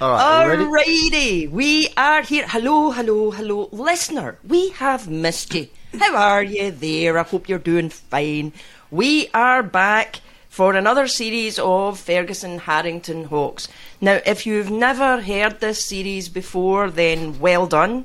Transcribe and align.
All 0.00 0.12
right? 0.12 0.58
Alrighty, 0.58 1.50
we 1.50 1.88
are 1.96 2.22
here. 2.22 2.46
Hello, 2.46 2.92
hello, 2.92 3.32
hello, 3.32 3.68
listener. 3.72 4.38
We 4.46 4.68
have 4.70 5.08
missed 5.08 5.52
you. 5.54 5.66
How 5.98 6.14
are 6.16 6.42
you 6.42 6.70
there? 6.70 7.18
I 7.18 7.24
hope 7.24 7.48
you're 7.48 7.58
doing 7.58 7.90
fine. 7.90 8.52
We 8.92 9.28
are 9.34 9.62
back 9.64 10.20
for 10.48 10.74
another 10.74 11.08
series 11.08 11.58
of 11.58 11.98
Ferguson 11.98 12.60
Harrington 12.60 13.24
Hawkes. 13.24 13.66
Now, 14.00 14.20
if 14.24 14.46
you've 14.46 14.70
never 14.70 15.20
heard 15.20 15.58
this 15.58 15.84
series 15.84 16.28
before, 16.28 16.90
then 16.90 17.40
well 17.40 17.66
done. 17.66 18.04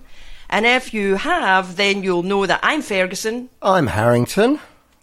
And 0.50 0.66
if 0.66 0.96
you 0.96 1.16
have, 1.16 1.76
then 1.76 2.02
you'll 2.02 2.24
know 2.24 2.48
that 2.48 2.62
I'm 2.64 2.82
Ferguson. 2.82 3.50
I'm 3.62 3.88
Harrington. 3.88 4.60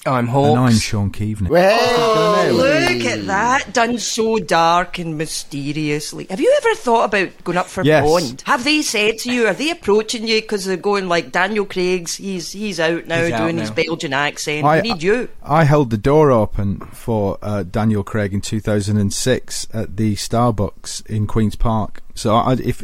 I'm 0.07 0.29
And 0.29 0.59
I'm 0.59 0.73
Shaun 0.75 1.11
Keaveney. 1.11 1.49
Hey! 1.49 1.79
Oh, 1.83 2.51
look 2.55 3.05
at 3.05 3.27
that, 3.27 3.75
done 3.75 3.99
so 3.99 4.39
dark 4.39 4.99
and 4.99 5.19
mysteriously. 5.19 6.27
Have 6.31 6.41
you 6.41 6.55
ever 6.63 6.75
thought 6.75 7.05
about 7.05 7.45
going 7.45 7.59
up 7.59 7.67
for 7.67 7.85
Yes. 7.85 8.05
Bond? 8.07 8.43
Have 8.47 8.65
they 8.65 8.81
said 8.81 9.19
to 9.19 9.33
you, 9.33 9.47
are 9.47 9.53
they 9.53 9.71
approaching 9.71 10.27
you 10.27 10.41
because 10.41 10.65
they're 10.65 10.77
going 10.79 11.07
like 11.09 11.33
Daniel 11.33 11.67
Craig's, 11.67 12.17
he's 12.17 12.51
he's 12.53 12.81
out 12.81 13.07
now 13.07 13.23
He's 13.25 13.33
out 13.33 13.43
doing 13.43 13.59
his. 13.59 13.71
Belgian 13.71 14.15
accent. 14.15 14.65
I- 14.65 14.81
we 14.81 14.91
need 14.93 15.03
you. 15.03 15.29
I 15.43 15.65
held 15.65 15.91
the 15.91 15.99
door 15.99 16.31
open 16.31 16.81
for 16.81 17.37
uh, 17.43 17.63
Daniel 17.65 18.03
Craig 18.03 18.33
in 18.33 18.41
2006 18.41 19.69
at 19.75 19.97
the 19.97 20.15
Starbucks 20.15 21.05
in 21.07 21.27
Queens 21.27 21.57
Park. 21.57 22.03
So 22.15 22.35
I, 22.37 22.55
if 22.55 22.83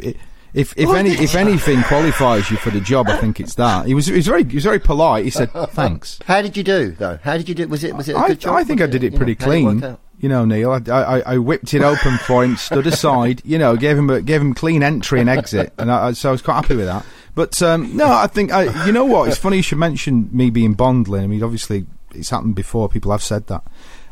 if 0.53 0.73
if 0.77 0.89
any 0.89 1.11
if 1.11 1.35
anything 1.35 1.83
qualifies 1.83 2.49
you 2.49 2.57
for 2.57 2.69
the 2.69 2.79
job, 2.81 3.07
I 3.09 3.17
think 3.17 3.39
it's 3.39 3.55
that. 3.55 3.85
He 3.85 3.93
was 3.93 4.07
he 4.07 4.13
was 4.15 4.27
very 4.27 4.43
he 4.43 4.55
was 4.55 4.63
very 4.63 4.79
polite. 4.79 5.25
He 5.25 5.31
said 5.31 5.51
thanks. 5.69 6.19
How 6.25 6.41
did 6.41 6.57
you 6.57 6.63
do 6.63 6.91
though? 6.91 7.19
How 7.23 7.37
did 7.37 7.47
you 7.49 7.55
do? 7.55 7.67
Was 7.67 7.83
it 7.83 7.95
was 7.95 8.09
it 8.09 8.15
a 8.15 8.19
I, 8.19 8.27
good 8.29 8.39
job? 8.39 8.55
I 8.55 8.63
think 8.63 8.79
Was 8.79 8.89
I 8.89 8.91
did 8.91 9.03
it 9.03 9.11
you 9.13 9.17
pretty 9.17 9.37
know, 9.45 9.51
it 9.53 9.63
work 9.63 9.79
clean. 9.79 9.97
You 10.19 10.29
know, 10.29 10.45
Neil. 10.45 10.71
I, 10.71 10.81
I, 10.91 11.19
I 11.33 11.37
whipped 11.37 11.73
it 11.75 11.83
open 11.83 12.17
for 12.25 12.43
him, 12.43 12.57
stood 12.57 12.87
aside. 12.87 13.41
You 13.45 13.59
know, 13.59 13.75
gave 13.75 13.97
him 13.97 14.09
a, 14.09 14.21
gave 14.21 14.41
him 14.41 14.53
clean 14.55 14.81
entry 14.81 15.21
and 15.21 15.29
exit, 15.29 15.73
and 15.77 15.91
I- 15.91 16.13
so 16.13 16.29
I 16.29 16.31
was 16.31 16.41
quite 16.41 16.55
happy 16.55 16.75
with 16.75 16.87
that. 16.87 17.05
But 17.35 17.61
um, 17.61 17.95
no, 17.95 18.11
I 18.11 18.25
think 18.25 18.51
I, 18.51 18.85
you 18.87 18.91
know 18.91 19.05
what? 19.05 19.27
It's 19.27 19.37
funny 19.37 19.57
you 19.57 19.61
should 19.63 19.77
mention 19.77 20.27
me 20.31 20.49
being 20.49 20.73
Bondlin. 20.75 21.23
I 21.23 21.27
mean, 21.27 21.43
obviously 21.43 21.85
it's 22.15 22.31
happened 22.31 22.55
before. 22.55 22.89
People 22.89 23.11
have 23.11 23.21
said 23.21 23.45
that, 23.47 23.63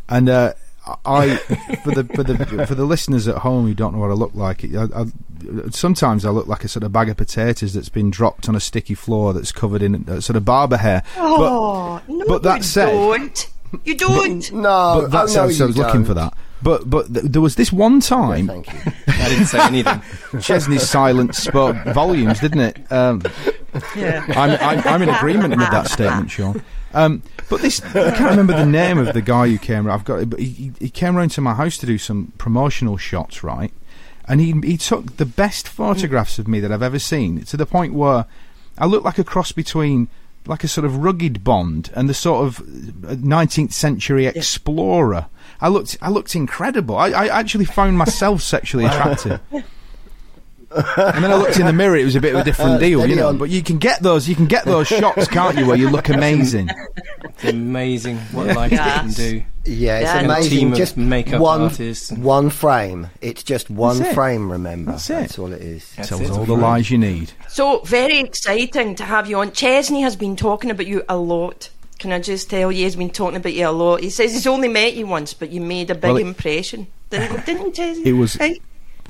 and 0.08 0.30
uh, 0.30 0.53
I 1.05 1.36
for 1.83 1.91
the 1.91 2.03
for 2.14 2.23
the 2.23 2.66
for 2.67 2.75
the 2.75 2.86
listeners 2.86 3.28
at 3.28 3.38
home 3.38 3.66
who 3.66 3.73
don't 3.73 3.94
know 3.94 4.00
what 4.00 4.11
I 4.11 4.14
look 4.14 4.36
like, 4.36 4.64
I, 4.64 4.83
I, 4.95 5.05
sometimes 5.72 6.25
I 6.25 6.30
look 6.30 6.47
like 6.47 6.64
a 6.64 6.67
sort 6.67 6.83
of 6.83 6.92
bag 6.92 7.09
of 7.09 7.17
potatoes 7.17 7.73
that's 7.73 7.89
been 7.89 8.09
dropped 8.11 8.47
on 8.50 8.55
a 8.55 8.59
sticky 8.59 8.94
floor 8.94 9.33
that's 9.33 9.52
covered 9.52 9.81
in 9.81 10.08
uh, 10.08 10.22
sort 10.22 10.36
of 10.38 10.45
barber 10.45 10.77
hair. 10.77 11.03
Oh, 11.17 12.02
no, 12.08 12.25
but 12.27 12.44
that 12.44 12.58
you 12.58 12.64
said- 12.64 12.92
don't. 12.92 13.50
You 13.83 13.95
don't. 13.97 14.52
No, 14.53 15.02
but 15.02 15.11
that's 15.11 15.36
how 15.36 15.50
so 15.50 15.64
I 15.66 15.67
was 15.67 15.77
looking 15.77 15.94
don't. 16.03 16.05
for 16.05 16.14
that. 16.14 16.33
But 16.61 16.89
but 16.89 17.14
th- 17.14 17.25
there 17.25 17.42
was 17.42 17.55
this 17.55 17.73
one 17.73 17.99
time. 17.99 18.47
Thank 18.47 18.72
you. 18.73 18.92
I 19.08 19.30
didn't 19.30 19.45
say 19.47 19.59
anything. 19.59 20.02
Chesney's 20.42 20.88
silence 20.89 21.39
spoke 21.39 21.75
volumes, 21.94 22.39
didn't 22.39 22.61
it? 22.61 22.92
Um, 22.92 23.22
Yeah. 23.95 24.23
I'm, 24.30 24.52
I'm, 24.80 24.88
I'm 24.88 25.02
in 25.02 25.09
agreement 25.09 25.49
with 25.58 25.70
that 25.72 25.88
statement, 25.89 26.31
Shaun. 26.31 26.64
Um, 26.96 27.22
but 27.50 27.62
this, 27.62 27.82
I 27.84 28.12
can't 28.16 28.32
remember 28.32 28.54
the 28.54 28.66
name 28.66 28.98
of 28.98 29.14
the 29.14 29.22
guy 29.22 29.50
who 29.50 29.58
came. 29.58 29.88
I've 29.90 30.06
got, 30.06 30.30
but 30.30 30.40
he, 30.40 30.72
he- 30.80 30.90
came 30.90 31.16
round 31.16 31.32
to 31.32 31.42
my 31.42 31.54
house 31.54 31.78
to 31.80 31.86
do 31.86 31.98
some 31.98 32.32
promotional 32.38 32.96
shots, 32.98 33.44
right? 33.44 33.72
And 34.28 34.40
he 34.42 34.54
he 34.64 34.78
took 34.78 35.18
the 35.18 35.26
best 35.26 35.68
photographs 35.68 36.40
of 36.40 36.48
me 36.48 36.60
that 36.62 36.72
I've 36.72 36.82
ever 36.82 36.98
seen 36.98 37.44
to 37.46 37.58
the 37.58 37.66
point 37.66 37.94
where 37.94 38.26
I 38.78 38.86
look 38.86 39.04
like 39.04 39.20
a 39.20 39.23
cross 39.23 39.52
between 39.52 40.08
like 40.48 40.64
a 40.64 40.68
sort 40.68 40.86
of 40.86 40.98
rugged 40.98 41.44
Bond 41.44 41.92
and 41.96 42.08
the 42.08 42.14
sort 42.14 42.46
of 42.46 42.58
19th 42.60 43.73
century 43.73 44.28
explorer. 44.28 45.28
I 45.60 45.68
looked 45.68 45.98
I 46.02 46.10
looked 46.10 46.34
incredible. 46.36 46.96
I, 46.98 47.10
I 47.10 47.28
actually 47.28 47.66
found 47.66 47.98
myself 47.98 48.42
sexually 48.42 48.86
attractive. 48.89 49.42
And 50.71 51.23
then 51.23 51.31
I 51.31 51.36
looked 51.36 51.59
in 51.59 51.65
the 51.65 51.73
mirror. 51.73 51.95
It 51.95 52.05
was 52.05 52.15
a 52.15 52.21
bit 52.21 52.33
of 52.36 52.42
a 52.42 52.43
different 52.43 52.80
deal, 52.80 53.05
you 53.08 53.15
know. 53.15 53.30
on. 53.30 53.37
But 53.37 53.49
you 53.49 53.61
can 53.64 53.77
get 53.77 54.02
those. 54.02 54.27
You 54.27 54.36
can 54.36 54.45
get 54.48 54.65
those 54.65 54.87
shots, 54.87 55.27
can't 55.27 55.58
you? 55.58 55.65
Where 55.67 55.77
you 55.77 55.89
look 55.89 56.09
amazing. 56.09 56.70
It's 57.23 57.43
amazing 57.45 58.17
what 58.31 58.48
life 58.55 58.71
can 58.71 59.09
do. 59.09 59.43
Yeah, 59.65 59.98
it's 59.98 60.04
Yeah. 60.05 60.17
And 60.20 60.27
a 60.27 60.33
amazing. 60.36 60.58
team 60.59 60.71
of 60.73 60.77
just 60.77 60.95
makeup 60.98 61.42
one, 61.42 61.61
artists. 61.61 62.11
one 62.11 62.49
frame. 62.49 63.08
It's 63.21 63.42
just 63.43 63.70
one 63.70 64.02
it. 64.02 64.14
frame. 64.14 64.52
Remember, 64.52 64.92
That's 64.92 65.09
it. 65.09 65.39
all 65.39 65.52
it 65.52 65.61
is. 65.61 65.92
That's 65.98 66.09
Tells 66.09 66.21
it. 66.21 66.30
all 66.31 66.45
the 66.45 66.54
lies 66.55 66.92
you 66.92 66.98
need. 66.98 67.31
So 67.49 67.80
very 67.80 68.20
exciting 68.20 68.95
to 68.95 69.04
have 69.05 69.27
you 69.30 69.39
on. 69.39 69.52
Chesney 69.54 70.02
has 70.02 70.15
been 70.15 70.36
talking 70.36 70.70
about 70.71 70.87
you 70.87 71.04
a 71.09 71.17
lot. 71.17 71.70
Can 71.98 72.11
I 72.11 72.20
just 72.20 72.49
tell 72.49 72.71
you, 72.71 72.83
he's 72.83 72.95
been 72.95 73.09
talking 73.09 73.37
about 73.37 73.54
you 73.54 73.67
a 73.67 73.71
lot. 73.71 74.02
He 74.02 74.09
says 74.09 74.33
he's 74.33 74.45
only 74.45 74.67
met 74.67 74.93
you 74.95 75.08
once, 75.08 75.33
but 75.33 75.49
you 75.49 75.61
made 75.61 75.89
a 75.89 75.95
big 75.95 76.04
Well, 76.04 76.17
it- 76.17 76.21
impression. 76.27 76.87
Didn't, 77.09 77.45
didn't 77.45 77.65
you, 77.67 77.71
Chesney? 77.71 78.05
It 78.05 78.14
was- 78.14 78.37
Right? 78.39 78.61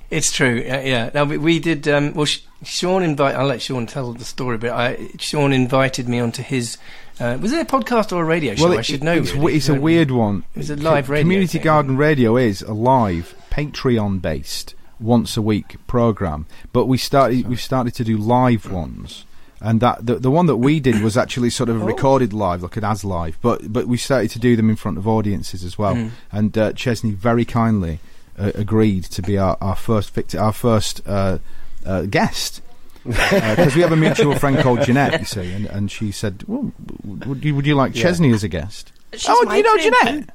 It's 0.09 0.31
true. 0.31 0.59
Uh, 0.59 0.81
yeah. 0.81 1.09
Now 1.13 1.23
we, 1.25 1.37
we 1.37 1.59
did. 1.59 1.87
Um, 1.87 2.13
well, 2.13 2.25
Sh- 2.25 2.41
Shaun 2.63 3.03
invite. 3.03 3.35
I'll 3.35 3.47
let 3.47 3.61
Shaun 3.61 3.85
tell 3.85 4.13
the 4.13 4.25
story, 4.25 4.57
but 4.57 4.71
I, 4.71 5.09
Shaun 5.19 5.53
invited 5.53 6.07
me 6.07 6.19
onto 6.19 6.43
his. 6.43 6.77
Uh, 7.19 7.37
was 7.41 7.53
it 7.53 7.61
a 7.61 7.65
podcast 7.65 8.11
or 8.11 8.21
a 8.21 8.25
radio 8.25 8.55
show? 8.55 8.77
I 8.77 8.81
should 8.81 9.03
know. 9.03 9.13
It's, 9.13 9.33
really. 9.33 9.55
it's 9.55 9.69
a 9.69 9.79
weird 9.79 10.11
one. 10.11 10.43
It's 10.55 10.69
a 10.69 10.75
live 10.75 11.09
radio 11.09 11.23
Community 11.23 11.57
thing. 11.57 11.63
Garden 11.63 11.97
Radio 11.97 12.35
is 12.37 12.61
a 12.61 12.73
live 12.73 13.35
Patreon 13.49 14.21
based 14.21 14.75
once 14.99 15.37
a 15.37 15.41
week 15.41 15.77
program, 15.87 16.45
but 16.71 16.85
we 16.85 16.97
started 16.97 17.47
we 17.47 17.55
started 17.55 17.93
to 17.95 18.03
do 18.03 18.17
live 18.17 18.71
ones. 18.71 19.25
And 19.61 19.79
that 19.79 20.05
the, 20.05 20.15
the 20.15 20.29
one 20.29 20.45
that 20.47 20.57
we 20.57 20.79
did 20.79 21.01
was 21.01 21.17
actually 21.17 21.49
sort 21.49 21.69
of 21.69 21.81
recorded 21.81 22.33
live, 22.33 22.61
like 22.61 22.77
an 22.77 22.83
as 22.83 23.03
live, 23.03 23.37
but 23.41 23.71
but 23.71 23.87
we 23.87 23.97
started 23.97 24.29
to 24.31 24.39
do 24.39 24.55
them 24.55 24.69
in 24.69 24.75
front 24.75 24.97
of 24.97 25.07
audiences 25.07 25.63
as 25.63 25.77
well. 25.77 25.95
Mm. 25.95 26.11
And 26.31 26.57
uh, 26.57 26.73
Chesney 26.73 27.11
very 27.11 27.45
kindly 27.45 27.99
uh, 28.37 28.51
agreed 28.55 29.03
to 29.05 29.21
be 29.21 29.37
our, 29.37 29.57
our 29.61 29.75
first 29.75 30.11
victim, 30.13 30.41
our 30.41 30.53
first 30.53 31.01
uh, 31.07 31.37
uh, 31.85 32.03
guest 32.03 32.61
because 33.05 33.75
we 33.75 33.81
have 33.81 33.91
a 33.91 33.95
mutual 33.95 34.35
friend 34.37 34.57
called 34.59 34.81
Jeanette, 34.81 35.19
you 35.19 35.25
see, 35.25 35.51
and, 35.51 35.67
and 35.67 35.91
she 35.91 36.11
said, 36.11 36.43
"Well, 36.47 36.71
would 37.03 37.45
you 37.45 37.53
would 37.55 37.65
you 37.67 37.75
like 37.75 37.95
Yeah. 37.95 38.03
Chesney 38.03 38.31
as 38.33 38.43
a 38.43 38.47
guest?" 38.47 38.91
She's 39.13 39.25
oh, 39.29 39.43
my 39.45 39.57
you 39.57 39.63
know 39.63 39.77
friend 39.77 39.95
Jeanette? 40.03 40.29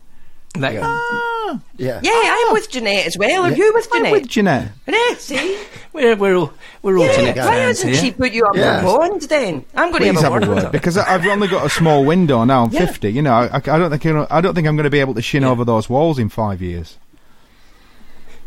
That, 0.55 0.75
Yeah. 0.75 1.59
Yeah. 1.77 2.01
Yeah, 2.03 2.13
I'm 2.47 2.53
with 2.53 2.71
Jeanette 2.71 3.07
as 3.07 3.19
well. 3.19 3.43
Are 3.43 3.51
you 3.53 3.73
with 3.75 3.89
I'm 3.93 3.99
Jeanette? 4.05 4.13
with 4.13 4.29
Jeanette. 4.29 4.73
Jeanette, 4.87 5.21
see? 5.21 5.59
We're, 5.93 6.15
we're 6.15 6.37
all 6.37 6.53
we're 6.83 6.97
all 6.99 7.05
Yeah, 7.07 7.17
Jeanette 7.17 7.37
why 7.39 7.43
fans 7.45 7.83
hasn't 7.83 7.93
here. 7.95 8.01
she 8.03 8.11
put 8.13 8.31
you 8.33 8.45
up 8.47 8.55
Yeah. 8.55 8.81
for 8.83 8.99
Bond 8.99 9.23
then? 9.23 9.65
I'm 9.75 9.91
going 9.91 10.03
to 10.03 10.07
have 10.13 10.17
a 10.17 10.21
have 10.23 10.33
a 10.33 10.47
word 10.47 10.63
word 10.63 10.73
because 10.73 10.97
I- 10.97 11.13
I've 11.17 11.27
only 11.27 11.49
got 11.49 11.67
a 11.67 11.71
small 11.71 12.05
window 12.05 12.45
now. 12.45 12.65
I'm 12.67 12.71
Yeah. 12.71 12.87
50. 12.87 13.09
You 13.11 13.23
know, 13.23 13.33
I, 13.33 13.57
I 13.57 13.61
don't 13.61 13.91
think 13.91 14.05
you 14.05 14.13
know, 14.13 14.29
I 14.31 14.41
don't 14.41 14.55
think 14.55 14.69
I'm 14.69 14.77
going 14.77 14.85
to 14.85 14.91
be 14.91 15.01
able 15.01 15.15
to 15.15 15.23
shin 15.23 15.43
Yeah. 15.43 15.49
over 15.51 15.65
those 15.65 15.91
walls 15.91 16.21
in 16.21 16.29
five 16.29 16.63
years. 16.63 16.97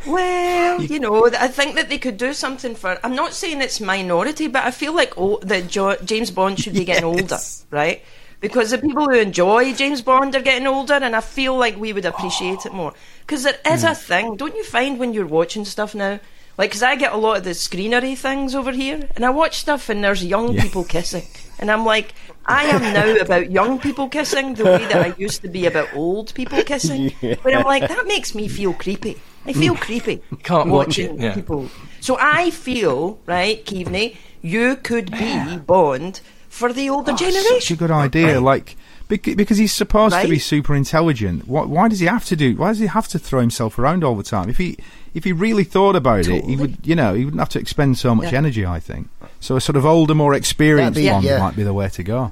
Well, 0.05 0.81
you 0.81 0.99
know, 0.99 1.27
I 1.27 1.47
think 1.47 1.75
that 1.75 1.89
they 1.89 1.97
could 1.97 2.17
do 2.17 2.33
something 2.33 2.75
for. 2.75 2.99
I'm 3.03 3.15
not 3.15 3.33
saying 3.33 3.61
it's 3.61 3.79
minority, 3.79 4.47
but 4.47 4.63
I 4.63 4.71
feel 4.71 4.93
like 4.93 5.13
oh, 5.17 5.39
that 5.43 5.67
jo- 5.67 5.97
James 6.03 6.31
Bond 6.31 6.59
should 6.59 6.73
be 6.73 6.85
getting 6.91 7.05
older, 7.05 7.39
right? 7.71 8.01
Because 8.39 8.71
the 8.71 8.77
people 8.77 9.05
who 9.05 9.17
enjoy 9.17 9.73
James 9.73 10.01
Bond 10.01 10.35
are 10.35 10.41
getting 10.41 10.67
older, 10.67 10.95
and 10.95 11.15
I 11.15 11.21
feel 11.21 11.57
like 11.57 11.77
we 11.77 11.93
would 11.93 12.05
appreciate 12.05 12.65
it 12.65 12.73
more. 12.73 12.93
Because 13.21 13.43
there 13.43 13.57
is 13.65 13.85
a 13.85 13.91
mm. 13.91 13.97
thing, 13.97 14.35
don't 14.35 14.53
you 14.53 14.65
find 14.65 14.99
when 14.99 15.13
you're 15.13 15.25
watching 15.25 15.63
stuff 15.63 15.95
now? 15.95 16.19
Like, 16.57 16.69
because 16.69 16.83
I 16.83 16.95
get 16.97 17.13
a 17.13 17.17
lot 17.17 17.37
of 17.37 17.45
the 17.45 17.51
screenery 17.51 18.17
things 18.17 18.53
over 18.53 18.73
here, 18.73 19.07
and 19.15 19.23
I 19.25 19.29
watch 19.29 19.59
stuff, 19.59 19.87
and 19.87 20.03
there's 20.03 20.25
young 20.25 20.53
Yeah. 20.53 20.61
people 20.61 20.83
kissing, 20.83 21.25
and 21.57 21.71
I'm 21.71 21.85
like, 21.85 22.13
I 22.45 22.65
am 22.65 22.81
now 22.93 23.15
about 23.21 23.49
young 23.49 23.79
people 23.79 24.09
kissing 24.09 24.55
the 24.55 24.65
way 24.65 24.85
that 24.87 24.97
I 24.97 25.13
used 25.17 25.41
to 25.43 25.47
be 25.47 25.65
about 25.65 25.93
old 25.95 26.33
people 26.33 26.61
kissing. 26.63 27.13
But 27.43 27.55
I'm 27.55 27.63
like, 27.63 27.87
that 27.87 28.05
makes 28.07 28.35
me 28.35 28.49
feel 28.49 28.73
creepy. 28.73 29.21
I 29.45 29.53
feel 29.53 29.75
creepy. 29.75 30.21
Can't 30.43 30.69
watch 30.69 30.97
it, 30.99 31.19
yeah. 31.19 31.33
people. 31.33 31.69
So 31.99 32.17
I 32.19 32.49
feel, 32.51 33.19
right, 33.25 33.63
Keaveney, 33.65 34.17
you 34.41 34.75
could 34.77 35.11
be 35.11 35.57
Bond 35.57 36.21
for 36.49 36.71
the 36.71 36.89
older 36.89 37.13
generation. 37.13 37.43
That's 37.51 37.65
Such 37.67 37.71
a 37.71 37.79
good 37.79 37.91
idea. 37.91 38.39
Like 38.41 38.75
because 39.07 39.57
he's 39.57 39.73
supposed 39.73 40.15
to 40.19 40.27
be 40.27 40.39
super 40.39 40.75
intelligent. 40.75 41.47
Why, 41.47 41.63
why 41.65 41.87
does 41.87 41.99
he 41.99 42.07
have 42.07 42.25
to 42.25 42.35
do? 42.35 42.55
Why 42.55 42.69
does 42.69 42.79
he 42.79 42.87
have 42.87 43.07
to 43.09 43.19
throw 43.19 43.41
himself 43.41 43.77
around 43.77 44.03
all 44.03 44.15
the 44.15 44.23
time? 44.23 44.49
If 44.49 44.57
he 44.57 44.77
if 45.13 45.23
he 45.23 45.31
really 45.33 45.63
thought 45.63 45.95
about 45.95 46.27
it, 46.27 46.43
he 46.45 46.55
would. 46.55 46.77
You 46.85 46.95
know, 46.95 47.13
he 47.13 47.25
wouldn't 47.25 47.39
have 47.41 47.49
to 47.49 47.59
expend 47.59 47.97
so 47.97 48.15
much 48.15 48.31
Yeah. 48.31 48.37
energy. 48.39 48.65
I 48.65 48.79
think. 48.79 49.09
So 49.39 49.55
a 49.55 49.61
sort 49.61 49.75
of 49.75 49.85
older, 49.85 50.15
more 50.15 50.33
experienced 50.33 50.95
That'd 50.95 51.07
be- 51.09 51.13
one 51.13 51.23
yeah. 51.23 51.39
might 51.39 51.55
be 51.55 51.63
the 51.63 51.73
way 51.73 51.89
to 51.89 52.03
go. 52.03 52.31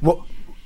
What? 0.00 0.20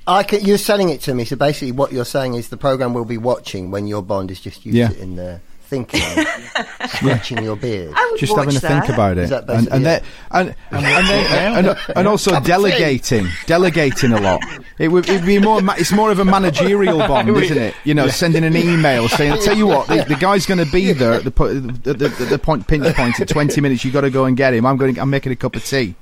I 0.05 0.23
can, 0.23 0.45
you're 0.45 0.57
selling 0.57 0.89
it 0.89 1.01
to 1.01 1.13
me. 1.13 1.25
So 1.25 1.35
basically, 1.35 1.71
what 1.73 1.91
you're 1.91 2.05
saying 2.05 2.35
is 2.35 2.47
the 2.49 2.55
program 2.57 2.93
we'll 2.93 3.03
be 3.05 3.17
watching 3.17 3.71
when 3.71 3.87
your 3.87 4.01
Bond 4.01 4.31
is 4.31 4.39
just 4.39 4.65
you 4.65 4.71
Yeah. 4.73 4.89
sitting 4.89 5.15
there 5.17 5.41
thinking, 5.67 6.01
scratching 6.87 7.43
your 7.43 7.55
beard. 7.55 7.93
Just 8.17 8.35
having 8.35 8.53
to 8.55 8.59
that. 8.61 8.85
think 8.85 8.93
about 8.93 9.17
it, 9.17 9.31
and 9.31 9.49
and, 9.49 9.67
it? 9.67 9.69
then, 9.69 10.03
and, 10.31 10.55
and, 10.71 10.85
then, 10.85 11.65
and, 11.65 11.77
and 11.95 12.07
also 12.07 12.31
Cup 12.31 12.39
of 12.39 12.45
tea. 12.45 12.51
delegating, 12.51 13.27
delegating 13.45 14.11
a 14.13 14.21
lot. 14.21 14.41
It 14.79 14.87
would 14.89 15.07
it'd 15.09 15.25
be 15.25 15.39
more. 15.39 15.61
It's 15.77 15.91
more 15.91 16.11
of 16.11 16.19
a 16.19 16.25
managerial 16.25 16.97
bond, 17.07 17.29
isn't 17.29 17.57
it? 17.57 17.75
You 17.83 17.93
know, 17.93 18.07
sending 18.07 18.43
an 18.43 18.55
email 18.55 19.09
saying, 19.09 19.33
"I 19.33 19.37
tell 19.37 19.57
you 19.57 19.67
what, 19.67 19.87
the, 19.87 20.03
the 20.07 20.15
guy's 20.15 20.45
going 20.45 20.63
to 20.63 20.71
be 20.71 20.93
there 20.93 21.13
at 21.13 21.23
the, 21.23 21.31
po- 21.31 21.53
the, 21.53 21.93
the, 21.93 22.07
the 22.07 22.39
point 22.39 22.67
pinch 22.67 22.95
point 22.95 23.19
at 23.19 23.27
twenty 23.27 23.61
minutes. 23.61 23.83
You 23.83 23.91
got 23.91 24.01
to 24.01 24.09
go 24.09 24.25
and 24.25 24.37
get 24.37 24.53
him. 24.53 24.65
I'm 24.65 24.77
going. 24.77 24.97
I'm 24.99 25.09
making 25.09 25.31
a 25.31 25.35
cup 25.35 25.55
of 25.55 25.65
tea." 25.65 25.95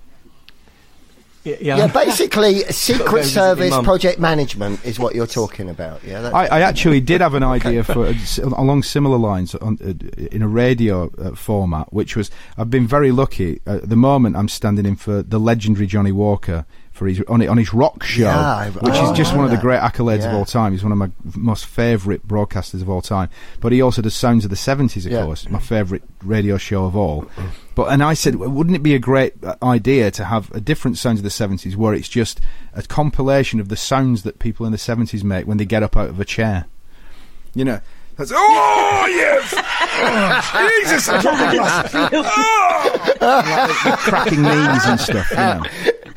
Yeah, 1.46 1.78
Yeah, 1.78 1.88
basically, 1.88 2.60
Secret 2.72 3.24
Service 3.24 3.76
project 3.84 4.20
management 4.20 4.84
is 4.84 5.00
what 5.00 5.14
you're 5.16 5.28
talking 5.28 5.70
about. 5.70 6.04
Yeah, 6.04 6.32
I, 6.34 6.48
I 6.48 6.62
actually 6.62 7.02
did 7.02 7.22
have 7.22 7.36
an 7.36 7.44
idea 7.44 7.84
for 7.84 8.08
along 8.58 8.84
similar 8.84 9.18
lines 9.18 9.54
on, 9.56 9.78
uh, 9.82 9.94
in 10.32 10.42
a 10.42 10.48
radio 10.48 11.12
uh, 11.18 11.36
format, 11.36 11.94
which 11.94 12.16
was 12.16 12.32
I've 12.58 12.70
been 12.70 12.88
very 12.88 13.12
lucky. 13.12 13.62
Uh, 13.68 13.76
at 13.76 13.90
the 13.90 13.96
moment, 13.96 14.36
I'm 14.36 14.50
standing 14.50 14.86
in 14.86 14.96
for 14.96 15.22
the 15.22 15.40
legendary 15.40 15.86
Johnnie 15.86 16.12
Walker 16.12 16.66
for 16.96 17.08
his 17.08 17.22
on, 17.28 17.46
on 17.48 17.58
his 17.58 17.74
rock 17.74 18.04
show, 18.04 18.24
Yeah, 18.24 18.40
I- 18.40 18.70
which 18.70 18.94
oh, 18.96 19.12
is 19.12 19.18
just 19.18 19.34
I 19.34 19.36
one 19.36 19.46
of 19.46 19.52
the 19.52 19.58
great 19.58 19.82
accolades 19.82 20.26
of 20.26 20.34
all 20.34 20.46
time. 20.46 20.72
He's 20.72 20.82
one 20.82 20.94
of 20.94 20.98
my 20.98 21.10
most 21.36 21.66
favourite 21.66 22.26
broadcasters 22.26 22.82
of 22.82 22.90
all 22.90 23.02
time. 23.02 23.30
But 23.60 23.74
he 23.74 23.82
also 23.82 24.02
does 24.02 24.16
Sounds 24.16 24.46
of 24.46 24.50
the 24.50 24.56
Seventies, 24.56 25.06
of 25.06 25.12
Yeah. 25.12 25.24
course, 25.26 25.50
my 25.50 25.60
favourite 25.60 26.04
radio 26.24 26.58
show 26.58 26.86
of 26.86 26.96
all. 26.96 27.30
But 27.76 27.92
and 27.92 28.02
I 28.02 28.14
said, 28.14 28.36
wouldn't 28.38 28.76
it 28.78 28.84
be 28.84 28.96
a 28.96 29.00
great 29.00 29.34
uh, 29.44 29.56
idea 29.62 30.10
to 30.12 30.24
have 30.24 30.50
a 30.54 30.62
different 30.62 30.98
Sounds 30.98 31.20
of 31.20 31.24
the 31.26 31.30
Seventies 31.30 31.76
where 31.76 31.94
it's 31.94 32.08
just 32.08 32.40
a 32.74 32.82
compilation 32.82 33.60
of 33.60 33.68
the 33.68 33.76
sounds 33.76 34.24
that 34.24 34.40
people 34.40 34.66
in 34.66 34.72
the 34.72 34.78
seventies 34.78 35.24
make 35.24 35.46
when 35.46 35.58
they 35.58 35.66
get 35.66 35.84
up 35.84 35.98
out 35.98 36.08
of 36.10 36.20
a 36.20 36.26
chair? 36.26 36.66
You 37.54 37.66
know. 37.66 37.82
That's, 38.18 38.32
oh 38.34 39.06
yes! 39.10 39.54
Oh, 39.58 40.80
Jesus! 40.86 41.10
I 41.10 41.22
dropped 41.22 41.38
the 41.38 41.58
glass. 41.58 41.92
Oh! 41.94 43.86
Like 43.90 44.00
cracking 44.00 44.42
knees 44.42 44.86
and 44.86 45.00
stuff. 45.00 45.30
You 45.32 45.38
know. 45.38 45.64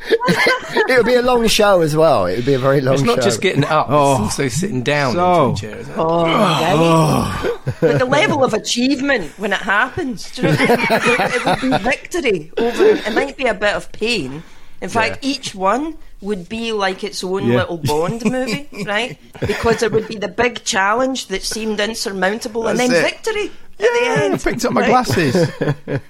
It 0.01 0.97
would 0.97 1.05
be 1.05 1.15
a 1.15 1.21
long 1.21 1.47
show 1.47 1.81
as 1.81 1.95
well. 1.95 2.25
It 2.25 2.37
would 2.37 2.45
be 2.45 2.53
a 2.53 2.59
very 2.59 2.81
long 2.81 2.95
show. 2.97 3.01
It's 3.01 3.09
show. 3.09 3.15
not 3.15 3.23
just 3.23 3.41
getting 3.41 3.63
up; 3.65 3.87
Oh. 3.89 4.13
it's 4.13 4.21
also 4.21 4.47
sitting 4.47 4.81
down 4.83 5.13
So- 5.13 5.49
into 5.49 5.67
a 5.67 5.69
chair. 5.71 5.79
Isn't? 5.79 5.93
Oh. 5.97 6.25
oh. 6.27 7.61
But 7.81 7.99
the 7.99 8.05
level 8.05 8.43
of 8.43 8.53
achievement 8.53 9.31
when 9.37 9.53
it 9.53 9.59
happens, 9.59 10.31
do 10.31 10.43
you 10.43 10.47
know, 10.49 10.55
it 10.59 11.45
would 11.45 11.61
be 11.71 11.77
victory 11.83 12.51
over. 12.57 12.85
It 12.85 13.13
might 13.13 13.37
be 13.37 13.45
a 13.45 13.53
bit 13.53 13.75
of 13.75 13.91
pain. 13.91 14.43
In 14.81 14.89
fact, 14.89 15.19
each 15.21 15.53
one 15.53 15.97
would 16.21 16.47
be 16.47 16.71
like 16.71 17.03
its 17.03 17.21
own 17.23 17.47
Yeah. 17.47 17.57
little 17.57 17.77
Bond 17.77 18.23
movie, 18.25 18.67
right? 18.85 19.17
Because 19.45 19.83
it 19.83 19.91
would 19.91 20.07
be 20.07 20.17
the 20.17 20.27
big 20.29 20.63
challenge 20.63 21.27
that 21.27 21.43
seemed 21.43 21.79
insurmountable, 21.79 22.67
and 22.67 22.79
then 22.79 22.91
it. 22.91 23.01
victory 23.01 23.51
at 23.79 23.79
the 23.79 23.85
I 23.85 24.17
end. 24.23 24.41
picked 24.43 24.63
up 24.65 24.71
my 24.73 24.81
right? 24.81 24.89
glasses. 24.89 25.49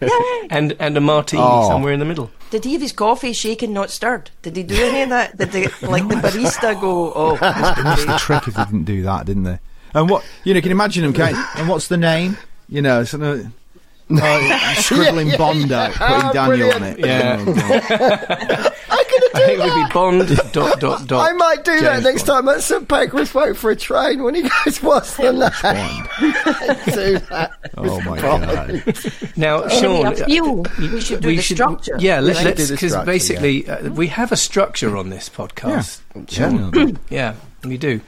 And 0.52 0.76
and 0.80 0.98
a 0.98 1.02
martini 1.02 1.42
Oh. 1.46 1.68
somewhere 1.68 1.94
in 1.94 2.00
the 2.00 2.06
middle. 2.06 2.32
Did 2.51 2.66
he 2.66 2.74
have 2.74 2.81
his 2.81 2.92
coffee 2.92 3.34
shaken, 3.34 3.74
not 3.74 3.92
stirred? 3.92 4.31
Did 4.42 4.56
he 4.56 4.63
do 4.63 4.75
any 4.75 5.04
of 5.04 5.10
that? 5.10 5.38
Did 5.38 5.51
they, 5.51 5.63
like 5.81 6.07
the 6.07 6.16
barista 6.16 6.80
go, 6.80 7.13
oh, 7.16 7.38
That's 7.38 8.06
the 8.06 8.18
trick 8.18 8.48
if 8.48 8.56
they 8.56 8.63
didn't 8.66 8.86
do 8.86 9.04
that, 9.04 9.25
didn't 9.25 9.44
they? 9.44 9.60
And 9.94 10.10
what 10.10 10.24
you 10.44 10.54
know, 10.54 10.60
can 10.62 10.69
you 10.69 10.75
imagine 10.75 11.04
him? 11.04 11.13
Can 11.13 11.36
and 11.57 11.68
what's 11.68 11.88
the 11.88 11.98
name? 11.98 12.38
You 12.68 12.81
know, 12.81 13.04
sort 13.04 13.24
of, 13.24 13.46
uh, 14.12 14.74
scribbling 14.75 15.28
Yeah, 15.28 15.31
yeah, 15.34 15.38
Bond 15.38 15.69
yeah. 15.69 15.84
out, 15.84 15.94
putting 15.94 16.30
Oh, 16.30 16.34
Daniel 16.34 16.72
on 16.74 16.84
it. 16.84 17.00
Yeah. 17.00 18.69
God. 19.34 19.42
I'm 19.42 19.42
gonna 19.42 19.44
do 19.44 19.44
I 19.44 19.46
think 19.46 19.52
it 19.52 19.58
that. 19.58 19.76
would 19.76 19.88
be 19.88 19.94
Bond 19.94 20.52
dot 20.54 20.80
dot 20.80 21.08
dot. 21.08 21.30
I 21.30 21.34
might 21.34 21.64
do 21.64 21.80
that 21.81 22.04
next 22.04 22.26
Bond. 22.26 22.46
time 22.48 22.56
at 22.56 22.62
St 22.62 22.88
Pancras 22.88 23.34
wait 23.34 23.58
for 23.58 23.72
a 23.72 23.76
train 23.76 24.24
when 24.24 24.36
he 24.36 24.42
goes, 24.44 24.81
what's 24.81 25.16
the 25.18 25.31
name? 25.31 26.34
do 26.94 27.20
that. 27.30 27.52
oh 27.78 28.02
my 28.02 28.20
god! 28.20 28.84
Now, 29.38 29.62
Anyway, 29.64 29.81
Shaun, 29.81 30.06
I 30.08 30.16
feel 30.16 30.66
we 30.80 31.02
should 31.02 31.22
do 31.22 31.28
we 31.30 31.36
the 31.38 31.42
should- 31.42 31.58
structure. 31.58 31.96
Yeah, 32.00 32.20
let, 32.20 32.38
should 32.38 32.46
let's 32.46 32.70
because 32.70 32.92
structure, 32.92 33.06
basically 33.06 33.70
uh, 33.70 33.90
we 33.92 34.08
have 34.08 34.31
a 34.31 34.38
structure 34.38 34.98
on 34.98 35.10
this 35.10 35.30
podcast. 35.30 36.02
Genuinely. 36.26 36.96
Yeah, 37.10 37.36
we 37.64 37.78
do. 37.78 38.02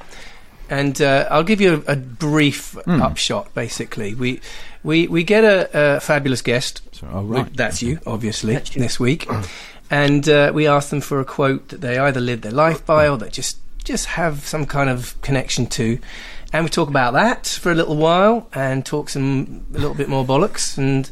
And 0.69 1.01
uh, 1.01 1.27
I'll 1.29 1.43
give 1.43 1.59
you 1.59 1.83
a, 1.87 1.93
a 1.93 1.95
brief 1.97 2.73
Hmm. 2.85 3.01
upshot. 3.01 3.53
Basically, 3.53 4.15
we 4.15 4.39
we 4.83 5.07
we 5.07 5.23
get 5.23 5.43
a, 5.43 5.97
a 5.97 5.99
fabulous 5.99 6.41
guest. 6.41 6.81
So, 6.93 7.07
oh, 7.11 7.21
We- 7.23 7.37
right. 7.41 7.53
That's 7.57 7.81
you, 7.81 7.99
obviously, 8.07 8.53
That's 8.53 8.75
you. 8.75 8.81
this 8.81 8.99
week. 8.99 9.27
And 9.91 10.27
uh, 10.29 10.51
we 10.55 10.67
ask 10.67 10.89
them 10.89 11.01
for 11.01 11.19
a 11.19 11.25
quote 11.25 11.67
that 11.67 11.81
they 11.81 11.97
either 11.99 12.21
live 12.21 12.41
their 12.41 12.51
life 12.53 12.85
by 12.85 13.09
or 13.09 13.17
that 13.17 13.33
just 13.33 13.57
just 13.83 14.05
have 14.05 14.45
some 14.45 14.65
kind 14.65 14.89
of 14.89 15.19
connection 15.21 15.65
to. 15.65 15.99
And 16.53 16.63
we 16.63 16.69
talk 16.69 16.87
about 16.87 17.13
that 17.13 17.45
for 17.47 17.71
a 17.71 17.75
little 17.75 17.97
while 17.97 18.47
and 18.53 18.85
talk 18.85 19.09
some 19.09 19.65
a 19.73 19.77
little 19.77 19.95
bit 19.95 20.07
more 20.07 20.25
bollocks. 20.25 20.77
And 20.77 21.09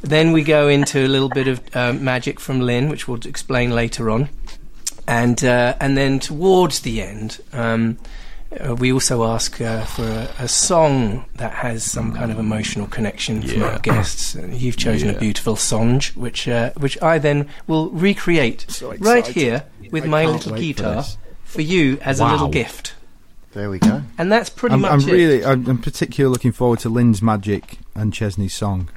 then 0.00 0.32
we 0.32 0.42
go 0.42 0.68
into 0.68 1.04
a 1.04 1.08
little 1.08 1.28
bit 1.28 1.46
of 1.46 1.60
uh, 1.76 1.92
magic 1.92 2.40
from 2.40 2.60
Lynn, 2.60 2.88
which 2.88 3.06
we'll 3.06 3.20
explain 3.26 3.70
later 3.70 4.08
on. 4.08 4.30
And 5.06 5.44
uh, 5.44 5.74
and 5.78 5.96
then 5.96 6.18
towards 6.18 6.80
the 6.80 7.02
end, 7.02 7.40
um, 7.52 7.98
uh, 8.60 8.74
we 8.74 8.92
also 8.92 9.24
ask 9.24 9.60
uh, 9.60 9.84
for 9.84 10.04
a, 10.04 10.30
a 10.40 10.48
song 10.48 11.24
that 11.36 11.52
has 11.52 11.84
some 11.84 12.12
kind 12.12 12.30
of 12.30 12.38
emotional 12.38 12.86
connection 12.86 13.42
from 13.42 13.62
our 13.62 13.78
guests. 13.78 14.34
You've 14.34 14.76
chosen 14.76 15.10
a 15.10 15.18
beautiful 15.18 15.56
song, 15.56 16.00
which 16.14 16.48
uh, 16.48 16.72
which 16.76 17.00
I 17.02 17.18
then 17.18 17.48
will 17.66 17.90
recreate 17.90 18.66
So 18.68 18.94
right 18.94 19.26
here 19.26 19.64
with 19.90 20.04
I 20.04 20.08
my 20.08 20.26
little 20.26 20.52
wait 20.52 20.76
for 20.76 20.82
guitar 20.82 21.04
for, 21.44 21.60
you 21.60 21.98
as 22.02 22.20
a 22.20 22.26
little 22.26 22.48
gift. 22.48 22.94
There 23.52 23.68
we 23.68 23.78
go. 23.78 24.02
And 24.16 24.32
that's 24.32 24.48
pretty 24.48 24.74
I'm, 24.74 24.80
much 24.80 24.92
I'm 24.92 25.00
it. 25.00 25.12
really, 25.12 25.44
I'm, 25.44 25.66
I'm 25.68 25.78
particularly 25.78 26.32
looking 26.32 26.52
forward 26.52 26.78
to 26.80 26.88
Lynn's 26.88 27.20
magic 27.20 27.78
and 27.94 28.12
Chesney's 28.12 28.54
song. 28.54 28.88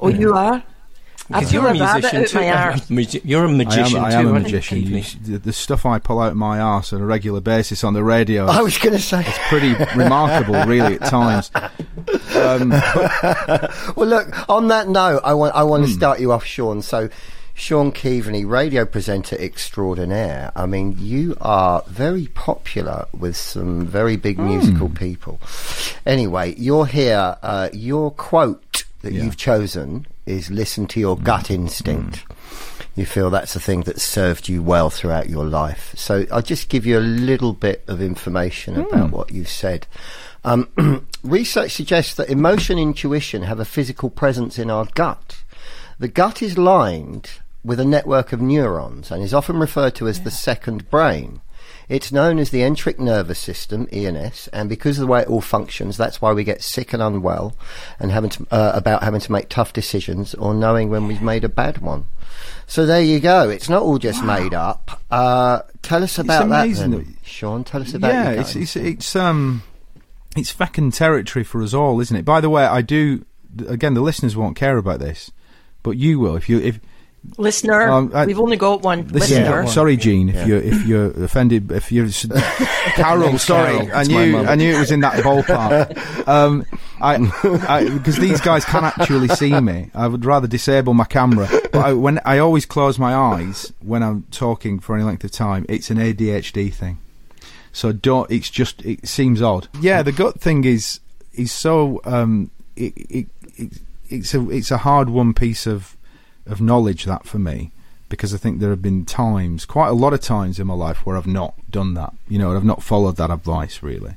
Oh, 0.00 0.08
you 0.08 0.34
are? 0.34 0.62
I 1.30 1.40
Because 1.40 1.52
you're 1.54 1.66
a 1.66 1.70
a 1.70 1.72
musician 1.74 2.26
too. 2.26 2.38
my 2.38 2.50
arse. 2.50 2.90
Magi- 2.90 3.20
You're 3.24 3.44
a 3.44 3.48
I 3.48 3.50
am, 3.50 3.56
magician 3.56 3.98
I 4.04 4.12
am 4.12 4.26
a 4.26 4.32
aren't 4.32 4.46
you, 4.48 4.52
magician. 4.56 4.78
You 4.82 5.02
the, 5.22 5.38
the 5.38 5.52
stuff 5.54 5.86
I 5.86 5.98
pull 5.98 6.20
out 6.20 6.32
of 6.32 6.36
my 6.36 6.60
arse 6.60 6.92
on 6.92 7.00
a 7.00 7.06
regular 7.06 7.40
basis 7.40 7.82
on 7.82 7.94
the 7.94 8.04
radio 8.04 8.46
I 8.46 8.60
was 8.60 8.76
going 8.76 8.94
to 8.94 9.00
say. 9.02 9.24
It's 9.26 9.38
pretty 9.48 9.72
remarkable, 9.98 10.62
really, 10.66 10.96
at 10.96 11.04
times. 11.06 11.50
Um, 12.36 12.70
Well, 13.96 14.06
look. 14.08 14.48
On 14.50 14.68
that 14.68 14.88
note, 14.88 15.22
I 15.24 15.34
want 15.34 15.54
I 15.54 15.62
Hmm. 15.62 15.68
want 15.70 15.86
to 15.86 15.90
start 15.92 16.20
you 16.20 16.30
off, 16.32 16.44
Shaun. 16.44 16.82
So, 16.82 17.08
Shaun 17.54 17.92
Keaveney, 17.92 18.46
radio 18.46 18.84
presenter 18.84 19.36
extraordinaire. 19.38 20.52
I 20.56 20.66
mean, 20.66 20.96
you 20.98 21.36
are 21.40 21.82
very 21.88 22.26
popular 22.34 23.06
with 23.18 23.36
some 23.36 23.86
very 23.86 24.16
big 24.16 24.36
Hmm. 24.36 24.48
musical 24.48 24.88
people. 24.90 25.40
Anyway, 26.04 26.54
you're 26.58 26.86
here. 26.86 27.36
Uh, 27.42 27.68
your 27.72 28.10
quote 28.10 28.84
that 29.02 29.12
Yeah. 29.12 29.20
Hmm. 29.20 29.24
you've 29.26 29.36
chosen 29.36 30.06
is 30.26 30.50
"Listen 30.50 30.86
to 30.88 31.00
your 31.00 31.16
gut 31.16 31.46
mm. 31.46 31.54
instinct." 31.54 32.28
Mm. 32.28 32.34
You 32.96 33.06
feel 33.06 33.28
that's 33.30 33.54
the 33.54 33.60
thing 33.60 33.82
that 33.82 34.00
served 34.00 34.48
you 34.48 34.62
well 34.62 34.88
throughout 34.88 35.28
your 35.28 35.44
life. 35.44 35.94
So 35.96 36.26
I'll 36.30 36.42
just 36.42 36.68
give 36.68 36.86
you 36.86 36.98
a 36.98 37.00
little 37.00 37.52
bit 37.52 37.82
of 37.88 38.00
information 38.00 38.76
about 38.76 39.08
mm. 39.08 39.10
what 39.10 39.32
you've 39.32 39.48
said. 39.48 39.86
Um, 40.44 40.68
research 41.24 41.72
suggests 41.72 42.14
that 42.14 42.30
emotion 42.30 42.78
and 42.78 42.88
intuition 42.88 43.42
have 43.42 43.58
a 43.58 43.64
physical 43.64 44.10
presence 44.10 44.58
in 44.58 44.70
our 44.70 44.86
gut. 44.94 45.42
The 45.98 46.08
gut 46.08 46.42
is 46.42 46.56
lined 46.58 47.30
with 47.64 47.80
a 47.80 47.84
network 47.84 48.32
of 48.32 48.40
neurons 48.40 49.10
and 49.10 49.22
is 49.22 49.34
often 49.34 49.58
referred 49.58 49.94
to 49.96 50.06
as 50.06 50.20
the 50.20 50.30
second 50.30 50.90
brain. 50.90 51.40
It's 51.88 52.12
known 52.12 52.38
as 52.38 52.50
the 52.50 52.62
enteric 52.62 52.98
nervous 52.98 53.38
system, 53.38 53.88
ENS, 53.92 54.48
and 54.48 54.68
because 54.68 54.98
of 54.98 55.02
the 55.02 55.06
way 55.06 55.22
it 55.22 55.28
all 55.28 55.40
functions, 55.40 55.96
that's 55.96 56.20
why 56.22 56.32
we 56.32 56.44
get 56.44 56.62
sick 56.62 56.92
and 56.92 57.02
unwell 57.02 57.54
and 57.98 58.10
having 58.10 58.30
to, 58.30 58.46
uh, 58.50 58.72
about 58.74 59.02
having 59.02 59.20
to 59.20 59.32
make 59.32 59.48
tough 59.48 59.72
decisions 59.72 60.34
or 60.34 60.54
knowing 60.54 60.88
when 60.88 61.06
we've 61.06 61.22
made 61.22 61.44
a 61.44 61.48
bad 61.48 61.78
one. 61.78 62.06
So 62.66 62.86
there 62.86 63.02
you 63.02 63.20
go. 63.20 63.50
It's 63.50 63.68
not 63.68 63.82
all 63.82 63.98
just 63.98 64.24
made 64.24 64.54
up. 64.54 65.02
Uh, 65.10 65.60
tell 65.82 66.02
us 66.02 66.18
about 66.18 66.48
that, 66.48 66.68
then. 66.74 67.16
Shaun. 67.22 67.64
Tell 67.64 67.82
us 67.82 67.94
about 67.94 68.12
yeah, 68.12 68.30
it's, 68.30 68.56
it's 68.56 68.76
it's 68.76 69.16
um, 69.16 69.62
it's 70.36 70.50
fucking 70.50 70.92
territory 70.92 71.44
for 71.44 71.62
us 71.62 71.74
all, 71.74 72.00
isn't 72.00 72.16
it? 72.16 72.24
By 72.24 72.40
the 72.40 72.50
way, 72.50 72.64
I 72.64 72.80
do. 72.80 73.24
Again, 73.68 73.94
the 73.94 74.00
listeners 74.00 74.36
won't 74.36 74.56
care 74.56 74.78
about 74.78 74.98
this, 74.98 75.30
but 75.82 75.92
you 75.92 76.18
will 76.18 76.36
if 76.36 76.48
you 76.48 76.58
if 76.58 76.80
Listener, 77.36 77.90
Um, 77.90 78.10
I- 78.14 78.26
we've 78.26 78.38
only 78.38 78.56
got 78.56 78.82
one. 78.82 79.08
Listen, 79.10 79.42
Listener. 79.42 79.66
sorry, 79.66 79.96
Gene, 79.96 80.28
if 80.28 80.34
Yeah. 80.36 80.46
you're 80.46 80.60
if 80.62 80.86
you're 80.86 81.24
offended, 81.24 81.72
if 81.72 81.90
you're 81.90 82.06
Carol, 82.94 83.38
sorry, 83.38 83.86
Carol, 83.86 83.90
I 83.94 84.02
knew. 84.04 84.38
I 84.38 84.54
knew 84.54 84.74
it 84.74 84.78
was 84.78 84.90
in 84.92 85.00
that 85.00 85.14
ballpark. 85.24 86.28
um, 86.28 86.64
I 87.00 87.18
because 87.88 88.16
these 88.16 88.40
guys 88.40 88.64
can 88.64 88.84
actually 88.84 89.28
see 89.28 89.58
me. 89.60 89.90
I 89.94 90.06
would 90.06 90.24
rather 90.24 90.46
disable 90.46 90.94
my 90.94 91.04
camera, 91.04 91.48
but 91.72 91.74
I, 91.76 91.92
when 91.92 92.20
I 92.24 92.38
always 92.38 92.66
close 92.66 92.98
my 92.98 93.14
eyes 93.14 93.72
when 93.80 94.02
I'm 94.02 94.24
talking 94.30 94.78
for 94.78 94.94
any 94.94 95.04
length 95.04 95.24
of 95.24 95.32
time, 95.32 95.66
it's 95.68 95.90
an 95.90 95.98
ADHD 95.98 96.72
thing. 96.72 96.98
So 97.72 97.90
don't. 97.92 98.30
It's 98.30 98.48
just. 98.50 98.84
It 98.84 99.08
seems 99.08 99.42
odd. 99.42 99.66
Yeah, 99.80 100.02
the 100.02 100.12
gut 100.12 100.40
thing 100.40 100.64
is 100.64 101.00
is 101.32 101.50
so. 101.50 102.00
Um, 102.04 102.50
it, 102.76 102.92
it, 102.96 103.26
it 103.56 103.68
it's 104.08 104.34
a 104.34 104.48
it's 104.50 104.70
a 104.70 104.78
hard 104.78 105.08
one 105.10 105.34
piece 105.34 105.66
of 105.66 105.96
of 106.46 106.60
knowledge 106.60 107.04
that 107.04 107.26
for 107.26 107.38
me 107.38 107.72
because 108.08 108.34
I 108.34 108.36
think 108.36 108.60
there 108.60 108.70
have 108.70 108.82
been 108.82 109.04
times, 109.04 109.64
quite 109.64 109.88
a 109.88 109.92
lot 109.92 110.12
of 110.12 110.20
times 110.20 110.60
in 110.60 110.66
my 110.66 110.74
life 110.74 111.04
where 111.04 111.16
I've 111.16 111.26
not 111.26 111.54
done 111.70 111.94
that. 111.94 112.12
You 112.28 112.38
know, 112.38 112.54
I've 112.54 112.64
not 112.64 112.82
followed 112.82 113.16
that 113.16 113.30
advice 113.30 113.82
really, 113.82 114.14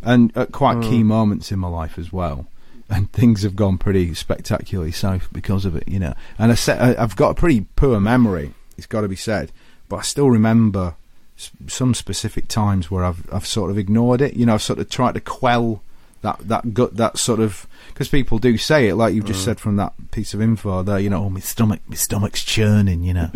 and 0.00 0.36
at 0.36 0.52
quite 0.52 0.82
key 0.82 1.00
hmm. 1.00 1.08
moments 1.08 1.50
in 1.50 1.58
my 1.58 1.68
life 1.68 1.98
as 1.98 2.12
well. 2.12 2.46
And 2.88 3.10
things 3.10 3.42
have 3.42 3.56
gone 3.56 3.78
pretty 3.78 4.12
spectacularly 4.14 4.92
south 4.92 5.28
because 5.32 5.64
of 5.64 5.74
it, 5.74 5.88
you 5.88 5.98
know. 5.98 6.14
And 6.38 6.52
I 6.52 6.54
se- 6.54 6.78
I- 6.78 7.02
I've 7.02 7.16
got 7.16 7.30
a 7.30 7.34
pretty 7.34 7.62
poor 7.74 7.98
memory. 7.98 8.52
It's 8.76 8.86
got 8.86 9.00
to 9.00 9.08
be 9.08 9.16
said, 9.16 9.50
but 9.88 9.96
I 9.96 10.02
still 10.02 10.30
remember 10.30 10.94
s- 11.38 11.50
some 11.68 11.94
specific 11.94 12.48
times 12.48 12.90
where 12.90 13.04
I've 13.04 13.32
I've 13.32 13.46
sort 13.46 13.70
of 13.70 13.78
ignored 13.78 14.20
it. 14.20 14.34
You 14.34 14.46
know, 14.46 14.54
I've 14.54 14.62
sort 14.62 14.78
of 14.78 14.90
tried 14.90 15.14
to 15.14 15.20
quell 15.20 15.82
that 16.22 16.38
that 16.48 16.72
gut 16.72 16.96
that 16.96 17.18
sort 17.18 17.40
of 17.40 17.66
because 17.88 18.08
people 18.08 18.38
do 18.38 18.56
say 18.56 18.88
it 18.88 18.94
like 18.94 19.14
you've 19.14 19.26
just 19.26 19.42
mm. 19.42 19.44
said 19.44 19.60
from 19.60 19.76
that 19.76 19.92
piece 20.10 20.34
of 20.34 20.40
info 20.40 20.82
there. 20.82 20.98
You 20.98 21.10
know, 21.10 21.24
oh, 21.24 21.30
my 21.30 21.40
stomach, 21.40 21.80
my 21.86 21.96
stomach's 21.96 22.42
churning. 22.42 23.02
You 23.02 23.14
know, 23.14 23.30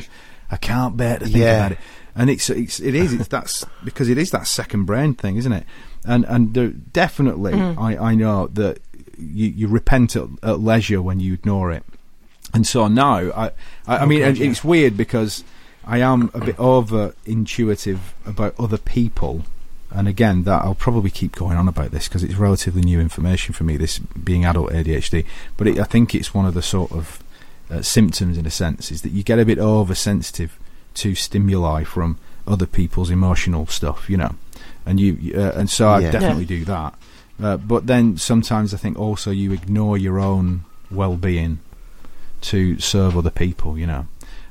I 0.50 0.56
can't 0.56 0.96
bear 0.96 1.18
to 1.18 1.24
think 1.24 1.36
Yeah. 1.36 1.58
about 1.58 1.72
it. 1.72 1.78
And 2.18 2.30
it's, 2.30 2.48
it's 2.48 2.80
it 2.80 2.94
is 2.94 3.12
it's 3.12 3.28
that's 3.28 3.66
because 3.84 4.08
it 4.08 4.16
is 4.16 4.30
that 4.30 4.46
second 4.46 4.84
brain 4.84 5.14
thing, 5.14 5.36
isn't 5.36 5.52
it? 5.52 5.64
And 6.04 6.24
and 6.24 6.54
there, 6.54 6.68
definitely, 6.68 7.52
mm. 7.52 7.78
I, 7.78 8.12
I 8.12 8.14
know 8.14 8.46
that 8.48 8.78
you, 9.18 9.48
you 9.48 9.68
repent 9.68 10.16
at, 10.16 10.28
at 10.42 10.60
leisure 10.60 11.02
when 11.02 11.20
you 11.20 11.34
ignore 11.34 11.72
it. 11.72 11.84
And 12.54 12.66
so 12.66 12.88
now, 12.88 13.16
I 13.32 13.46
I, 13.86 13.96
I 13.96 13.98
oh, 14.00 14.06
mean, 14.06 14.22
and 14.22 14.40
it's 14.40 14.64
weird 14.64 14.96
because 14.96 15.44
I 15.84 15.98
am 15.98 16.30
a 16.32 16.40
bit 16.40 16.58
over 16.58 17.14
intuitive 17.26 18.14
about 18.24 18.54
other 18.58 18.78
people. 18.78 19.44
And 19.90 20.08
again, 20.08 20.42
that 20.44 20.62
I'll 20.62 20.74
probably 20.74 21.10
keep 21.10 21.32
going 21.36 21.56
on 21.56 21.68
about 21.68 21.90
this 21.92 22.08
because 22.08 22.22
it's 22.24 22.34
relatively 22.34 22.82
new 22.82 23.00
information 23.00 23.54
for 23.54 23.64
me. 23.64 23.76
This 23.76 23.98
being 23.98 24.44
adult 24.44 24.70
ADHD, 24.72 25.24
but 25.56 25.66
it, 25.68 25.78
I 25.78 25.84
think 25.84 26.14
it's 26.14 26.34
one 26.34 26.44
of 26.44 26.54
the 26.54 26.62
sort 26.62 26.92
of 26.92 27.22
uh, 27.70 27.82
symptoms, 27.82 28.36
in 28.36 28.46
a 28.46 28.50
sense, 28.50 28.90
is 28.90 29.02
that 29.02 29.10
you 29.12 29.22
get 29.22 29.38
a 29.38 29.44
bit 29.44 29.58
oversensitive 29.58 30.58
to 30.94 31.14
stimuli 31.14 31.84
from 31.84 32.18
other 32.46 32.66
people's 32.66 33.10
emotional 33.10 33.66
stuff, 33.66 34.08
you 34.10 34.16
know. 34.16 34.34
And 34.84 34.98
you, 35.00 35.14
you- 35.20 35.40
uh, 35.40 35.52
and 35.56 35.68
so 35.70 35.88
I 35.88 36.00
Yeah. 36.00 36.10
definitely 36.10 36.44
do 36.46 36.64
that. 36.64 36.94
Uh, 37.42 37.56
but 37.56 37.86
then 37.86 38.16
sometimes 38.16 38.72
I 38.72 38.76
think 38.78 38.98
also 38.98 39.30
you 39.30 39.52
ignore 39.52 39.98
your 39.98 40.18
own 40.18 40.64
well-being 40.90 41.58
to 42.42 42.78
serve 42.78 43.16
other 43.16 43.30
people, 43.30 43.76
you 43.78 43.86
know. 43.86 44.06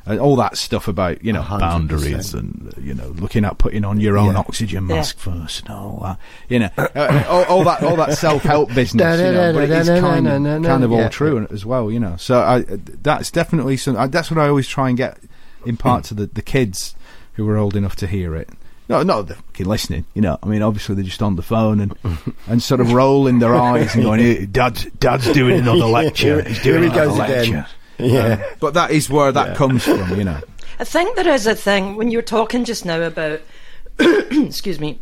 Uh, 0.08 0.18
all 0.18 0.36
that 0.36 0.56
stuff 0.56 0.88
about 0.88 1.24
you 1.24 1.34
know 1.34 1.40
A 1.40 1.44
hundred 1.44 1.62
boundaries 1.66 2.34
and 2.36 2.72
uh, 2.78 2.80
you 2.80 2.94
know 2.94 3.08
looking 3.18 3.44
at 3.44 3.58
putting 3.58 3.84
on 3.84 4.00
your 4.00 4.18
own 4.20 4.34
Yeah. 4.34 4.40
oxygen 4.40 4.88
Yeah. 4.88 4.98
mask 4.98 5.18
first 5.18 5.62
and 5.66 5.72
all 5.76 6.00
that 6.04 6.20
you 6.48 6.60
know 6.60 6.70
uh, 6.78 7.24
all, 7.28 7.44
all 7.46 7.64
that 7.64 7.82
all 7.84 7.96
that 7.96 8.16
self 8.16 8.44
help 8.44 8.72
business 8.76 9.20
you 9.20 9.32
know, 9.32 9.52
but 9.54 9.64
it 9.64 9.70
is 9.72 9.88
kind 9.90 10.28
of, 10.28 10.64
kind 10.64 10.84
of 10.84 10.92
all 10.92 11.00
Yeah. 11.00 11.10
true 11.10 11.48
as 11.50 11.66
well 11.66 11.92
you 11.92 12.00
know 12.00 12.18
so 12.18 12.40
I 12.40 12.60
that's 13.02 13.32
definitely 13.32 13.78
some 13.78 13.98
I, 13.98 14.06
that's 14.06 14.30
what 14.30 14.38
I 14.40 14.48
always 14.48 14.68
try 14.68 14.90
and 14.90 14.98
get 14.98 15.18
impart 15.66 16.04
to 16.06 16.14
the, 16.14 16.28
the 16.28 16.44
kids 16.44 16.94
who 17.34 17.50
are 17.50 17.58
old 17.58 17.76
enough 17.76 17.96
to 17.98 18.08
hear 18.08 18.36
it 18.36 18.50
no, 18.88 19.02
not 19.02 19.24
the 19.26 19.34
fucking 19.34 19.66
listening. 19.66 20.06
You 20.14 20.22
know, 20.22 20.38
I 20.44 20.46
mean, 20.46 20.62
obviously 20.62 20.94
they're 20.94 21.04
just 21.04 21.24
on 21.24 21.38
the 21.38 21.42
phone 21.42 21.80
and 21.80 21.96
and 22.48 22.62
sort 22.62 22.82
of 22.82 22.94
rolling 22.94 23.40
their 23.40 23.56
eyes 23.56 23.96
and 23.96 24.04
going, 24.04 24.20
"Eh, 24.20 24.46
"Dad's 24.52 24.86
Dad's 25.00 25.28
doing 25.34 25.60
another 25.62 25.86
lecture. 26.02 26.44
He's 26.44 26.60
Here 26.60 26.74
doing 26.74 26.92
he 26.92 27.00
another 27.00 27.18
goes 27.18 27.20
again." 27.48 27.66
Lecture." 28.00 28.14
Yeah. 28.14 28.44
But 28.60 28.74
that 28.74 28.92
is 28.92 29.10
where 29.10 29.32
that 29.32 29.56
comes 29.56 29.84
from, 29.84 30.18
you 30.18 30.24
know. 30.24 30.40
I 30.80 30.84
think 30.84 31.16
there 31.16 31.34
is 31.34 31.48
a 31.48 31.56
thing 31.56 31.96
when 31.96 32.12
you 32.12 32.18
were 32.18 32.22
talking 32.22 32.66
just 32.66 32.86
now 32.86 33.02
about, 33.02 33.42
excuse 34.00 34.80
me, 34.80 35.00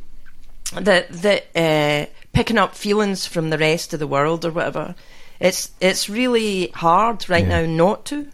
that 0.74 1.10
that 1.10 1.48
uh, 1.56 2.06
picking 2.34 2.58
up 2.58 2.76
feelings 2.76 3.26
from 3.26 3.50
the 3.50 3.58
rest 3.58 3.94
of 3.94 4.00
the 4.00 4.08
world 4.08 4.46
or 4.46 4.52
whatever. 4.52 4.96
It's 5.40 5.72
it's 5.82 6.10
really 6.10 6.68
hard 6.76 7.28
right 7.30 7.46
Yeah. 7.48 7.62
now 7.66 7.74
not 7.76 8.06
to, 8.06 8.28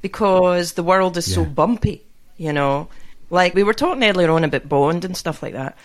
because 0.00 0.72
the 0.74 0.82
world 0.82 1.16
is 1.16 1.32
so 1.32 1.44
bumpy. 1.44 2.02
You 2.36 2.52
know, 2.52 2.88
like 3.30 3.54
we 3.54 3.62
were 3.62 3.74
talking 3.74 4.04
earlier 4.04 4.30
on 4.30 4.44
about 4.44 4.68
Bond 4.68 5.04
and 5.04 5.16
stuff 5.16 5.42
like 5.42 5.54
that, 5.54 5.76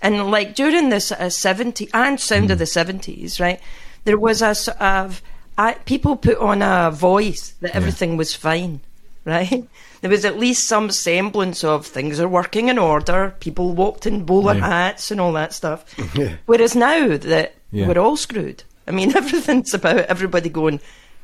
and 0.00 0.30
like 0.30 0.54
during 0.54 0.88
this 0.88 1.12
uh, 1.12 1.30
seventy 1.30 1.88
and 1.94 2.18
sound 2.20 2.46
Hmm. 2.46 2.52
of 2.52 2.58
the 2.58 2.66
seventies, 2.66 3.38
right? 3.40 3.60
There 4.04 4.18
was 4.18 4.42
a 4.42 4.54
sort 4.54 4.80
of 4.80 5.22
I, 5.58 5.74
people 5.84 6.16
put 6.16 6.38
on 6.38 6.62
a 6.62 6.90
voice 6.90 7.54
that 7.60 7.74
everything 7.74 8.16
was 8.16 8.32
fine, 8.34 8.80
right? 9.24 9.68
There 10.00 10.10
was 10.10 10.24
at 10.24 10.38
least 10.38 10.68
some 10.68 10.90
semblance 10.92 11.64
of 11.64 11.84
things 11.84 12.20
are 12.20 12.28
working 12.28 12.68
in 12.68 12.78
order. 12.78 13.34
People 13.40 13.74
walked 13.74 14.06
in 14.06 14.24
bowler 14.24 14.54
Yeah. 14.54 14.66
hats 14.68 15.10
and 15.10 15.20
all 15.20 15.32
that 15.32 15.52
stuff. 15.52 15.84
Whereas 16.46 16.76
now 16.76 17.16
that 17.16 17.54
Yeah. 17.72 17.88
we're 17.88 17.98
all 17.98 18.16
screwed. 18.16 18.62
I 18.86 18.92
mean, 18.92 19.14
everything's 19.16 19.74
about 19.74 20.06
everybody 20.06 20.48
going, 20.48 20.78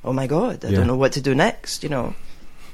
"Oh 0.04 0.12
my 0.12 0.26
god, 0.26 0.64
I 0.64 0.68
Yeah. 0.70 0.78
don't 0.78 0.88
know 0.88 0.96
what 0.96 1.12
to 1.12 1.20
do 1.20 1.34
next," 1.34 1.82
you 1.84 1.88
know. 1.88 2.14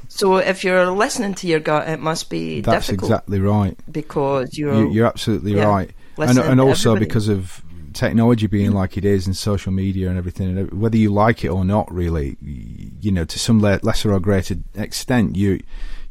So 0.09 0.38
if 0.38 0.64
you're 0.64 0.90
listening 0.90 1.35
to 1.35 1.47
your 1.47 1.61
gut, 1.61 1.88
it 1.88 2.00
must 2.00 2.31
be 2.31 2.62
That's 2.62 2.87
difficult 2.87 3.11
exactly 3.12 3.38
right. 3.38 3.76
because 3.93 4.57
you're. 4.59 4.75
You, 4.75 4.90
you're 4.90 5.07
absolutely 5.07 5.52
yeah, 5.55 5.67
right, 5.69 5.90
and 6.19 6.38
and 6.38 6.61
also 6.61 6.93
everybody. 6.93 7.05
because 7.07 7.29
of 7.29 7.62
technology 7.93 8.47
being 8.47 8.73
like 8.73 8.97
it 8.97 9.05
is 9.05 9.27
and 9.27 9.37
social 9.37 9.73
media 9.73 10.09
and 10.09 10.19
everything, 10.19 10.57
and 10.57 10.73
whether 10.73 10.97
you 10.97 11.13
like 11.13 11.45
it 11.45 11.49
or 11.49 11.65
not, 11.65 11.93
really, 11.93 12.37
you 12.41 13.11
know, 13.13 13.25
to 13.25 13.39
some 13.39 13.61
le- 13.61 13.81
lesser 13.83 14.13
or 14.13 14.21
greater 14.21 14.57
extent, 14.75 15.37
you 15.37 15.61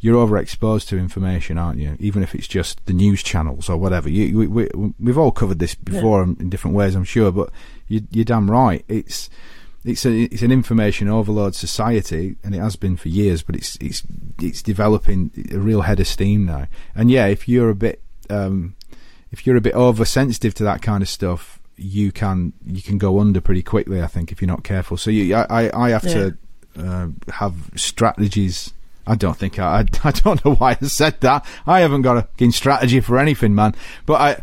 you're 0.02 0.16
overexposed 0.16 0.88
to 0.88 0.98
information, 0.98 1.58
aren't 1.58 1.80
you? 1.80 1.98
Even 2.00 2.24
if 2.24 2.34
it's 2.34 2.48
just 2.48 2.86
the 2.86 2.94
news 2.94 3.22
channels 3.22 3.70
or 3.70 3.76
whatever. 3.76 4.10
You, 4.10 4.38
we, 4.38 4.48
we, 4.48 4.94
we've 4.98 5.18
all 5.18 5.32
covered 5.32 5.60
this 5.60 5.76
before 5.76 6.24
in 6.24 6.50
different 6.50 6.78
ways, 6.78 6.96
I'm 6.96 7.04
sure, 7.04 7.34
but 7.34 7.50
you, 7.90 8.08
you're 8.12 8.24
damn 8.24 8.50
right. 8.50 8.86
It's 8.88 9.30
it's 9.84 10.06
a, 10.06 10.12
it's 10.12 10.42
an 10.42 10.52
information 10.52 11.08
overload 11.08 11.56
society, 11.56 12.36
and 12.44 12.56
it 12.56 12.60
has 12.60 12.76
been 12.76 12.98
for 12.98 13.10
years. 13.10 13.44
But 13.44 13.56
it's 13.56 13.78
it's 13.82 14.04
it's 14.42 14.62
developing 14.62 15.32
a 15.52 15.58
real 15.58 15.82
head 15.82 16.00
of 16.00 16.08
steam 16.08 16.46
now. 16.46 16.68
And 16.96 17.12
yeah, 17.12 17.28
if 17.28 17.50
you're 17.50 17.70
a 17.70 17.76
bit 17.76 18.02
um, 18.30 18.76
if 19.32 19.46
you're 19.46 19.58
a 19.58 19.62
bit 19.62 19.76
oversensitive 19.76 20.54
to 20.56 20.64
that 20.64 20.82
kind 20.82 21.02
of 21.02 21.10
stuff, 21.10 21.59
you 21.80 22.12
can 22.12 22.54
you 22.66 22.82
can 22.82 22.98
go 22.98 23.20
under 23.20 23.42
pretty 23.42 23.64
quickly. 23.64 24.02
I 24.02 24.08
think 24.08 24.32
if 24.32 24.42
you're 24.42 24.48
not 24.48 24.64
careful. 24.64 24.98
So 24.98 25.10
you, 25.12 25.36
I 25.36 25.46
I, 25.68 25.86
I 25.88 25.90
have 25.92 26.02
to 26.04 26.38
uh, 26.78 27.08
have 27.34 27.54
strategies. 27.76 28.74
I 29.08 29.16
don't 29.16 29.38
think 29.38 29.58
I, 29.60 29.80
I 29.80 29.86
I 30.04 30.12
don't 30.12 30.44
know 30.46 30.56
why 30.56 30.78
I 30.82 30.86
said 30.86 31.20
that. 31.22 31.46
I 31.66 31.80
haven't 31.82 32.04
got 32.04 32.18
a 32.18 32.22
fucking 32.24 32.52
strategy 32.52 33.00
for 33.00 33.18
anything, 33.18 33.56
man. 33.56 33.76
But 34.06 34.22
I. 34.22 34.42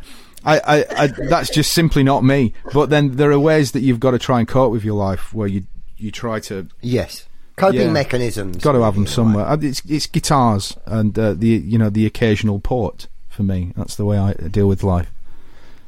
I, 0.48 0.60
I, 0.60 0.84
I, 0.96 1.06
that's 1.08 1.50
just 1.50 1.72
simply 1.72 2.04
not 2.04 2.22
me. 2.22 2.52
But 2.72 2.88
then 2.88 3.16
there 3.16 3.32
are 3.32 3.38
ways 3.40 3.72
that 3.72 3.80
you've 3.80 3.98
got 3.98 4.12
to 4.12 4.18
try 4.20 4.38
and 4.38 4.46
cope 4.46 4.70
with 4.70 4.84
your 4.84 4.94
life 4.94 5.34
where 5.34 5.48
you 5.48 5.64
you 5.96 6.12
try 6.12 6.38
to 6.40 6.68
Yes. 6.80 7.26
Coping 7.56 7.80
Yeah. 7.80 7.90
mechanisms. 7.90 8.58
got 8.62 8.72
to 8.72 8.82
have 8.82 8.94
them 8.94 9.08
somewhere. 9.08 9.44
Uh, 9.44 9.56
It's 9.60 9.82
it's 9.88 10.06
guitars 10.06 10.76
and 10.86 11.18
uh, 11.18 11.32
the 11.32 11.48
you 11.48 11.78
know 11.78 11.90
the 11.90 12.06
occasional 12.06 12.60
port 12.60 13.08
for 13.28 13.42
me. 13.42 13.72
That's 13.76 13.96
the 13.96 14.04
way 14.04 14.18
I 14.18 14.34
deal 14.34 14.68
with 14.68 14.84
life. 14.84 15.10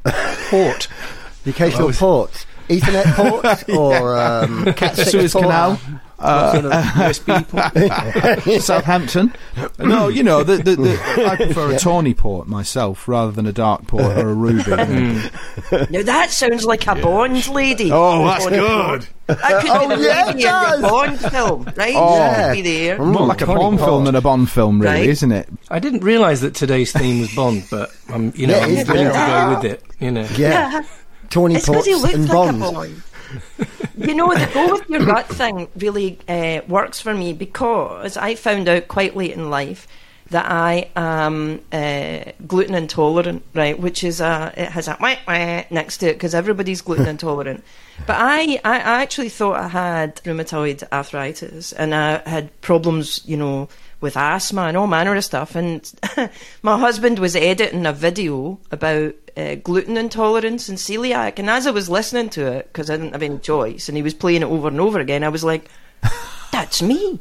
Port. 0.50 0.88
The 1.48 1.64
occasional 1.64 1.92
ports. 1.92 2.44
Ethernet 2.68 3.14
port 3.16 3.68
or 3.70 4.18
um, 4.18 4.64
Cat 4.74 4.96
Suez 4.96 5.32
port. 5.32 5.44
Canal. 5.44 5.80
What 6.18 6.52
sort 6.52 6.64
USB 6.66 7.54
uh, 7.54 8.40
port? 8.42 8.60
Southampton. 8.62 9.32
No, 9.78 10.08
you 10.08 10.22
know, 10.24 10.42
the, 10.42 10.56
the, 10.56 10.74
the, 10.76 11.24
I 11.26 11.36
prefer 11.36 11.72
a 11.74 11.78
tawny 11.78 12.12
port 12.12 12.48
myself 12.48 13.06
rather 13.08 13.30
than 13.30 13.46
a 13.46 13.52
dark 13.52 13.86
port 13.86 14.02
or 14.18 14.28
a 14.28 14.34
ruby. 14.34 14.64
Hmm. 14.64 15.18
Now 15.90 16.02
that 16.02 16.30
sounds 16.30 16.64
like 16.66 16.86
a 16.88 16.96
Bond 16.96 17.48
lady. 17.48 17.90
Oh, 17.92 18.26
that's 18.26 18.44
Bond 18.44 18.56
good. 18.56 19.06
That 19.28 19.62
could 19.62 19.70
Oh, 19.70 19.88
be 19.88 19.94
the 19.94 20.02
yeah, 20.02 20.24
lady 20.26 20.30
in 20.32 20.38
your. 20.40 20.90
Bond 20.90 21.20
film, 21.20 21.72
right? 21.76 21.94
Oh. 21.96 22.18
That 22.18 22.46
could 22.48 22.62
be 22.64 22.70
there. 22.86 22.98
Mm. 22.98 23.12
More 23.12 23.26
like 23.28 23.40
a 23.42 23.46
Bond 23.46 23.78
port. 23.78 23.88
film 23.88 24.04
than 24.06 24.16
a 24.16 24.20
Bond 24.20 24.50
film, 24.50 24.80
really, 24.80 24.92
Right. 25.00 25.08
isn't 25.08 25.30
it? 25.32 25.48
I 25.70 25.78
didn't 25.78 26.00
realise 26.02 26.40
that 26.40 26.54
today's 26.54 26.90
theme 26.92 27.20
was 27.20 27.32
Bond, 27.34 27.64
but 27.70 27.90
I'm, 28.08 28.32
you 28.34 28.48
know, 28.48 28.58
Yeah, 28.58 28.64
I'm 28.64 28.70
willing 28.88 29.06
to 29.06 29.12
go 29.12 29.54
with 29.54 29.64
it. 29.72 29.84
You 30.00 30.10
know, 30.10 30.26
Yeah. 30.36 30.82
Tawny 31.30 31.56
It's 31.56 31.68
looks 31.68 31.86
and 31.88 32.02
like 32.02 32.28
bonds. 32.28 32.68
a 32.68 32.72
Bond. 32.72 33.02
you 33.96 34.14
know, 34.14 34.32
the 34.32 34.50
go 34.54 34.72
with 34.72 34.88
your 34.88 35.04
gut 35.04 35.26
thing 35.26 35.68
really 35.76 36.18
uh, 36.28 36.62
works 36.68 37.00
for 37.00 37.14
me 37.14 37.32
because 37.32 38.16
I 38.16 38.34
found 38.34 38.68
out 38.68 38.88
quite 38.88 39.16
late 39.16 39.32
in 39.32 39.50
life 39.50 39.86
that 40.30 40.50
I 40.50 40.90
am 40.94 41.60
uh, 41.72 42.32
gluten 42.46 42.74
intolerant, 42.74 43.42
right? 43.54 43.78
Which 43.78 44.04
is 44.04 44.20
a 44.20 44.52
it 44.56 44.68
has 44.70 44.88
a 44.88 44.96
wah, 45.00 45.16
wah 45.26 45.62
next 45.70 45.98
to 45.98 46.08
it 46.10 46.14
because 46.14 46.34
everybody's 46.34 46.80
gluten 46.82 47.06
intolerant. 47.16 47.64
But 48.06 48.16
I, 48.18 48.60
I 48.64 48.78
I 48.78 49.02
actually 49.02 49.28
thought 49.30 49.56
I 49.56 49.68
had 49.68 50.16
rheumatoid 50.24 50.84
arthritis 50.92 51.72
and 51.72 51.94
I 51.94 52.18
had 52.28 52.58
problems, 52.60 53.22
you 53.26 53.36
know, 53.36 53.68
with 54.00 54.16
asthma 54.16 54.62
and 54.62 54.76
all 54.76 54.86
manner 54.86 55.14
of 55.14 55.24
stuff. 55.24 55.54
And 55.54 55.90
my 56.62 56.78
husband 56.78 57.18
was 57.18 57.34
editing 57.34 57.86
a 57.86 57.92
video 57.92 58.60
about 58.70 59.14
uh, 59.36 59.56
gluten 59.56 59.96
intolerance 59.96 60.68
and 60.68 60.78
celiac. 60.78 61.38
And 61.38 61.50
as 61.50 61.66
I 61.66 61.70
was 61.70 61.88
listening 61.88 62.28
to 62.30 62.46
it, 62.46 62.68
because 62.72 62.90
I 62.90 62.96
didn't 62.96 63.12
have 63.12 63.22
any 63.22 63.38
choice, 63.38 63.88
and 63.88 63.96
he 63.96 64.02
was 64.02 64.14
playing 64.14 64.42
it 64.42 64.46
over 64.46 64.68
and 64.68 64.80
over 64.80 65.00
again, 65.00 65.24
I 65.24 65.28
was 65.28 65.44
like, 65.44 65.70
that's 66.52 66.82
me. 66.82 67.20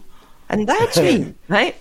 And 0.49 0.67
that's 0.67 0.97
me, 0.97 1.33
right? 1.47 1.75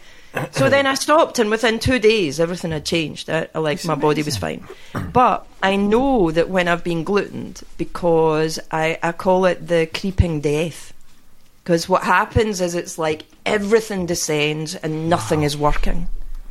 So 0.50 0.68
then 0.68 0.86
I 0.86 0.94
stopped, 0.94 1.38
and 1.38 1.48
within 1.48 1.78
two 1.78 1.98
days, 1.98 2.38
everything 2.40 2.70
had 2.70 2.84
changed. 2.84 3.30
I, 3.30 3.48
I 3.54 3.58
like 3.58 3.82
my 3.86 3.94
body 3.94 4.22
was 4.22 4.36
fine, 4.36 4.66
but 5.12 5.46
I 5.62 5.76
know 5.76 6.30
that 6.30 6.50
when 6.50 6.68
I've 6.68 6.84
been 6.84 7.04
glutened, 7.04 7.62
because 7.78 8.60
I, 8.70 8.98
I 9.02 9.12
call 9.12 9.46
it 9.46 9.66
the 9.66 9.86
creeping 9.86 10.42
death. 10.42 10.92
Because 11.66 11.88
what 11.88 12.04
happens 12.04 12.60
is 12.60 12.76
it's 12.76 12.96
like 12.96 13.24
everything 13.44 14.06
descends 14.06 14.76
and 14.76 15.10
nothing 15.10 15.42
is 15.42 15.56
working, 15.56 16.06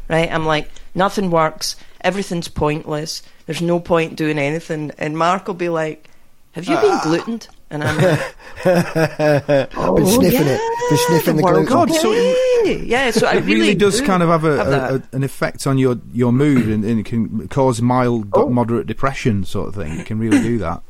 right? 0.09 0.29
I'm 0.29 0.45
like 0.45 0.69
nothing 0.93 1.31
works, 1.31 1.77
everything's 2.01 2.49
pointless. 2.49 3.23
There's 3.45 3.61
no 3.61 3.79
point 3.79 4.17
doing 4.17 4.37
anything, 4.37 4.91
and 4.97 5.17
Mark 5.17 5.47
will 5.47 5.53
be 5.53 5.69
like, 5.69 6.09
"Have 6.51 6.65
you 6.65 6.75
been 6.75 6.91
ah. 6.91 7.01
glutened?" 7.01 7.47
And 7.69 7.81
I'm 7.85 7.95
like, 7.95 8.35
"Oh 9.77 9.95
Been 9.95 10.05
sniffing 10.05 10.47
it. 10.47 10.89
Been 10.89 10.99
sniffing 11.07 11.37
the 11.37 11.43
world 11.43 11.67
gluten. 11.67 11.87
God, 11.93 12.01
so 12.01 12.11
okay." 12.11 12.83
yeah, 12.85 13.11
so 13.11 13.25
I 13.25 13.35
It 13.35 13.45
really, 13.45 13.73
does 13.73 14.01
kind 14.01 14.21
of 14.21 14.27
have, 14.27 14.43
a, 14.43 14.57
have 14.57 14.67
a, 14.67 14.95
a- 14.95 15.15
an 15.15 15.23
effect 15.23 15.65
on 15.65 15.77
your, 15.77 15.95
your 16.11 16.33
mood 16.33 16.67
and, 16.67 16.83
and 16.83 16.99
it 16.99 17.05
can 17.05 17.47
cause 17.47 17.81
mild, 17.81 18.27
Oh. 18.33 18.49
moderate 18.49 18.85
depression 18.85 19.45
sort 19.45 19.69
of 19.69 19.75
thing. 19.75 19.97
It 19.97 20.05
can 20.07 20.19
really 20.19 20.41
do 20.41 20.57
that. 20.57 20.83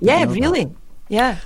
yeah, 0.00 0.24
know 0.24 0.32
that. 0.34 0.40
really, 0.40 0.74
yeah. 1.08 1.38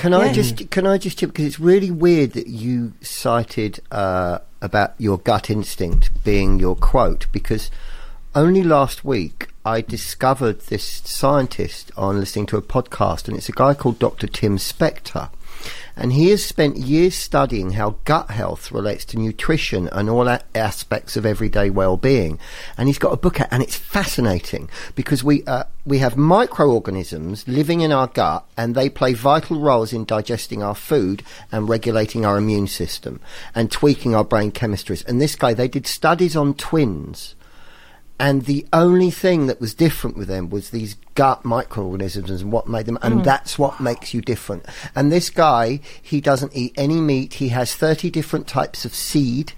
Can 0.00 0.14
I 0.14 0.26
Yeah. 0.26 0.32
just 0.32 0.70
can 0.70 0.86
I 0.86 0.96
just 0.96 1.20
because 1.20 1.44
it's 1.44 1.60
really 1.60 1.90
weird 1.90 2.32
that 2.32 2.46
you 2.46 2.94
cited 3.02 3.80
uh, 3.90 4.38
about 4.62 4.94
your 4.98 5.18
gut 5.18 5.50
instinct 5.50 6.10
being 6.24 6.58
your 6.58 6.74
quote 6.74 7.26
because 7.32 7.70
only 8.34 8.62
last 8.62 9.04
week 9.04 9.48
I 9.64 9.82
discovered 9.82 10.60
this 10.62 11.02
scientist 11.04 11.90
on 11.98 12.18
listening 12.18 12.46
to 12.46 12.56
a 12.56 12.62
podcast, 12.62 13.28
and 13.28 13.36
it's 13.36 13.50
a 13.50 13.52
guy 13.52 13.74
called 13.74 13.98
Dr. 13.98 14.26
Tim 14.26 14.56
Spector. 14.56 15.28
And 15.96 16.12
he 16.12 16.30
has 16.30 16.44
spent 16.44 16.76
years 16.76 17.14
studying 17.14 17.72
how 17.72 17.96
gut 18.04 18.30
health 18.30 18.72
relates 18.72 19.04
to 19.06 19.18
nutrition 19.18 19.88
and 19.88 20.08
all 20.08 20.28
aspects 20.54 21.16
of 21.16 21.26
everyday 21.26 21.70
well-being. 21.70 22.38
And 22.78 22.88
he's 22.88 22.98
got 22.98 23.12
a 23.12 23.16
book 23.16 23.40
out, 23.40 23.48
and 23.50 23.62
it's 23.62 23.76
fascinating 23.76 24.68
because 24.94 25.22
we 25.24 25.44
uh, 25.44 25.64
we 25.84 25.98
have 25.98 26.16
microorganisms 26.16 27.46
living 27.48 27.80
in 27.80 27.92
our 27.92 28.06
gut, 28.06 28.44
and 28.56 28.74
they 28.74 28.88
play 28.88 29.12
vital 29.12 29.60
roles 29.60 29.92
in 29.92 30.04
digesting 30.04 30.62
our 30.62 30.74
food 30.74 31.22
and 31.50 31.68
regulating 31.68 32.24
our 32.24 32.38
immune 32.38 32.66
system 32.66 33.20
and 33.54 33.70
tweaking 33.70 34.14
our 34.14 34.24
brain 34.24 34.52
chemistries. 34.52 35.06
And 35.06 35.20
this 35.20 35.36
guy, 35.36 35.54
they 35.54 35.68
did 35.68 35.86
studies 35.86 36.36
on 36.36 36.54
twins 36.54 37.34
and 38.20 38.44
the 38.44 38.66
only 38.72 39.10
thing 39.10 39.46
that 39.46 39.60
was 39.60 39.72
different 39.72 40.16
with 40.16 40.28
them 40.28 40.50
was 40.50 40.70
these 40.70 40.94
gut 41.14 41.42
microorganisms 41.42 42.30
and 42.30 42.52
what 42.52 42.68
made 42.68 42.84
them 42.84 42.98
and 43.00 43.20
mm. 43.20 43.24
that's 43.24 43.58
what 43.58 43.80
makes 43.80 44.12
you 44.12 44.20
different. 44.20 44.66
And 44.94 45.10
this 45.10 45.30
guy 45.30 45.80
he 46.02 46.20
doesn't 46.20 46.54
eat 46.54 46.74
any 46.76 47.00
meat. 47.00 47.34
He 47.34 47.48
has 47.48 47.74
30 47.74 48.10
different 48.10 48.46
types 48.46 48.84
of 48.84 48.94
seed 48.94 49.54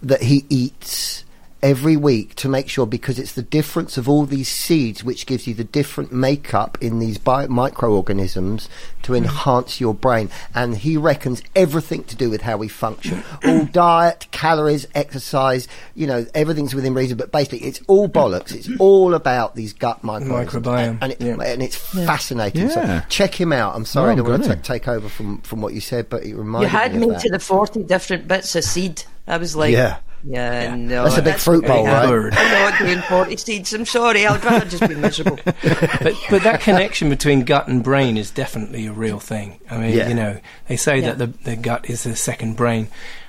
that 0.00 0.22
he 0.22 0.46
eats 0.48 1.24
every 1.66 1.96
week 1.96 2.32
to 2.36 2.48
make 2.48 2.68
sure 2.68 2.86
because 2.86 3.18
it's 3.18 3.32
the 3.32 3.42
difference 3.42 3.98
of 3.98 4.08
all 4.08 4.24
these 4.24 4.48
seeds 4.48 5.02
which 5.02 5.26
gives 5.26 5.48
you 5.48 5.54
the 5.54 5.64
different 5.64 6.12
makeup 6.12 6.78
in 6.80 7.00
these 7.00 7.18
bio- 7.18 7.48
microorganisms 7.48 8.68
to 9.02 9.12
mm. 9.12 9.16
enhance 9.16 9.80
your 9.80 9.92
brain. 9.92 10.30
And 10.54 10.76
he 10.76 10.96
reckons 10.96 11.42
everything 11.56 12.04
to 12.04 12.14
do 12.14 12.30
with 12.30 12.42
how 12.42 12.56
we 12.56 12.68
function. 12.68 13.24
All 13.44 13.64
diet 13.72 14.28
calories 14.30 14.86
exercise 14.94 15.66
you 15.96 16.06
know 16.06 16.24
everything's 16.34 16.72
within 16.72 16.94
reason. 16.94 17.16
But 17.16 17.32
basically 17.32 17.66
it's 17.66 17.80
all 17.88 18.08
bollocks. 18.08 18.54
It's 18.54 18.70
all 18.78 19.14
about 19.14 19.56
these 19.56 19.72
gut 19.72 20.04
microorganisms. 20.04 20.66
Microbiome, 20.66 20.98
and, 21.00 21.12
it, 21.12 21.20
yeah. 21.20 21.34
and 21.42 21.64
it's 21.64 21.74
fascinating. 21.74 22.70
So 22.70 23.02
check 23.08 23.34
him 23.34 23.52
out. 23.52 23.74
I'm 23.74 23.84
sorry 23.84 24.14
No, 24.14 24.22
I 24.22 24.28
don't 24.28 24.40
want 24.40 24.44
to 24.44 24.56
take 24.56 24.86
over 24.86 25.08
from, 25.08 25.40
from 25.40 25.62
what 25.62 25.74
you 25.74 25.80
said 25.80 26.08
but 26.08 26.22
it 26.22 26.36
reminded 26.36 26.70
You 26.70 26.78
had 26.78 26.92
me 26.92 27.00
me 27.00 27.06
of 27.06 27.14
that. 27.14 27.22
to 27.22 27.30
the 27.30 27.40
40 27.40 27.82
different 27.82 28.28
bits 28.28 28.54
of 28.54 28.62
seed. 28.62 29.02
I 29.26 29.38
was 29.38 29.56
like, 29.56 29.72
Yeah. 29.72 29.98
Yeah, 30.28 30.74
no. 30.74 31.04
That's 31.04 31.18
a 31.18 31.22
big 31.22 31.36
fruit 31.36 31.64
bowl, 31.64 31.84
happen. 31.86 32.10
right? 32.24 32.34
I'm 32.36 32.70
not 32.70 32.78
doing 32.80 33.00
40 33.02 33.36
seeds. 33.36 33.72
I'm 33.72 33.86
sorry. 33.86 34.26
I'd 34.26 34.44
rather 34.44 34.64
just 34.66 34.88
be 34.88 34.94
miserable. 34.96 35.38
but 35.44 36.14
but 36.30 36.42
that 36.42 36.60
connection 36.62 37.08
between 37.08 37.44
gut 37.44 37.68
and 37.68 37.84
brain 37.84 38.16
is 38.16 38.30
definitely 38.32 38.86
a 38.86 38.92
real 38.92 39.20
thing. 39.20 39.60
I 39.70 39.78
mean, 39.78 39.96
Yeah. 39.96 40.08
you 40.08 40.14
know, 40.14 40.40
they 40.68 40.76
say 40.76 40.98
Yeah. 40.98 41.12
that 41.12 41.18
the 41.18 41.26
the 41.50 41.56
gut 41.56 41.88
is 41.88 42.02
the 42.02 42.16
second 42.16 42.56
brain. 42.56 42.88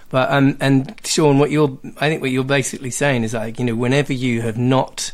But 0.09 0.31
um, 0.31 0.57
and 0.59 0.99
Shaun, 1.03 1.37
what 1.37 1.51
you're, 1.51 1.77
I 1.99 2.07
think 2.09 2.21
what 2.21 2.31
you're 2.31 2.43
basically 2.45 2.91
saying 2.91 3.23
is 3.25 3.33
like, 3.33 3.59
you 3.59 3.65
know, 3.65 3.75
whenever 3.75 4.13
you 4.13 4.41
have 4.41 4.57
not, 4.57 5.11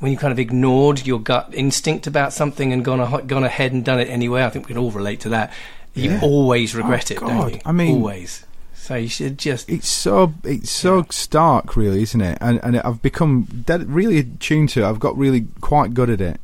when 0.00 0.10
you 0.10 0.16
kind 0.18 0.32
of 0.32 0.38
ignored 0.38 1.06
your 1.06 1.20
gut 1.20 1.50
instinct 1.52 2.06
about 2.06 2.32
something 2.32 2.72
and 2.72 2.82
gone 2.84 2.98
a, 2.98 3.22
gone 3.22 3.44
ahead 3.44 3.72
and 3.72 3.84
done 3.84 4.00
it 4.00 4.08
anyway, 4.08 4.42
I 4.42 4.48
think 4.50 4.66
we 4.66 4.74
can 4.74 4.82
all 4.82 4.90
relate 4.90 5.20
to 5.20 5.28
that. 5.28 5.52
You 5.94 6.12
Yeah. 6.12 6.20
always 6.22 6.74
regret 6.74 7.10
Oh, 7.10 7.14
it, 7.14 7.20
God. 7.20 7.28
don't 7.28 7.54
you? 7.54 7.60
I 7.66 7.72
mean- 7.72 7.94
always. 7.96 8.44
So 8.82 8.96
you 8.96 9.08
should 9.08 9.38
just 9.38 9.70
It's 9.70 9.86
so 9.86 10.34
it's 10.42 10.68
so 10.68 11.04
stark, 11.08 11.76
really, 11.76 12.02
isn't 12.02 12.20
it? 12.20 12.36
And 12.40 12.58
and 12.64 12.78
I've 12.80 13.00
become 13.00 13.44
dead, 13.64 13.88
really 13.88 14.18
attuned 14.18 14.70
to 14.70 14.82
it. 14.82 14.88
I've 14.88 14.98
got 14.98 15.16
really 15.16 15.46
quite 15.60 15.94
good 15.94 16.10
at 16.10 16.20
it, 16.20 16.40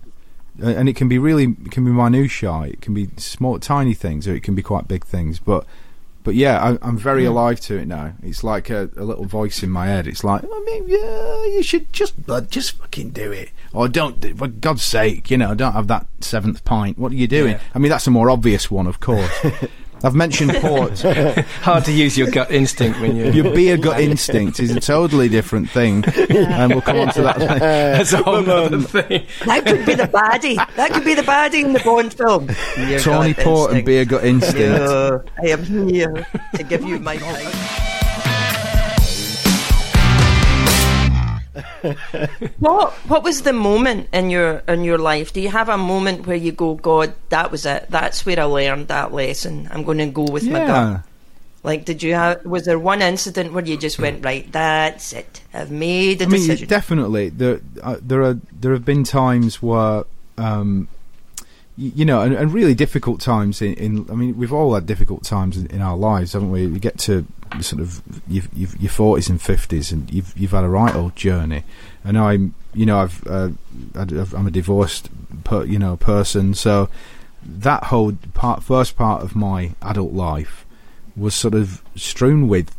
and 0.63 0.89
it 0.89 0.95
can 0.95 1.09
be 1.09 1.19
really 1.19 1.57
it 1.65 1.73
can 1.73 1.85
be 1.85 1.91
minutiae. 1.91 2.69
It 2.69 2.81
can 2.81 2.95
be 2.95 3.09
small, 3.17 3.59
tiny 3.59 3.93
things, 3.93 4.29
or 4.29 4.37
it 4.37 4.45
can 4.45 4.55
be 4.55 4.63
quite 4.63 4.87
big 4.87 5.05
things. 5.05 5.41
But 5.41 5.67
but 6.23 6.37
yeah, 6.37 6.63
I, 6.63 6.79
I'm 6.89 6.97
very 6.97 7.25
alive 7.25 7.59
to 7.63 7.77
it 7.77 7.89
now. 7.89 8.13
It's 8.23 8.45
like 8.45 8.71
a, 8.71 8.89
a 8.97 9.03
little 9.03 9.25
voice 9.25 9.65
in 9.65 9.71
my 9.71 9.89
head. 9.89 10.07
It's 10.07 10.23
like, 10.23 10.43
oh, 10.45 10.49
I 10.49 10.65
mean, 10.65 10.85
yeah, 10.87 11.57
you 11.57 11.63
should 11.65 11.93
just 11.93 12.15
just 12.51 12.79
fucking 12.79 13.11
do 13.11 13.33
it, 13.33 13.51
or 13.73 13.89
don't. 13.89 14.21
do- 14.21 14.37
For 14.37 14.47
God's 14.47 14.85
sake, 14.85 15.29
you 15.29 15.39
know, 15.39 15.57
don't 15.57 15.73
have 15.73 15.89
that 15.89 16.07
seventh 16.21 16.65
pint. 16.65 16.99
What 16.99 17.11
are 17.11 17.17
you 17.17 17.27
doing? 17.27 17.55
Yeah. 17.55 17.61
I 17.75 17.81
mean, 17.81 17.91
that's 17.91 18.07
a 18.07 18.13
more 18.13 18.31
obvious 18.31 18.71
one, 18.71 18.87
of 18.87 19.01
course. 19.01 19.29
I've 20.05 20.15
mentioned 20.15 20.55
port. 20.61 21.01
hard 21.63 21.85
to 21.85 21.93
use 21.93 22.17
your 22.17 22.31
gut 22.31 22.51
instinct 22.51 23.01
when 23.01 23.17
you. 23.17 23.31
Your 23.33 23.55
beer 23.55 23.77
gut 23.77 24.01
instinct 24.01 24.61
is 24.61 24.71
a 24.71 24.81
totally 24.81 25.29
different 25.29 25.71
thing, 25.71 26.05
and 26.05 26.73
we'll 26.73 26.83
come 26.83 26.99
on 26.99 27.13
to 27.15 27.23
that. 27.23 27.39
later. 27.39 27.59
That's 27.59 28.13
a 28.13 28.23
whole 28.23 28.49
other 28.49 28.77
um, 28.77 28.83
thing. 28.83 29.27
That 29.45 29.65
could 29.67 29.85
be 29.85 29.95
the 29.95 30.05
baddie. 30.05 30.57
That 30.77 30.93
could 30.93 31.05
be 31.05 31.15
the 31.15 31.23
baddie 31.23 31.65
in 31.65 31.73
the 31.73 31.81
Bond 31.81 32.15
film. 32.15 32.49
Your 32.89 33.01
Tawny 33.01 33.35
gut 33.35 33.45
Port 33.45 33.73
and 33.73 33.85
beer 33.85 34.05
gut 34.05 34.25
instinct. 34.25 34.59
Yeah, 34.59 35.19
I 35.43 35.49
am 35.49 35.65
here 35.65 36.27
to 36.55 36.63
give 36.63 36.85
you 36.85 36.99
my 36.99 37.17
what 42.59 42.93
what 43.09 43.23
was 43.23 43.43
the 43.43 43.53
moment 43.53 44.09
in 44.13 44.31
your 44.31 44.63
in 44.69 44.85
your 44.85 44.99
life? 44.99 45.33
Do 45.33 45.41
you 45.41 45.49
have 45.49 45.69
a 45.69 45.79
moment 45.79 46.27
where 46.27 46.37
you 46.37 46.53
go, 46.53 46.75
God, 46.75 47.15
that 47.31 47.51
was 47.51 47.67
it. 47.67 47.87
That's 47.89 48.25
where 48.25 48.39
I 48.41 48.45
learned 48.45 48.89
that 48.89 49.13
lesson. 49.13 49.69
I'm 49.71 49.85
going 49.85 49.99
to 49.99 50.07
go 50.07 50.25
with 50.25 50.45
my 50.45 50.67
gut. 50.67 51.03
Like, 51.65 51.85
did 51.85 52.03
you 52.03 52.15
have? 52.15 52.45
Was 52.47 52.65
there 52.65 52.79
one 52.79 53.03
incident 53.03 53.53
where 53.53 53.65
you 53.65 53.77
just 53.77 53.99
went, 53.99 54.25
right? 54.25 54.51
That's 54.53 55.13
it. 55.13 55.43
I've 55.53 55.71
made 55.71 56.23
a 56.23 56.25
I 56.25 56.29
mean, 56.29 56.41
decision. 56.41 56.69
definitely. 56.69 57.31
There, 57.31 57.61
uh, 57.83 57.97
there 58.01 58.23
are 58.23 58.39
there 58.53 58.73
have 58.73 58.85
been 58.85 59.03
times 59.03 59.61
where, 59.61 60.05
um, 60.37 60.89
you 61.79 62.05
know, 62.05 62.23
and, 62.23 62.35
and 62.35 62.53
really 62.53 62.75
difficult 62.75 63.21
times. 63.21 63.63
In, 63.63 63.75
in, 63.75 64.11
I 64.11 64.15
mean, 64.15 64.37
we've 64.37 64.53
all 64.53 64.75
had 64.75 64.85
difficult 64.85 65.23
times 65.23 65.57
in, 65.57 65.67
in 65.69 65.81
our 65.81 65.97
lives, 65.97 66.33
haven't 66.33 66.51
we? 66.51 66.63
You 66.63 66.79
get 66.81 66.99
to 67.01 67.25
sort 67.61 67.81
of 67.81 68.03
your 68.27 68.43
your 68.55 68.91
forties 68.91 69.29
and 69.31 69.41
fifties, 69.41 69.93
and 69.93 70.11
you've 70.13 70.37
you've 70.37 70.51
had 70.51 70.65
a 70.65 70.69
right 70.69 70.95
old 70.95 71.15
journey. 71.17 71.63
And 72.05 72.19
I'm, 72.19 72.55
you 72.75 72.85
know, 72.87 72.99
I've, 73.01 73.27
uh, 73.27 73.51
I'd- 73.95 74.17
I'm 74.37 74.47
a 74.47 74.51
divorced, 74.51 75.09
per, 75.45 75.65
you 75.65 75.79
know, 75.79 75.97
person, 75.97 76.55
so 76.55 76.89
that 77.45 77.85
whole 77.85 78.13
part, 78.35 78.63
first 78.63 78.97
part 78.97 79.23
of 79.23 79.37
my 79.37 79.73
adult 79.81 80.13
life 80.13 80.65
was 81.17 81.35
sort 81.35 81.55
of 81.55 81.83
strewn 81.95 82.49
with 82.49 82.75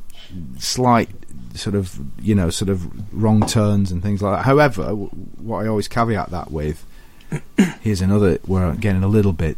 slight 0.58 1.10
sort 1.56 1.76
of 1.76 2.00
you 2.22 2.36
know 2.36 2.50
sort 2.50 2.70
of 2.70 3.14
wrong 3.14 3.46
turns 3.46 3.92
and 3.92 4.04
things 4.04 4.22
like 4.22 4.38
that. 4.38 4.46
However, 4.46 4.84
w- 4.84 5.08
what 5.42 5.66
I 5.66 5.68
always 5.68 5.88
caveat 5.88 6.30
that 6.32 6.52
with 6.52 6.86
here's 7.82 8.02
another 8.02 8.40
where 8.46 8.66
I'm 8.66 8.78
getting 8.78 9.04
a 9.04 9.08
little 9.08 9.34
bit 9.34 9.58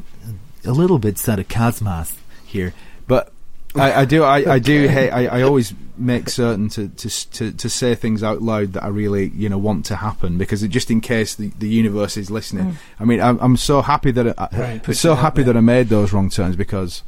a 0.65 0.71
little 0.71 0.99
bit 0.99 1.17
sort 1.17 1.39
of 1.39 1.47
cosmos 1.47 2.15
here, 2.45 2.73
but. 3.07 3.31
I, 3.73 4.01
I 4.01 4.05
do. 4.05 4.23
I, 4.23 4.55
I 4.55 4.59
do. 4.59 4.89
Hey, 4.89 5.09
I, 5.09 5.39
I 5.39 5.41
always 5.43 5.73
make 5.97 6.27
certain 6.27 6.67
to, 6.71 6.89
to 6.89 7.29
to 7.31 7.51
to 7.53 7.69
say 7.69 7.95
things 7.95 8.21
out 8.21 8.41
loud 8.41 8.73
that 8.73 8.83
I 8.83 8.89
really, 8.89 9.29
you 9.29 9.47
know, 9.47 9.57
want 9.57 9.85
to 9.85 9.95
happen 9.95 10.37
because 10.37 10.61
it, 10.61 10.67
just 10.67 10.91
in 10.91 10.99
case 10.99 11.35
the, 11.35 11.53
the 11.57 11.69
universe 11.69 12.17
is 12.17 12.29
listening. 12.29 12.71
Mm. 12.73 12.75
I 12.99 13.05
mean, 13.05 13.21
I'm, 13.21 13.39
I'm 13.39 13.55
so 13.55 13.81
happy 13.81 14.11
that 14.11 14.37
I, 14.37 14.49
Right, 14.51 14.81
I'm 14.85 14.93
so 14.93 15.15
happy 15.15 15.41
that 15.43 15.55
I 15.55 15.61
made 15.61 15.87
those 15.87 16.11
wrong 16.11 16.29
turns 16.29 16.57
because, 16.57 17.01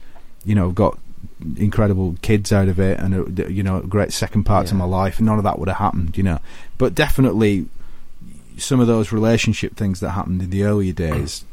you 0.45 0.55
know, 0.55 0.69
I've 0.69 0.75
got 0.75 0.97
incredible 1.57 2.15
kids 2.21 2.53
out 2.53 2.69
of 2.69 2.79
it 2.79 2.97
and 2.97 3.39
a, 3.39 3.51
you 3.51 3.63
know 3.63 3.79
a 3.79 3.83
great 3.83 4.13
second 4.13 4.45
part 4.45 4.67
to 4.67 4.73
Yeah. 4.73 4.79
my 4.79 4.85
life 4.85 5.19
and 5.19 5.25
none 5.25 5.37
of 5.39 5.43
that 5.43 5.59
would 5.59 5.67
have 5.67 5.77
happened 5.77 6.17
you 6.17 6.23
know 6.23 6.39
but 6.77 6.95
definitely 6.95 7.65
some 8.57 8.79
of 8.79 8.87
those 8.87 9.11
relationship 9.11 9.75
things 9.75 9.99
that 9.99 10.11
happened 10.11 10.41
in 10.41 10.49
the 10.49 10.63
earlier 10.63 10.93
days 10.93 11.45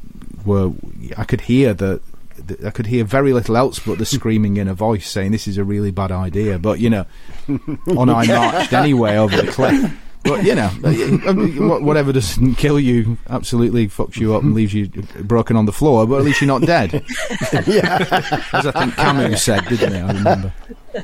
were 0.45 0.73
I 1.17 1.25
could 1.25 1.43
hear 1.43 1.75
the, 1.75 2.01
the 2.37 2.67
I 2.67 2.71
could 2.71 2.87
hear 2.87 3.05
very 3.05 3.33
little 3.33 3.57
else 3.57 3.79
but 3.79 3.99
the 3.99 4.07
screaming 4.07 4.57
in 4.57 4.69
a 4.69 4.75
voice 4.75 5.09
saying 5.09 5.33
this 5.33 5.47
is 5.49 5.59
a 5.59 5.65
really 5.65 5.91
bad 5.91 6.13
idea 6.13 6.59
but 6.59 6.81
you 6.81 6.91
know 6.91 7.07
on 7.97 8.09
I 8.11 8.27
marched 8.27 8.73
anyway 8.73 9.17
over 9.17 9.37
the 9.37 9.51
cliff 9.51 9.93
but 10.25 10.45
you 10.45 10.55
know 10.55 10.71
I 10.85 11.33
mean, 11.33 11.69
wha- 11.69 11.81
whatever 11.81 12.13
doesn't 12.13 12.57
kill 12.57 12.79
you 12.79 13.17
absolutely 13.29 13.89
fucks 13.89 14.17
you 14.17 14.35
up 14.35 14.43
and 14.43 14.55
leaves 14.55 14.75
you 14.75 14.89
broken 15.23 15.57
on 15.57 15.67
the 15.67 15.73
floor 15.73 16.07
but 16.07 16.19
at 16.19 16.25
least 16.25 16.41
you're 16.41 16.49
not 16.49 16.63
dead 16.63 16.93
yeah, 17.67 17.99
as 18.53 18.67
I 18.67 18.73
think 18.73 18.95
Camus 18.97 19.43
said 19.43 19.65
didn't 19.67 19.93
he 19.95 19.99
I 19.99 20.13
remember 20.13 20.53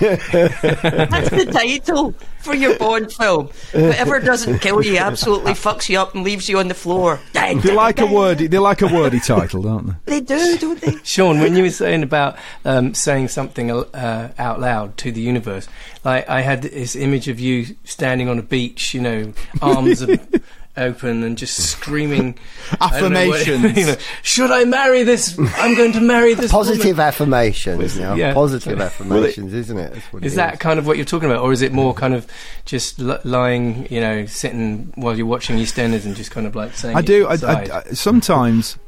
That's 0.00 1.28
the 1.30 1.50
title 1.52 2.14
for 2.38 2.54
your 2.54 2.78
Bond 2.78 3.12
film. 3.12 3.50
Whatever 3.72 4.18
doesn't 4.18 4.60
kill 4.60 4.82
you 4.82 4.96
absolutely 4.96 5.52
fucks 5.52 5.90
you 5.90 5.98
up 6.00 6.14
and 6.14 6.24
leaves 6.24 6.48
you 6.48 6.58
on 6.58 6.68
the 6.68 6.74
floor. 6.74 7.20
They 7.34 7.54
like 7.54 8.00
a 8.00 8.06
wordy. 8.06 8.46
They 8.46 8.58
like 8.58 8.80
a 8.80 8.86
wordy 8.86 9.20
title, 9.20 9.62
don't 9.62 9.94
they? 10.06 10.20
They 10.20 10.20
do, 10.20 10.58
don't 10.58 10.80
they? 10.80 10.96
Shaun, 11.04 11.38
when 11.40 11.54
you 11.54 11.64
were 11.64 11.70
saying 11.70 12.02
about 12.02 12.38
um, 12.64 12.94
saying 12.94 13.28
something 13.28 13.70
uh, 13.70 14.32
out 14.38 14.58
loud 14.60 14.96
to 14.98 15.12
the 15.12 15.20
universe, 15.20 15.68
like 16.02 16.26
I 16.28 16.40
had 16.40 16.62
this 16.62 16.96
image 16.96 17.28
of 17.28 17.38
you 17.38 17.76
standing 17.84 18.28
on 18.30 18.38
a 18.40 18.42
beach, 18.42 18.92
you 18.94 19.00
know, 19.00 19.32
arms 19.62 20.04
open 20.76 21.22
and 21.24 21.36
just 21.36 21.56
screaming 21.70 22.38
I 22.80 23.00
know 23.00 23.28
what- 23.28 23.40
Affirmations. 23.40 23.76
you 23.78 23.86
know, 23.86 23.96
Should 24.22 24.50
I 24.50 24.64
marry 24.64 25.02
this? 25.02 25.38
I'm 25.38 25.74
going 25.76 25.92
to 25.92 26.00
marry 26.00 26.34
this. 26.34 26.50
Positive 26.50 26.84
woman." 26.96 27.00
affirmations, 27.00 27.96
you 27.96 28.02
know, 28.02 28.14
Yeah. 28.14 28.32
positive 28.34 28.80
affirmations, 28.80 29.52
isn't 29.52 29.76
it? 29.78 29.92
That's 29.94 30.12
what 30.12 30.24
Is 30.24 30.34
it 30.34 30.36
that 30.36 30.60
kind 30.60 30.78
of 30.78 30.86
what 30.86 30.96
you're 30.96 31.04
talking 31.06 31.28
about, 31.30 31.42
or 31.42 31.52
is 31.52 31.60
it 31.62 31.72
more 31.72 31.92
kind 31.92 32.14
of 32.14 32.26
just 32.64 33.00
l- 33.00 33.20
lying, 33.24 33.86
you 33.90 34.00
know, 34.00 34.26
sitting 34.26 34.92
while 34.94 35.16
you're 35.16 35.26
watching 35.26 35.56
EastEnders 35.58 36.04
and 36.06 36.14
just 36.16 36.30
kind 36.30 36.46
of 36.46 36.54
like 36.56 36.72
saying? 36.74 36.96
I 36.96 37.02
do. 37.02 37.26
I. 37.26 37.34
I, 37.34 37.78
I- 37.78 37.82
sometimes 37.92 38.78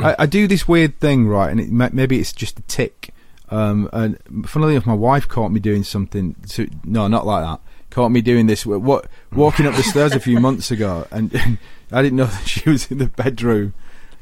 I, 0.00 0.16
I 0.20 0.26
do 0.26 0.46
this 0.46 0.66
weird 0.68 0.98
thing, 1.00 1.26
right? 1.26 1.50
And 1.50 1.60
it, 1.60 1.70
maybe 1.94 2.18
it's 2.18 2.32
just 2.32 2.58
a 2.58 2.62
tick 2.62 3.10
Um, 3.50 3.88
and 3.92 4.18
funnily 4.46 4.74
enough, 4.74 4.86
my 4.86 4.94
wife 4.94 5.28
caught 5.28 5.52
me 5.52 5.60
doing 5.60 5.84
something. 5.84 6.34
To, 6.50 6.68
no, 6.84 7.06
not 7.08 7.24
like 7.24 7.44
that. 7.44 7.60
Caught 7.94 8.08
me 8.08 8.22
doing 8.22 8.48
this. 8.48 8.66
What 8.66 9.06
walking 9.32 9.66
up 9.66 9.76
the 9.76 9.84
stairs 9.84 10.14
a 10.14 10.18
few 10.18 10.40
months 10.40 10.72
ago, 10.72 11.06
and, 11.12 11.32
and 11.32 11.58
I 11.92 12.02
didn't 12.02 12.16
know 12.16 12.26
that 12.26 12.44
she 12.48 12.68
was 12.68 12.90
in 12.90 12.98
the 12.98 13.06
bedroom, 13.06 13.72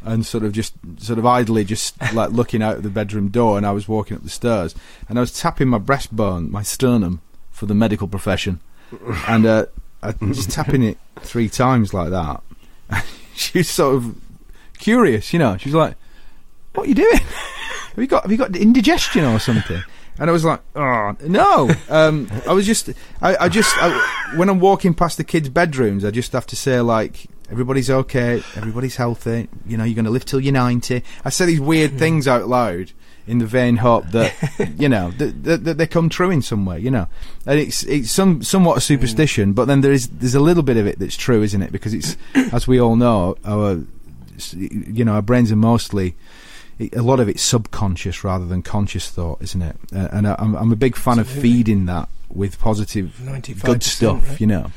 and 0.02 0.26
sort 0.26 0.44
of 0.44 0.52
just 0.52 0.74
sort 0.98 1.18
of 1.18 1.24
idly 1.24 1.64
just 1.64 1.98
like 2.12 2.32
looking 2.32 2.62
out 2.62 2.76
of 2.76 2.82
the 2.82 2.90
bedroom 2.90 3.28
door, 3.28 3.56
and 3.56 3.64
I 3.64 3.70
was 3.70 3.88
walking 3.88 4.14
up 4.14 4.24
the 4.24 4.28
stairs, 4.28 4.74
and 5.08 5.18
I 5.18 5.22
was 5.22 5.32
tapping 5.32 5.68
my 5.68 5.78
breastbone, 5.78 6.50
my 6.50 6.62
sternum, 6.62 7.22
for 7.50 7.64
the 7.64 7.74
medical 7.74 8.06
profession, 8.06 8.60
and 9.26 9.46
uh, 9.46 9.64
I 10.02 10.14
was 10.20 10.46
tapping 10.46 10.82
it 10.82 10.98
three 11.20 11.48
times 11.48 11.94
like 11.94 12.10
that. 12.10 12.42
she 13.34 13.60
was 13.60 13.70
sort 13.70 13.94
of 13.94 14.16
curious, 14.76 15.32
you 15.32 15.38
know. 15.38 15.56
She 15.56 15.70
was 15.70 15.76
like, 15.76 15.94
"What 16.74 16.84
are 16.84 16.88
you 16.90 16.94
doing? 16.94 17.16
have 17.16 17.96
you 17.96 18.06
got 18.06 18.24
have 18.24 18.30
you 18.30 18.36
got 18.36 18.54
indigestion 18.54 19.24
or 19.24 19.38
something?" 19.38 19.82
And 20.22 20.30
I 20.30 20.32
was 20.32 20.44
like, 20.44 20.60
"Oh 20.76 21.16
no!" 21.26 21.68
Um, 21.88 22.30
I 22.46 22.52
was 22.52 22.64
just, 22.64 22.88
I, 23.20 23.36
I 23.36 23.48
just, 23.48 23.74
I, 23.76 24.36
when 24.36 24.48
I'm 24.48 24.60
walking 24.60 24.94
past 24.94 25.16
the 25.16 25.24
kids' 25.24 25.48
bedrooms, 25.48 26.04
I 26.04 26.12
just 26.12 26.30
have 26.30 26.46
to 26.46 26.54
say 26.54 26.80
like, 26.80 27.26
"Everybody's 27.50 27.90
okay, 27.90 28.40
everybody's 28.54 28.94
healthy. 28.94 29.48
You 29.66 29.76
know, 29.76 29.82
you're 29.82 29.96
going 29.96 30.04
to 30.04 30.12
live 30.12 30.24
till 30.24 30.38
you're 30.38 30.52
90." 30.52 31.02
I 31.24 31.28
say 31.28 31.46
these 31.46 31.60
weird 31.60 31.98
things 31.98 32.28
out 32.28 32.46
loud 32.46 32.92
in 33.26 33.38
the 33.38 33.46
vain 33.46 33.78
hope 33.78 34.06
that 34.10 34.32
you 34.78 34.88
know 34.88 35.10
that, 35.10 35.42
that, 35.42 35.64
that 35.64 35.78
they 35.78 35.88
come 35.88 36.08
true 36.08 36.30
in 36.30 36.40
some 36.40 36.64
way. 36.64 36.78
You 36.78 36.92
know, 36.92 37.08
and 37.44 37.58
it's 37.58 37.82
it's 37.82 38.12
some 38.12 38.44
somewhat 38.44 38.78
a 38.78 38.80
superstition, 38.80 39.54
but 39.54 39.64
then 39.64 39.80
there 39.80 39.90
is 39.90 40.06
there's 40.06 40.36
a 40.36 40.40
little 40.40 40.62
bit 40.62 40.76
of 40.76 40.86
it 40.86 41.00
that's 41.00 41.16
true, 41.16 41.42
isn't 41.42 41.62
it? 41.62 41.72
Because 41.72 41.94
it's 41.94 42.16
as 42.52 42.68
we 42.68 42.80
all 42.80 42.94
know, 42.94 43.36
our 43.44 43.82
you 44.52 45.04
know 45.04 45.14
our 45.14 45.22
brains 45.22 45.50
are 45.50 45.56
mostly 45.56 46.14
a 46.92 47.02
lot 47.02 47.20
of 47.20 47.28
it's 47.28 47.42
subconscious 47.42 48.24
rather 48.24 48.46
than 48.46 48.62
conscious 48.62 49.08
thought, 49.10 49.40
isn't 49.42 49.62
it? 49.62 49.76
Uh, 49.94 50.08
and 50.12 50.26
I, 50.28 50.36
I'm, 50.38 50.54
I'm 50.54 50.72
a 50.72 50.76
big 50.76 50.96
fan 50.96 51.18
Absolutely. 51.18 51.38
of 51.38 51.42
feeding 51.56 51.86
that 51.86 52.08
with 52.30 52.58
positive, 52.58 53.20
good 53.62 53.82
stuff, 53.82 54.28
right? 54.30 54.40
you 54.40 54.46
know, 54.46 54.70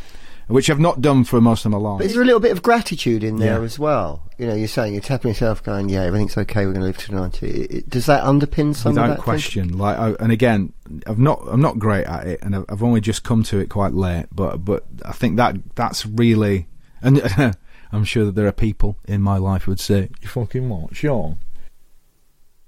which 0.48 0.70
I've 0.70 0.80
not 0.80 1.02
done 1.02 1.24
for 1.24 1.40
most 1.42 1.66
of 1.66 1.72
my 1.72 1.78
life. 1.78 2.00
But 2.00 2.08
is 2.08 2.14
there 2.14 2.22
a 2.22 2.26
little 2.26 2.40
bit 2.42 2.52
of 2.52 2.62
gratitude 2.62 3.24
in 3.24 3.38
there 3.38 3.60
Yeah. 3.60 3.66
as 3.66 3.80
well? 3.80 4.22
You 4.38 4.48
know, 4.48 4.54
you're 4.54 4.68
saying 4.68 4.94
you're 4.94 5.02
tapping 5.02 5.30
yourself, 5.30 5.64
going, 5.64 5.88
"Yeah, 5.90 6.02
everything's 6.04 6.38
okay. 6.38 6.66
We're 6.66 6.74
going 6.74 6.82
to 6.82 6.88
live 6.88 6.98
to 6.98 7.16
ninety. 7.16 7.48
It- 7.48 7.72
it- 7.72 7.90
Does 7.90 8.06
that 8.08 8.24
underpin 8.26 8.76
some 8.76 8.92
of 8.92 8.96
without 8.98 9.16
that? 9.16 9.20
question. 9.24 9.78
Like, 9.78 9.98
I, 9.98 10.10
and 10.20 10.32
again, 10.34 10.74
I've 11.08 11.18
not, 11.18 11.42
I'm 11.48 11.62
not 11.62 11.80
great 11.80 12.06
at 12.06 12.28
it, 12.28 12.40
and 12.44 12.56
I've, 12.58 12.66
I've 12.68 12.84
only 12.84 13.00
just 13.02 13.24
come 13.24 13.44
to 13.44 13.60
it 13.60 13.70
quite 13.70 13.94
late. 13.94 14.26
But, 14.34 14.58
but 14.66 14.84
I 15.06 15.14
think 15.14 15.38
that 15.38 15.56
that's 15.76 16.06
really, 16.06 16.68
and 17.02 17.22
I'm 17.94 18.04
sure 18.04 18.26
that 18.26 18.36
there 18.36 18.46
are 18.48 18.52
people 18.52 18.98
in 19.06 19.22
my 19.22 19.38
life 19.38 19.64
who 19.64 19.72
would 19.72 19.80
say, 19.80 20.10
"You 20.22 20.28
fucking 20.28 20.68
what, 20.68 20.94
Shaun?" 20.96 21.38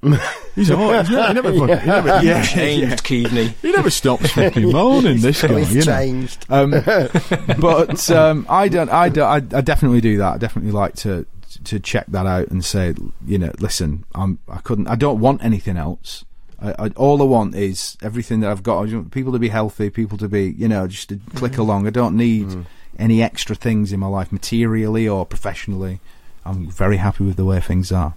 he's 0.55 0.69
all 0.69 0.91
right. 0.91 1.05
He's 1.07 1.15
never, 1.15 1.27
he 1.27 1.33
never, 1.33 1.53
fucking- 1.67 1.79
he 1.79 1.85
never, 1.87 2.07
yeah, 2.23 2.43
Changed 2.43 3.03
Keaveney. 3.03 3.53
He 3.61 3.71
never 3.71 3.89
stops 3.89 4.29
fucking 4.31 4.71
moaning. 4.71 5.21
This 5.21 5.41
guy, 5.41 5.59
It's 5.59 5.71
you 5.71 5.79
know. 5.79 5.85
changed. 5.85 6.45
Um, 6.49 6.71
but 7.59 8.11
um, 8.11 8.45
I 8.49 8.67
don't. 8.67 8.89
I 8.89 9.09
don't. 9.09 9.53
I, 9.53 9.57
I 9.57 9.61
definitely 9.61 10.01
do 10.01 10.17
that. 10.17 10.33
I 10.35 10.37
definitely 10.37 10.71
like 10.71 10.95
to 10.97 11.25
to 11.65 11.79
check 11.79 12.05
that 12.09 12.25
out 12.27 12.49
and 12.49 12.63
say, 12.63 12.93
you 13.25 13.37
know, 13.39 13.51
listen, 13.59 14.05
I'm. 14.13 14.39
I 14.47 14.57
couldn't. 14.59 14.87
I 14.87 14.95
don't 14.95 15.19
want 15.19 15.43
anything 15.43 15.77
else. 15.77 16.23
I, 16.61 16.71
I, 16.77 16.87
all 16.95 17.21
I 17.21 17.25
want 17.25 17.55
is 17.55 17.97
everything 18.01 18.39
that 18.41 18.51
I've 18.51 18.63
got. 18.63 18.81
I 18.81 18.83
just 18.85 18.95
want 18.95 19.11
people 19.11 19.33
to 19.33 19.39
be 19.39 19.49
healthy, 19.49 19.89
people 19.89 20.17
to 20.19 20.27
be, 20.29 20.51
you 20.51 20.67
know, 20.67 20.87
just 20.87 21.09
to 21.09 21.19
click 21.35 21.57
along. 21.57 21.87
I 21.87 21.91
don't 21.91 22.15
need 22.17 22.65
any 22.99 23.21
extra 23.21 23.55
things 23.55 23.91
in 23.91 23.99
my 23.99 24.07
life, 24.07 24.31
materially 24.31 25.07
or 25.07 25.25
professionally. 25.25 25.99
I'm 26.45 26.69
very 26.69 26.97
happy 26.97 27.23
with 27.25 27.35
the 27.35 27.45
way 27.45 27.59
things 27.59 27.91
are. 27.91 28.13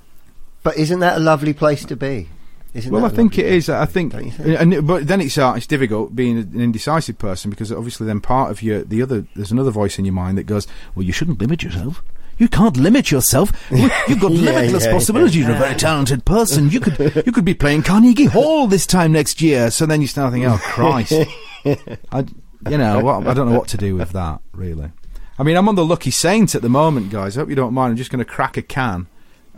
But 0.62 0.76
isn't 0.76 1.00
that 1.00 1.16
a 1.16 1.20
lovely 1.20 1.52
place 1.52 1.84
to 1.86 1.96
be? 1.96 2.28
Isn't 2.72 2.92
Well, 2.92 3.04
I 3.04 3.08
think 3.08 3.36
it 3.36 3.46
is. 3.46 3.68
I 3.68 3.84
think, 3.84 4.14
and 4.14 4.86
but 4.86 5.08
then 5.08 5.20
it's 5.20 5.36
uh, 5.36 5.54
it's 5.56 5.66
difficult 5.66 6.14
being 6.14 6.38
an 6.38 6.60
indecisive 6.60 7.18
person 7.18 7.50
because 7.50 7.72
obviously 7.72 8.06
then 8.06 8.20
part 8.20 8.50
of 8.50 8.62
your 8.62 8.84
the 8.84 9.02
other 9.02 9.26
there's 9.34 9.50
another 9.50 9.72
voice 9.72 9.98
in 9.98 10.04
your 10.04 10.14
mind 10.14 10.38
that 10.38 10.44
goes, 10.44 10.68
well, 10.94 11.02
you 11.04 11.12
shouldn't 11.12 11.40
limit 11.40 11.64
yourself. 11.64 12.02
You 12.38 12.48
can't 12.48 12.76
limit 12.76 13.10
yourself. 13.10 13.52
You've 13.70 14.20
got 14.20 14.32
Yeah, 14.32 14.52
limitless 14.52 14.86
yeah, 14.86 14.92
possibilities. 14.92 15.36
You're 15.36 15.50
a 15.50 15.58
very 15.58 15.74
talented 15.74 16.24
person. 16.24 16.70
You 16.70 16.80
could 16.80 17.26
you 17.26 17.32
could 17.32 17.44
be 17.44 17.54
playing 17.54 17.82
Carnegie 17.82 18.26
Hall 18.26 18.66
this 18.68 18.86
time 18.86 19.12
next 19.12 19.42
year. 19.42 19.70
So 19.70 19.84
then 19.84 20.00
you 20.00 20.06
start 20.06 20.32
thinking, 20.32 20.50
oh 20.50 20.58
Christ, 20.58 21.12
I, 21.64 22.24
you 22.68 22.78
know, 22.78 23.00
what, 23.00 23.26
I 23.26 23.34
don't 23.34 23.50
know 23.50 23.58
what 23.58 23.68
to 23.68 23.76
do 23.76 23.96
with 23.96 24.12
that 24.12 24.40
really. 24.52 24.92
I 25.38 25.42
mean, 25.42 25.56
I'm 25.56 25.68
on 25.68 25.74
the 25.74 25.84
lucky 25.84 26.10
saint 26.10 26.54
at 26.54 26.62
the 26.62 26.68
moment, 26.68 27.10
guys. 27.10 27.36
I 27.36 27.40
hope 27.40 27.48
you 27.48 27.56
don't 27.56 27.74
mind. 27.74 27.90
I'm 27.90 27.96
just 27.96 28.10
going 28.10 28.24
to 28.24 28.30
crack 28.30 28.56
a 28.56 28.62
can. 28.62 29.06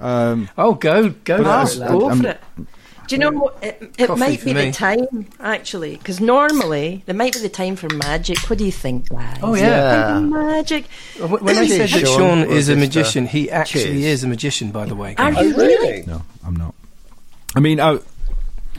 Um, 0.03 0.49
Oh, 0.59 0.75
go, 0.75 1.11
go 1.11 1.37
for 1.67 1.83
it, 1.83 1.89
go 1.89 2.15
for 2.15 2.27
it. 2.29 2.41
Do 3.09 3.17
you 3.17 3.19
know 3.19 3.31
what? 3.31 3.59
It, 3.63 3.95
it 3.99 4.17
might 4.17 4.45
be 4.45 4.55
me. 4.55 4.67
the 4.67 4.73
time, 4.73 5.27
actually, 5.41 5.97
because 5.97 6.21
normally 6.21 7.03
it 7.07 7.15
might 7.17 7.35
be 7.35 7.41
the 7.41 7.49
time 7.49 7.77
for 7.77 7.89
magic. 7.91 8.39
What 8.49 8.59
do 8.59 8.65
you 8.65 8.73
think, 8.73 9.09
guys? 9.09 9.39
Oh, 9.43 9.55
yeah. 9.55 10.19
Yeah. 10.19 10.21
Magic. 10.21 10.87
When 11.19 11.31
when 11.45 11.59
I 11.59 11.67
said 11.67 11.91
that 11.91 12.07
Shaun. 12.07 12.45
Shaun 12.45 12.51
is 12.51 12.69
a 12.69 12.75
uh, 12.75 12.77
magician, 12.77 13.27
he 13.27 13.51
actually 13.51 13.85
cheers. 13.85 14.05
is 14.05 14.25
a 14.25 14.29
magician, 14.29 14.71
by 14.71 14.87
the 14.87 14.95
way. 14.95 15.15
Are 15.19 15.33
guys. 15.33 15.45
you 15.45 15.57
really? 15.57 16.05
no, 16.07 16.23
I'm 16.47 16.57
not. 16.57 16.75
I 17.55 17.61
mean, 17.61 17.81
I, 17.81 17.99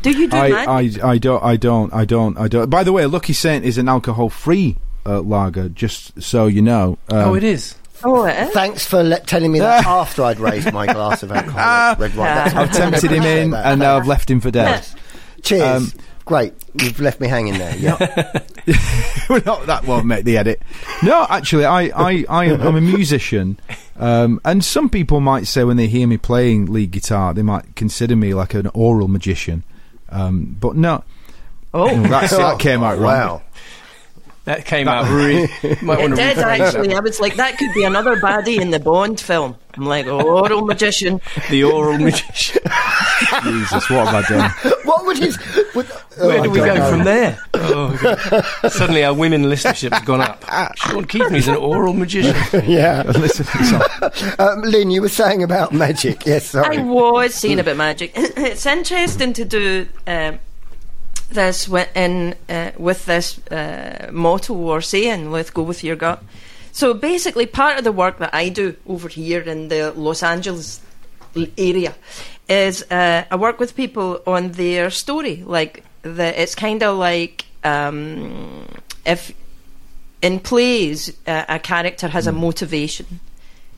Do 0.02 0.12
you 0.12 0.28
do 0.28 0.38
magic? 0.38 0.68
I, 0.68 1.08
I, 1.08 1.12
I 1.12 1.18
don't, 1.18 1.44
I 1.44 1.56
don't, 1.58 1.94
I 1.94 2.06
don't, 2.06 2.38
I 2.38 2.48
don't. 2.48 2.70
By 2.70 2.84
the 2.84 2.94
way, 2.94 3.06
Lucky 3.06 3.34
Saint 3.34 3.66
is 3.66 3.78
an 3.78 3.88
alcohol-free 3.88 4.78
uh, 5.06 5.22
lager, 5.22 5.70
just 5.70 6.20
so 6.22 6.48
you 6.48 6.62
know. 6.62 6.98
Um, 7.10 7.18
oh, 7.30 7.34
it 7.36 7.44
is. 7.44 7.76
Oh, 8.04 8.26
it 8.26 8.48
is? 8.48 8.54
Thanks 8.54 8.86
for 8.86 9.04
le- 9.04 9.20
telling 9.22 9.52
me 9.52 9.60
that 9.60 9.86
after 9.88 10.24
I'd 10.24 10.40
raised 10.40 10.72
my 10.74 10.86
glass 10.86 11.24
of 11.24 11.32
alcoholic 11.32 12.00
red 12.00 12.16
wine. 12.16 12.26
That's 12.36 12.56
I've 12.56 12.72
tempted 12.72 13.12
him 13.12 13.24
in, 13.24 13.50
That. 13.52 13.66
and 13.66 13.80
now 13.80 13.98
I've 13.98 14.08
left 14.08 14.30
him 14.30 14.40
for 14.42 14.52
dead. 14.52 14.86
Cheers. 15.44 15.62
um, 15.64 15.92
Great. 16.26 16.54
You've 16.74 17.02
left 17.02 17.20
me 17.20 17.28
hanging 17.28 17.58
there. 17.58 17.76
Yeah. 17.76 17.98
well, 19.30 19.42
not, 19.46 19.66
that 19.66 19.84
won't 19.86 20.06
make 20.06 20.24
the 20.24 20.38
edit. 20.38 20.62
No, 21.04 21.26
actually, 21.30 21.66
I, 21.66 21.82
I, 21.88 22.26
I 22.30 22.46
am, 22.46 22.62
I'm 22.62 22.76
a 22.78 22.82
musician, 22.82 23.60
um, 23.98 24.40
and 24.46 24.64
some 24.64 24.90
people 24.90 25.20
might 25.20 25.48
say 25.48 25.66
when 25.66 25.76
they 25.76 25.88
hear 25.88 26.08
me 26.08 26.16
playing 26.18 26.68
lead 26.68 26.92
guitar, 26.92 27.34
they 27.34 27.42
might 27.42 27.76
consider 27.76 28.16
me 28.16 28.34
like 28.34 28.54
an 28.54 28.68
oral 28.74 29.10
magician. 29.10 29.64
Um, 30.10 30.56
but 30.60 30.78
no, 30.78 31.04
Oh, 31.74 31.90
that's, 32.04 32.32
that 32.38 32.60
came 32.60 32.84
out 32.84 33.00
wrong. 33.00 33.04
Wow. 33.04 33.42
That 34.46 34.66
came 34.66 34.90
out 34.90 35.10
really. 35.10 35.48
Might 35.82 36.00
want 36.00 36.14
it 36.14 36.16
did 36.18 36.38
actually. 36.38 36.90
that. 36.90 36.98
I 36.98 37.00
was 37.00 37.22
like, 37.22 37.36
that 37.38 37.58
could 37.58 37.74
be 37.74 37.84
another 37.86 38.18
baddie 38.18 38.60
in 38.60 38.72
the 38.72 38.80
Bond 38.80 39.20
film. 39.20 39.56
I'm 39.76 39.86
like, 39.86 40.06
oral 40.06 40.66
magician. 40.66 41.22
The 41.50 41.64
oral 41.64 41.98
magician. 41.98 42.62
Jesus, 43.44 43.90
what 43.90 44.08
have 44.08 44.16
I 44.16 44.22
done? 44.28 44.52
What 44.84 45.06
would 45.06 45.18
his. 45.18 45.38
Would, 45.74 45.90
oh, 46.20 46.28
Where 46.28 46.40
I 46.42 46.44
do 46.44 46.50
we 46.52 46.60
go 46.60 46.76
know. 46.76 46.90
from 46.90 47.04
there? 47.06 47.40
Oh, 47.54 47.98
God. 48.02 48.72
Suddenly 48.72 49.04
our 49.06 49.14
women 49.14 49.44
listenership 49.44 49.94
has 49.94 50.04
gone 50.04 50.22
up. 50.22 50.44
Shaun 50.78 51.06
Keaveney's 51.06 51.48
an 51.48 51.56
oral 51.56 51.94
magician. 51.94 52.36
Yeah. 52.64 53.04
Listen, 53.04 53.46
it's 53.54 54.40
on. 54.40 54.50
Um, 54.60 54.62
Lynn, 54.62 54.92
you 54.92 55.02
were 55.02 55.10
saying 55.10 55.42
about 55.42 55.72
magic. 55.74 56.26
Yes, 56.26 56.48
sorry. 56.48 56.78
I 56.78 56.82
sorry. 56.82 56.90
was 56.90 57.34
saying 57.34 57.60
about 57.60 57.78
magic. 57.78 58.12
it's 58.16 58.66
interesting 58.66 59.34
to 59.34 59.46
do 59.46 59.88
um, 60.06 60.40
this 61.34 61.68
in, 61.96 62.36
uh, 62.50 62.72
with 62.78 63.06
this 63.06 63.40
uh, 63.48 64.10
motto 64.12 64.54
or 64.54 64.82
saying, 64.82 65.32
with 65.32 65.54
go 65.54 65.64
with 65.64 65.84
your 65.84 65.96
gut. 65.96 66.24
So 66.72 66.94
basically, 66.94 67.46
part 67.46 67.78
of 67.78 67.84
the 67.84 67.92
work 67.92 68.20
that 68.20 68.34
I 68.34 68.50
do 68.50 68.76
over 68.88 69.08
here 69.08 69.42
in 69.42 69.68
the 69.68 69.92
Los 69.92 70.24
Angeles 70.24 70.82
area 71.58 71.94
is 72.48 72.84
uh, 72.92 73.26
I 73.30 73.36
work 73.36 73.60
with 73.60 73.76
people 73.76 74.22
on 74.26 74.54
their 74.54 74.90
story. 74.90 75.44
Like 75.46 75.84
the, 76.02 76.42
it's 76.42 76.56
kind 76.56 76.82
of 76.84 76.98
like 76.98 77.46
um, 77.64 78.68
if 79.06 79.34
in 80.22 80.40
plays 80.40 81.16
uh, 81.28 81.46
a 81.48 81.60
character 81.60 82.08
has 82.08 82.28
a 82.28 82.32
motivation. 82.32 83.20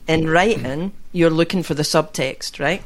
In 0.08 0.28
writing, 0.28 0.92
you're 1.12 1.30
looking 1.30 1.64
for 1.64 1.74
the 1.74 1.82
subtext, 1.82 2.60
right? 2.60 2.80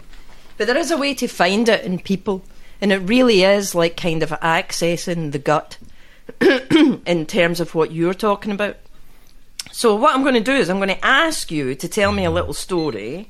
But 0.57 0.67
there 0.67 0.77
is 0.79 0.91
a 0.91 0.97
way 0.97 1.13
to 1.15 1.29
find 1.29 1.69
it 1.69 1.85
in 1.85 1.99
people, 1.99 2.43
and 2.81 2.93
it 2.93 2.99
really 2.99 3.43
is 3.43 3.75
like 3.75 3.97
kind 3.97 4.23
of 4.23 4.31
accessing 4.31 5.33
the 5.33 5.39
gut 5.39 5.79
in 6.41 7.27
terms 7.27 7.61
of 7.61 7.75
what 7.75 7.93
you're 7.93 8.15
talking 8.15 8.53
about. 8.53 8.77
So, 9.73 9.95
what 9.95 10.15
I'm 10.15 10.23
going 10.23 10.35
to 10.35 10.41
do 10.41 10.53
is 10.53 10.69
I'm 10.69 10.79
going 10.79 10.89
to 10.89 11.05
ask 11.05 11.51
you 11.51 11.75
to 11.75 11.89
tell 11.89 12.13
me 12.13 12.25
a 12.25 12.31
little 12.31 12.53
story, 12.53 13.29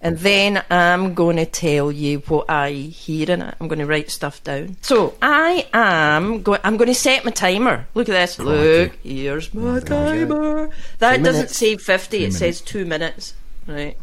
and 0.00 0.18
then 0.18 0.62
I'm 0.70 1.14
going 1.14 1.36
to 1.36 1.46
tell 1.46 1.90
you 1.90 2.18
what 2.20 2.48
I 2.48 2.70
hear 2.70 3.30
in 3.30 3.42
it. 3.42 3.54
I'm 3.60 3.68
going 3.68 3.78
to 3.78 3.86
write 3.86 4.10
stuff 4.10 4.42
down. 4.44 4.76
So, 4.82 5.14
I 5.20 5.68
am 5.72 6.42
going. 6.42 6.60
I'm 6.64 6.76
going 6.76 6.88
to 6.88 6.94
set 6.94 7.24
my 7.24 7.30
timer. 7.30 7.86
Look 7.94 8.08
at 8.08 8.12
this. 8.12 8.38
Look, 8.38 8.96
here's 9.02 9.52
my 9.54 9.80
timer. 9.80 10.70
That 10.98 11.22
doesn't 11.22 11.50
say 11.50 11.76
50. 11.76 12.24
it 12.24 12.32
says 12.32 12.60
two 12.60 12.84
minutes. 12.84 13.34
Right. 13.66 13.96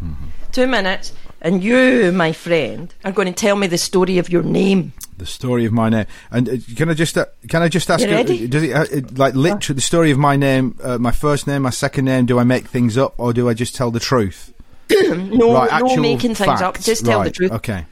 Two 0.52 0.68
minutes, 0.68 1.14
and 1.42 1.64
you, 1.64 2.12
my 2.12 2.32
friend, 2.34 2.94
are 3.04 3.12
going 3.12 3.28
to 3.28 3.34
tell 3.34 3.56
me 3.56 3.68
the 3.68 3.78
story 3.78 4.18
of 4.18 4.30
your 4.30 4.44
name. 4.44 4.94
The 5.18 5.26
story 5.26 5.66
of 5.66 5.74
my 5.74 5.90
name, 5.90 6.06
and 6.32 6.48
uh, 6.48 6.54
can 6.78 6.90
I 6.90 6.94
just 6.94 7.18
uh, 7.18 7.26
can 7.50 7.62
I 7.62 7.68
just 7.68 7.90
ask? 7.90 8.04
You 8.06 8.12
ready? 8.12 8.46
uh, 8.46 8.48
Does 8.48 8.64
it 8.64 8.72
uh, 8.74 8.86
it- 8.92 9.18
like 9.18 9.36
literally 9.36 9.76
the 9.76 9.82
story 9.82 10.12
of 10.12 10.18
my 10.18 10.36
name, 10.38 10.78
uh, 10.82 10.98
my 10.98 11.12
first 11.12 11.46
name, 11.46 11.64
my 11.64 11.72
second 11.72 12.06
name? 12.06 12.26
Do 12.26 12.40
I 12.40 12.44
make 12.44 12.68
things 12.68 12.98
up, 12.98 13.16
or 13.18 13.34
do 13.34 13.50
I 13.50 13.54
just 13.54 13.76
tell 13.76 13.92
the 13.92 14.00
truth? 14.00 14.54
No, 15.10 15.54
right, 15.54 15.82
no 15.84 15.96
making 15.98 16.36
things 16.36 16.62
up. 16.62 16.80
Just 16.80 17.06
tell 17.06 17.24
the 17.24 17.32
truth. 17.32 17.52
Okay. 17.52 17.86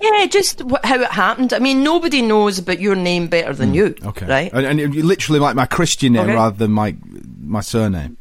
Yeah, 0.00 0.26
just 0.26 0.60
wh- 0.62 0.82
how 0.84 1.00
it 1.00 1.10
happened. 1.10 1.52
I 1.52 1.58
mean, 1.60 1.82
nobody 1.84 2.22
knows 2.22 2.58
about 2.58 2.80
your 2.80 2.96
name 2.96 3.28
better 3.28 3.52
than 3.54 3.72
you. 3.74 3.88
Hmm, 4.00 4.08
Okay. 4.08 4.26
Right? 4.26 4.52
And, 4.52 4.80
and 4.80 4.94
literally 4.96 5.38
like 5.38 5.54
my 5.54 5.66
Christian 5.66 6.14
name 6.14 6.22
Okay. 6.24 6.34
rather 6.34 6.56
than 6.56 6.72
my 6.72 6.96
my 7.40 7.60
surname. 7.60 8.16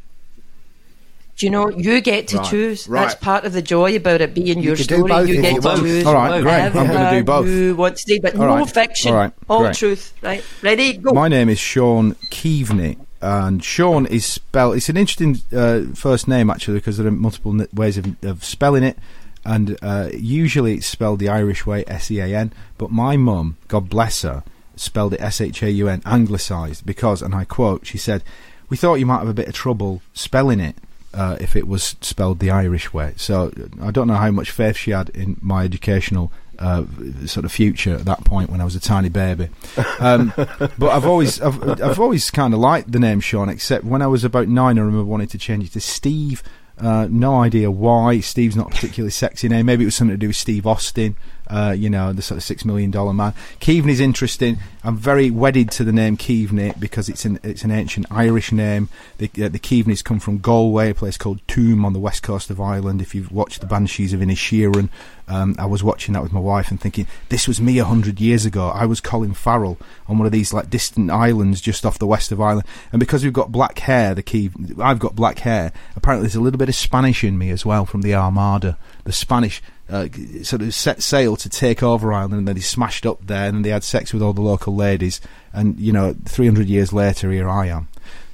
Do 1.42 1.48
you 1.48 1.50
know, 1.50 1.70
you 1.70 2.02
get 2.02 2.28
to 2.28 2.38
Right, 2.38 2.46
choose. 2.52 2.88
right. 2.88 3.02
That's 3.02 3.16
part 3.16 3.46
of 3.46 3.54
the 3.54 3.64
joy 3.64 3.96
about 3.96 4.22
it 4.22 4.36
being 4.36 4.60
your 4.62 4.76
could 4.76 4.86
do 4.86 4.96
story. 5.08 5.28
you 5.28 5.42
get 5.42 5.54
you 5.56 5.62
to 5.62 5.76
choose. 5.78 6.06
All 6.06 6.14
right, 6.14 6.40
great. 6.40 6.62
I'm 6.62 6.72
gonna 6.72 7.10
do 7.18 7.24
both. 7.24 7.48
You 7.48 7.76
want 7.76 7.98
to 7.98 8.06
do, 8.06 8.22
but 8.22 8.36
All 8.36 8.46
no 8.46 8.58
right. 8.58 8.70
fiction. 8.70 9.12
All 9.12 9.18
right, 9.18 9.34
All 9.50 9.62
great. 9.64 9.76
truth. 9.76 10.14
Right? 10.22 10.44
Ready? 10.62 10.98
Go. 10.98 11.14
My 11.14 11.28
name 11.30 11.50
is 11.50 11.58
Shaun 11.58 12.14
Keaveney, 12.30 12.98
and 13.24 13.64
Shaun 13.64 14.06
is 14.06 14.24
spelled. 14.24 14.76
It's 14.76 14.88
an 14.88 14.98
interesting 14.98 15.42
uh, 15.52 15.96
first 15.96 16.28
name 16.28 16.52
actually 16.52 16.76
because 16.78 16.98
there 17.00 17.08
are 17.08 17.12
multiple 17.12 17.60
n- 17.60 17.68
ways 17.74 17.98
of, 17.98 18.24
of 18.24 18.44
spelling 18.44 18.84
it, 18.84 19.00
and 19.44 19.80
uh, 19.82 20.10
usually 20.14 20.76
it's 20.76 20.86
spelled 20.86 21.18
the 21.18 21.30
Irish 21.30 21.66
way, 21.66 21.84
S 21.88 22.12
E 22.12 22.20
A 22.20 22.28
N. 22.38 22.54
But 22.78 22.92
my 22.92 23.18
mum, 23.18 23.58
God 23.68 23.90
bless 23.90 24.22
her, 24.22 24.44
spelled 24.76 25.16
it 25.16 25.22
S 25.22 25.42
H 25.42 25.64
A 25.64 25.72
U 25.72 25.88
N, 25.88 26.04
anglicised 26.06 26.86
because, 26.86 27.24
and 27.24 27.34
I 27.34 27.46
quote, 27.46 27.88
she 27.88 27.98
said, 27.98 28.24
"We 28.70 28.78
thought 28.78 29.00
you 29.00 29.08
might 29.08 29.18
have 29.22 29.28
a 29.28 29.34
bit 29.34 29.48
of 29.48 29.56
trouble 29.56 30.04
spelling 30.14 30.60
it." 30.60 30.76
Uh, 31.14 31.36
if 31.42 31.58
it 31.58 31.68
was 31.68 31.98
spelled 32.00 32.40
the 32.40 32.50
Irish 32.50 32.94
way, 32.94 33.14
so 33.18 33.52
I 33.82 33.92
don't 33.92 34.08
know 34.08 34.16
how 34.16 34.32
much 34.32 34.50
faith 34.52 34.78
she 34.78 34.92
had 34.92 35.10
in 35.10 35.38
my 35.42 35.66
educational 35.66 36.32
uh, 36.62 36.86
sort 37.26 37.44
of 37.44 37.52
future 37.52 37.96
at 37.96 38.06
that 38.06 38.24
point 38.24 38.50
when 38.50 38.62
I 38.62 38.64
was 38.64 38.76
a 38.76 38.80
tiny 38.80 39.10
baby. 39.10 39.50
Um, 40.00 40.34
but 40.36 40.90
I've 40.90 41.06
always, 41.06 41.40
I've, 41.40 41.80
I've 41.80 42.00
always 42.00 42.32
kind 42.32 42.56
of 42.56 42.60
liked 42.60 42.92
the 42.92 42.98
name 42.98 43.20
Shaun. 43.20 43.50
Except 43.50 43.84
when 43.84 44.02
I 44.02 44.08
was 44.08 44.24
about 44.24 44.48
nine, 44.48 44.80
I 44.80 44.82
remember 44.82 45.06
wanting 45.06 45.28
to 45.28 45.38
change 45.38 45.66
it 45.66 45.74
to 45.74 45.80
Steve. 45.80 46.42
Uh, 46.82 47.08
no 47.10 47.42
idea 47.42 47.70
why. 47.70 48.20
Steve's 48.20 48.56
not 48.56 48.72
particularly 48.72 49.12
sexy 49.12 49.48
name. 49.48 49.68
Maybe 49.68 49.84
it 49.84 49.88
was 49.88 49.96
something 49.96 50.16
to 50.16 50.20
do 50.20 50.28
with 50.28 50.36
Steve 50.36 50.66
Austin. 50.66 51.16
Uh, 51.48 51.76
you 51.78 51.90
know, 51.90 52.14
the 52.14 52.22
sort 52.22 52.38
of 52.38 52.44
six 52.44 52.64
million 52.64 52.90
dollar 52.90 53.14
man. 53.14 53.34
Keaveney's 53.60 54.00
interesting. 54.00 54.58
I'm 54.84 54.96
very 54.96 55.30
wedded 55.30 55.70
to 55.72 55.84
the 55.84 55.92
name 55.92 56.16
Keaveney 56.16 56.80
because 56.80 57.10
it's 57.10 57.26
an 57.26 57.40
it's 57.44 57.64
an 57.64 57.72
ancient 57.72 58.08
Irish 58.10 58.52
name. 58.52 58.88
The 59.18 59.30
uh, 59.44 59.50
the 59.50 59.60
come 60.02 60.20
from 60.20 60.40
Galway, 60.40 60.92
a 60.92 60.96
place 60.96 61.18
called 61.18 61.46
Tuam 61.48 61.84
on 61.84 61.94
the 61.94 62.00
west 62.00 62.24
coast 62.24 62.50
of 62.50 62.62
Ireland. 62.62 63.02
If 63.02 63.14
you've 63.14 63.32
watched 63.32 63.60
the 63.60 63.68
Banshees 63.68 64.14
of 64.14 64.22
Inisherin, 64.22 64.90
um, 65.32 65.56
I 65.58 65.66
was 65.66 65.82
watching 65.82 66.14
that 66.14 66.24
with 66.24 66.34
my 66.34 66.42
wife 66.42 66.72
and 66.72 66.80
thinking 66.80 67.08
this 67.30 67.48
was 67.48 67.62
me 67.62 67.80
a 67.80 67.86
hundred 67.86 68.20
years 68.20 68.46
ago. 68.46 68.68
I 68.68 68.86
was 68.86 69.00
Colin 69.00 69.34
Farrell 69.34 69.78
on 70.08 70.18
one 70.18 70.26
of 70.26 70.34
these 70.34 70.52
like 70.52 70.70
distant 70.70 71.10
islands 71.10 71.62
just 71.62 71.86
off 71.86 71.98
the 71.98 72.06
west 72.06 72.34
of 72.34 72.42
Ireland. 72.42 72.68
And 72.92 73.00
because 73.00 73.24
we've 73.24 73.32
got 73.32 73.50
black 73.50 73.80
hair, 73.80 74.14
the 74.14 74.24
key 74.24 74.52
I've 74.78 75.00
got 75.00 75.16
black 75.16 75.40
hair. 75.40 75.72
Apparently, 75.96 76.26
there's 76.26 76.36
a 76.36 76.42
little 76.42 76.58
bit 76.58 76.68
of 76.68 76.76
Spanish 76.76 77.24
in 77.24 77.38
me 77.38 77.50
as 77.50 77.66
well 77.66 77.86
from 77.86 78.02
the 78.02 78.14
Armada. 78.14 78.78
The 79.06 79.14
Spanish 79.14 79.62
uh, 79.90 80.10
sort 80.44 80.64
of 80.64 80.74
set 80.74 81.02
sail 81.02 81.38
to 81.38 81.48
take 81.48 81.82
over 81.82 82.12
Ireland, 82.12 82.34
and 82.34 82.48
then 82.50 82.56
they 82.56 82.62
smashed 82.62 83.06
up 83.06 83.26
there, 83.26 83.48
and 83.48 83.64
they 83.64 83.70
had 83.70 83.86
sex 83.86 84.12
with 84.12 84.22
all 84.22 84.34
the 84.34 84.42
local 84.42 84.76
ladies. 84.76 85.22
And 85.54 85.80
you 85.80 85.94
know, 85.94 86.14
300 86.26 86.68
years 86.68 86.92
later, 86.92 87.32
here 87.32 87.50
I 87.50 87.68
am. 87.68 87.88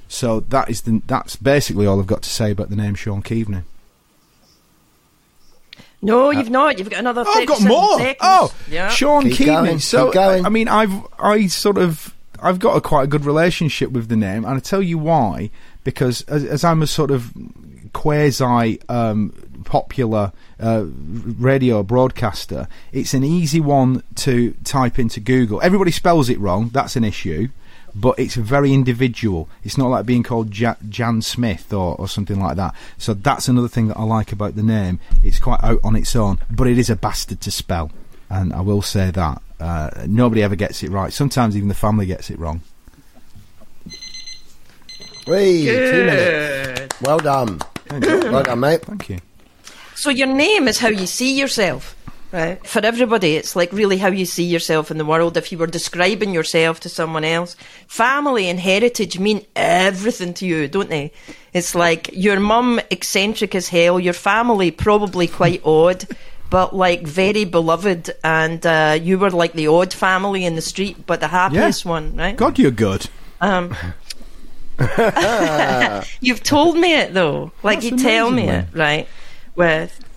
So 0.08 0.40
that 0.40 0.68
is 0.68 0.82
the 0.82 1.00
that's 1.06 1.36
basically 1.36 1.86
all 1.86 2.00
I've 2.00 2.08
got 2.08 2.22
to 2.22 2.30
say 2.30 2.50
about 2.50 2.70
the 2.70 2.76
name 2.76 2.96
Shaun 2.96 3.22
Keaveney. 3.22 3.62
No, 6.00 6.30
you've 6.30 6.50
not. 6.50 6.78
You've 6.78 6.90
got 6.90 7.00
another. 7.00 7.24
Oh, 7.26 7.32
I've 7.34 7.48
got 7.48 7.62
more. 7.62 7.98
Seconds. 7.98 8.18
Oh, 8.20 8.54
yeah. 8.70 8.88
Shaun 8.88 9.24
Keep 9.24 9.34
Keaveney. 9.34 9.46
going, 9.46 9.78
So 9.80 10.04
keep 10.06 10.14
going. 10.14 10.46
I 10.46 10.48
mean, 10.48 10.68
I've 10.68 10.92
I 11.18 11.46
sort 11.48 11.78
of 11.78 12.14
I've 12.40 12.58
got 12.58 12.76
a 12.76 12.80
quite 12.80 13.04
a 13.04 13.06
good 13.06 13.24
relationship 13.24 13.90
with 13.90 14.08
the 14.08 14.16
name, 14.16 14.44
and 14.44 14.54
I 14.54 14.58
tell 14.60 14.82
you 14.82 14.98
why. 14.98 15.50
Because 15.84 16.22
as, 16.22 16.44
as 16.44 16.64
I'm 16.64 16.82
a 16.82 16.86
sort 16.86 17.10
of 17.10 17.32
quasi 17.94 18.80
um, 18.88 19.32
popular 19.64 20.32
uh, 20.60 20.84
radio 20.86 21.82
broadcaster, 21.82 22.68
it's 22.92 23.14
an 23.14 23.24
easy 23.24 23.60
one 23.60 24.02
to 24.16 24.54
type 24.64 24.98
into 24.98 25.20
Google. 25.20 25.60
Everybody 25.62 25.90
spells 25.90 26.28
it 26.28 26.38
wrong. 26.38 26.68
That's 26.72 26.94
an 26.96 27.04
issue. 27.04 27.48
But 27.94 28.18
it's 28.18 28.34
very 28.34 28.72
individual. 28.72 29.48
It's 29.64 29.76
not 29.78 29.88
like 29.88 30.06
being 30.06 30.22
called 30.22 30.56
ja- 30.56 30.76
Jan 30.88 31.22
Smith 31.22 31.72
or, 31.72 31.96
or 31.96 32.08
something 32.08 32.40
like 32.40 32.56
that. 32.56 32.74
So 32.96 33.14
that's 33.14 33.48
another 33.48 33.68
thing 33.68 33.88
that 33.88 33.96
I 33.98 34.04
like 34.04 34.30
about 34.32 34.54
the 34.56 34.62
name. 34.62 35.00
It's 35.22 35.38
quite 35.38 35.62
out 35.64 35.80
on 35.82 35.96
its 35.96 36.14
own, 36.14 36.38
but 36.50 36.66
it 36.66 36.78
is 36.78 36.90
a 36.90 36.96
bastard 36.96 37.40
to 37.42 37.50
spell. 37.50 37.90
And 38.30 38.52
I 38.52 38.60
will 38.60 38.82
say 38.82 39.10
that. 39.10 39.42
Uh, 39.58 39.90
nobody 40.06 40.42
ever 40.42 40.54
gets 40.54 40.82
it 40.84 40.90
right. 40.90 41.12
Sometimes 41.12 41.56
even 41.56 41.68
the 41.68 41.74
family 41.74 42.06
gets 42.06 42.30
it 42.30 42.38
wrong. 42.38 42.60
Whee, 45.26 45.66
two 45.66 46.06
minutes. 46.06 47.00
Well 47.02 47.18
done. 47.18 47.60
Well 47.90 48.42
done, 48.44 48.60
mate. 48.60 48.82
Thank 48.82 49.08
you. 49.08 49.18
So 49.94 50.10
your 50.10 50.28
name 50.28 50.68
is 50.68 50.78
how 50.78 50.88
you 50.88 51.06
see 51.06 51.36
yourself, 51.36 51.96
right? 52.32 52.64
For 52.66 52.84
everybody, 52.84 53.36
it's 53.36 53.56
like 53.56 53.72
really 53.72 53.98
how 53.98 54.08
you 54.08 54.26
see 54.26 54.44
yourself 54.44 54.90
in 54.90 54.98
the 54.98 55.04
world. 55.04 55.36
If 55.36 55.52
you 55.52 55.58
were 55.58 55.66
describing 55.66 56.32
yourself 56.32 56.80
to 56.80 56.88
someone 56.88 57.24
else, 57.24 57.56
family 57.86 58.48
and 58.48 58.58
heritage 58.58 59.18
mean 59.18 59.46
everything 59.56 60.34
to 60.34 60.46
you, 60.46 60.68
don't 60.68 60.90
they? 60.90 61.12
It's 61.52 61.74
like 61.74 62.10
your 62.12 62.40
mum 62.40 62.80
eccentric 62.90 63.54
as 63.54 63.68
hell, 63.68 63.98
your 63.98 64.12
family 64.12 64.70
probably 64.70 65.26
quite 65.26 65.64
odd. 65.64 66.04
But 66.50 66.74
like 66.74 67.06
very 67.06 67.44
beloved, 67.44 68.10
and 68.24 68.64
uh, 68.64 68.98
you 69.02 69.18
were 69.18 69.28
like 69.30 69.52
the 69.52 69.66
odd 69.66 69.92
family 69.92 70.46
in 70.46 70.54
the 70.54 70.62
street, 70.62 71.06
but 71.06 71.20
the 71.20 71.28
happiest 71.28 71.84
one, 71.84 72.16
right? 72.16 72.34
God, 72.36 72.58
you're 72.58 72.70
good. 72.70 73.06
Um, 73.42 73.76
you've 76.20 76.42
told 76.42 76.78
me 76.78 76.94
it 76.94 77.12
though. 77.12 77.52
Like 77.62 77.80
That's 77.80 77.90
you 77.90 77.98
tell 77.98 78.30
me 78.30 78.48
it, 78.48 78.66
right? 78.72 79.08
With 79.56 80.07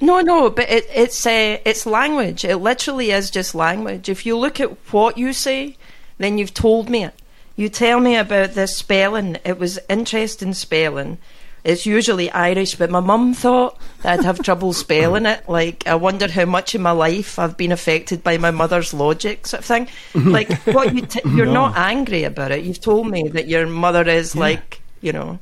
no, 0.00 0.20
no, 0.20 0.50
but 0.50 0.70
it, 0.70 0.86
it's 0.94 1.26
uh, 1.26 1.58
it's 1.64 1.86
language. 1.86 2.44
It 2.44 2.56
literally 2.56 3.10
is 3.10 3.30
just 3.30 3.54
language. 3.54 4.08
If 4.08 4.26
you 4.26 4.36
look 4.36 4.60
at 4.60 4.70
what 4.92 5.18
you 5.18 5.32
say, 5.32 5.76
then 6.18 6.38
you've 6.38 6.54
told 6.54 6.88
me 6.88 7.04
it. 7.04 7.14
You 7.56 7.68
tell 7.68 8.00
me 8.00 8.16
about 8.16 8.52
the 8.52 8.66
spelling. 8.66 9.38
It 9.44 9.58
was 9.58 9.78
interesting 9.88 10.54
spelling. 10.54 11.18
It's 11.64 11.86
usually 11.86 12.28
Irish, 12.30 12.74
but 12.74 12.90
my 12.90 12.98
mum 12.98 13.34
thought 13.34 13.78
that 14.02 14.18
I'd 14.18 14.24
have 14.24 14.42
trouble 14.42 14.72
spelling 14.72 15.26
it. 15.26 15.48
Like, 15.48 15.86
I 15.86 15.94
wonder 15.94 16.28
how 16.28 16.44
much 16.44 16.74
in 16.74 16.82
my 16.82 16.90
life 16.90 17.38
I've 17.38 17.56
been 17.56 17.70
affected 17.70 18.24
by 18.24 18.36
my 18.36 18.50
mother's 18.50 18.92
logic, 18.92 19.46
sort 19.46 19.60
of 19.60 19.66
thing. 19.66 19.88
Like, 20.32 20.50
what 20.66 20.92
you 20.94 21.02
t- 21.02 21.20
you're 21.26 21.46
not 21.46 21.76
angry 21.76 22.24
about 22.24 22.50
it. 22.50 22.64
You've 22.64 22.80
told 22.80 23.06
me 23.08 23.28
that 23.28 23.46
your 23.46 23.66
mother 23.66 24.08
is 24.08 24.34
like, 24.34 24.80
you 25.00 25.12
know. 25.12 25.38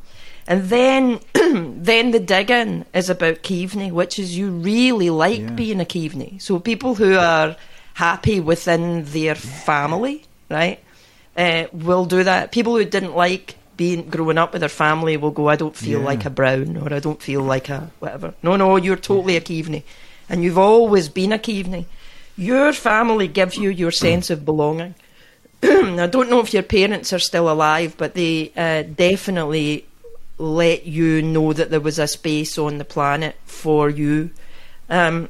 And 0.50 0.64
then, 0.64 1.20
then 1.82 2.10
the 2.10 2.18
digging 2.18 2.84
is 2.92 3.08
about 3.08 3.42
Keaveney, 3.44 3.92
which 3.92 4.18
is 4.18 4.36
you 4.36 4.50
really 4.50 5.08
like 5.08 5.40
Yeah. 5.42 5.50
being 5.52 5.80
a 5.80 5.84
Keaveney. 5.84 6.42
So 6.42 6.58
people 6.58 6.96
who 6.96 7.16
are 7.16 7.56
happy 7.94 8.40
within 8.40 9.04
their 9.04 9.36
family, 9.36 10.24
right, 10.50 10.80
uh, 11.36 11.64
will 11.72 12.04
do 12.04 12.24
that. 12.24 12.50
People 12.50 12.76
who 12.76 12.84
didn't 12.84 13.14
like 13.14 13.54
being 13.76 14.10
growing 14.10 14.38
up 14.38 14.52
with 14.52 14.60
their 14.60 14.68
family 14.68 15.16
will 15.16 15.30
go, 15.30 15.48
I 15.48 15.54
don't 15.56 15.76
feel 15.76 16.00
Yeah. 16.00 16.06
like 16.06 16.26
a 16.26 16.30
Brown 16.30 16.76
or 16.76 16.92
I 16.92 16.98
don't 16.98 17.22
feel 17.22 17.42
like 17.42 17.68
a 17.68 17.90
whatever. 18.00 18.34
No, 18.42 18.56
no, 18.56 18.74
you're 18.76 18.96
totally 18.96 19.36
a 19.36 19.40
Keaveney. 19.40 19.84
And 20.28 20.42
you've 20.42 20.58
always 20.58 21.08
been 21.08 21.32
a 21.32 21.38
Keaveney. 21.38 21.84
Your 22.36 22.72
family 22.72 23.28
gives 23.28 23.56
you 23.56 23.70
your 23.70 23.92
sense 24.06 24.30
of 24.30 24.44
belonging. 24.44 24.96
I 25.62 26.08
don't 26.10 26.28
know 26.28 26.40
if 26.40 26.52
your 26.52 26.64
parents 26.64 27.12
are 27.12 27.18
still 27.20 27.48
alive, 27.48 27.94
but 27.96 28.14
they 28.14 28.50
uh, 28.56 28.82
definitely 28.82 29.86
let 30.40 30.86
you 30.86 31.22
know 31.22 31.52
that 31.52 31.70
there 31.70 31.80
was 31.80 31.98
a 31.98 32.06
space 32.06 32.56
on 32.58 32.78
the 32.78 32.84
planet 32.84 33.36
for 33.44 33.90
you. 33.90 34.30
Um, 34.88 35.28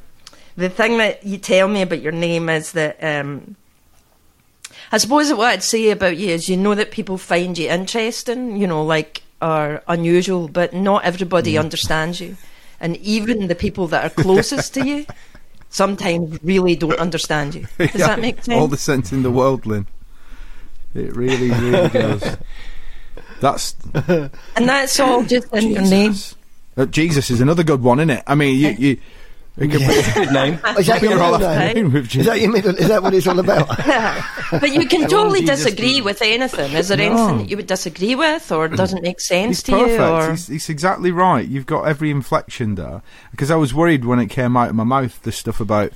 the 0.56 0.68
thing 0.70 0.98
that 0.98 1.24
you 1.24 1.36
tell 1.38 1.68
me 1.68 1.82
about 1.82 2.00
your 2.00 2.12
name 2.12 2.48
is 2.48 2.72
that 2.72 3.02
um, 3.02 3.56
I 4.92 4.98
suppose 4.98 5.32
what 5.32 5.48
I'd 5.48 5.62
say 5.62 5.90
about 5.90 6.16
you 6.16 6.28
is 6.30 6.48
you 6.48 6.56
know 6.56 6.74
that 6.74 6.90
people 6.90 7.18
find 7.18 7.56
you 7.58 7.68
interesting, 7.68 8.56
you 8.56 8.66
know, 8.66 8.84
like 8.84 9.22
are 9.42 9.82
unusual, 9.88 10.48
but 10.48 10.72
not 10.72 11.04
everybody 11.04 11.56
understands 11.58 12.20
you. 12.20 12.36
And 12.80 12.96
even 12.98 13.48
the 13.48 13.54
people 13.54 13.86
that 13.88 14.04
are 14.04 14.22
closest 14.22 14.74
to 14.74 14.86
you 14.86 15.06
sometimes 15.70 16.38
really 16.42 16.76
don't 16.76 16.98
understand 16.98 17.54
you. 17.54 17.66
Does 17.78 17.94
Yeah, 17.94 18.06
that 18.08 18.20
make 18.20 18.42
sense? 18.44 18.60
All 18.60 18.68
the 18.68 18.76
sense 18.76 19.12
in 19.12 19.22
the 19.22 19.30
world, 19.30 19.66
Lynn. 19.66 19.86
It 20.94 21.14
really, 21.14 21.50
really 21.50 21.88
does. 21.92 22.36
That's 23.40 23.74
and 23.94 24.30
that's 24.68 25.00
all 25.00 25.24
just 25.24 25.52
in 25.52 25.70
your 25.70 25.82
name. 25.82 26.12
Jesus. 26.12 26.36
Uh, 26.76 26.86
Jesus 26.86 27.30
is 27.30 27.40
another 27.40 27.64
good 27.64 27.82
one, 27.82 27.98
isn't 28.00 28.10
it? 28.10 28.22
I 28.26 28.34
mean, 28.34 28.58
you, 28.58 28.68
you, 28.70 28.98
you 29.58 29.68
can 29.68 29.80
Good 30.14 30.32
name. 30.32 30.54
Is 30.78 30.86
that 30.86 31.02
your 31.02 31.10
middle 31.16 31.38
name? 31.38 31.96
Is 31.96 32.24
that 32.24 32.40
your 32.40 32.50
middle? 32.52 32.74
Is 32.76 32.88
that 32.88 33.02
what 33.02 33.12
it's 33.12 33.26
all 33.26 33.38
about? 33.38 33.68
But 34.52 34.72
you 34.72 34.86
can 34.86 35.08
totally 35.08 35.42
disagree 35.44 35.96
be- 35.96 36.02
with 36.02 36.22
anything. 36.22 36.72
Is 36.72 36.88
there 36.88 36.96
No. 36.96 37.04
anything 37.04 37.38
that 37.38 37.50
you 37.50 37.56
would 37.56 37.66
disagree 37.66 38.14
with 38.14 38.50
or 38.50 38.68
doesn't 38.68 39.02
make 39.02 39.20
sense 39.20 39.58
He's 39.58 39.62
to 39.64 39.72
you? 39.72 39.86
perfect. 39.96 40.00
Or 40.00 40.30
He's, 40.30 40.46
he's 40.48 40.68
exactly 40.68 41.12
right. 41.12 41.46
You've 41.46 41.66
got 41.66 41.82
every 41.86 42.10
inflection 42.10 42.74
there. 42.76 43.02
Because 43.32 43.50
I 43.50 43.56
was 43.56 43.74
worried 43.74 44.04
when 44.04 44.18
it 44.18 44.26
came 44.26 44.56
out 44.56 44.70
of 44.70 44.74
my 44.74 44.84
mouth, 44.84 45.20
the 45.22 45.30
stuff 45.32 45.60
about 45.60 45.92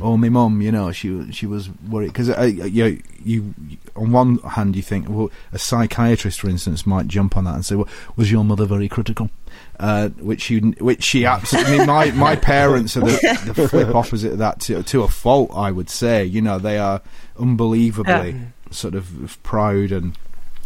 oh, 0.00 0.16
my 0.16 0.28
mum, 0.28 0.60
you 0.62 0.72
know, 0.72 0.92
she 0.92 1.30
she 1.32 1.46
was 1.46 1.68
worried 1.88 2.12
because 2.12 2.28
you, 2.72 3.02
you 3.24 3.54
on 3.94 4.12
one 4.12 4.38
hand 4.38 4.76
you 4.76 4.82
think, 4.82 5.08
well, 5.08 5.30
a 5.52 5.58
psychiatrist, 5.58 6.40
for 6.40 6.48
instance, 6.48 6.86
might 6.86 7.08
jump 7.08 7.36
on 7.36 7.44
that 7.44 7.54
and 7.54 7.64
say, 7.64 7.74
well, 7.76 7.88
was 8.16 8.30
your 8.30 8.44
mother 8.44 8.66
very 8.66 8.88
critical? 8.88 9.30
Uh, 9.78 10.08
which 10.20 10.50
you, 10.50 10.60
which 10.80 11.02
she 11.02 11.24
absolutely. 11.24 11.74
I 11.74 11.78
mean, 11.78 11.86
my 11.86 12.10
my 12.12 12.36
parents 12.36 12.96
are 12.96 13.00
the, 13.00 13.52
the 13.54 13.68
flip 13.68 13.94
opposite 13.94 14.32
of 14.32 14.38
that 14.38 14.60
to 14.60 14.82
to 14.82 15.02
a 15.02 15.08
fault. 15.08 15.50
I 15.54 15.70
would 15.70 15.88
say, 15.90 16.24
you 16.24 16.40
know, 16.42 16.58
they 16.58 16.78
are 16.78 17.00
unbelievably 17.38 18.30
Yeah. 18.32 18.38
sort 18.70 18.94
of 18.94 19.38
proud 19.42 19.92
and 19.92 20.16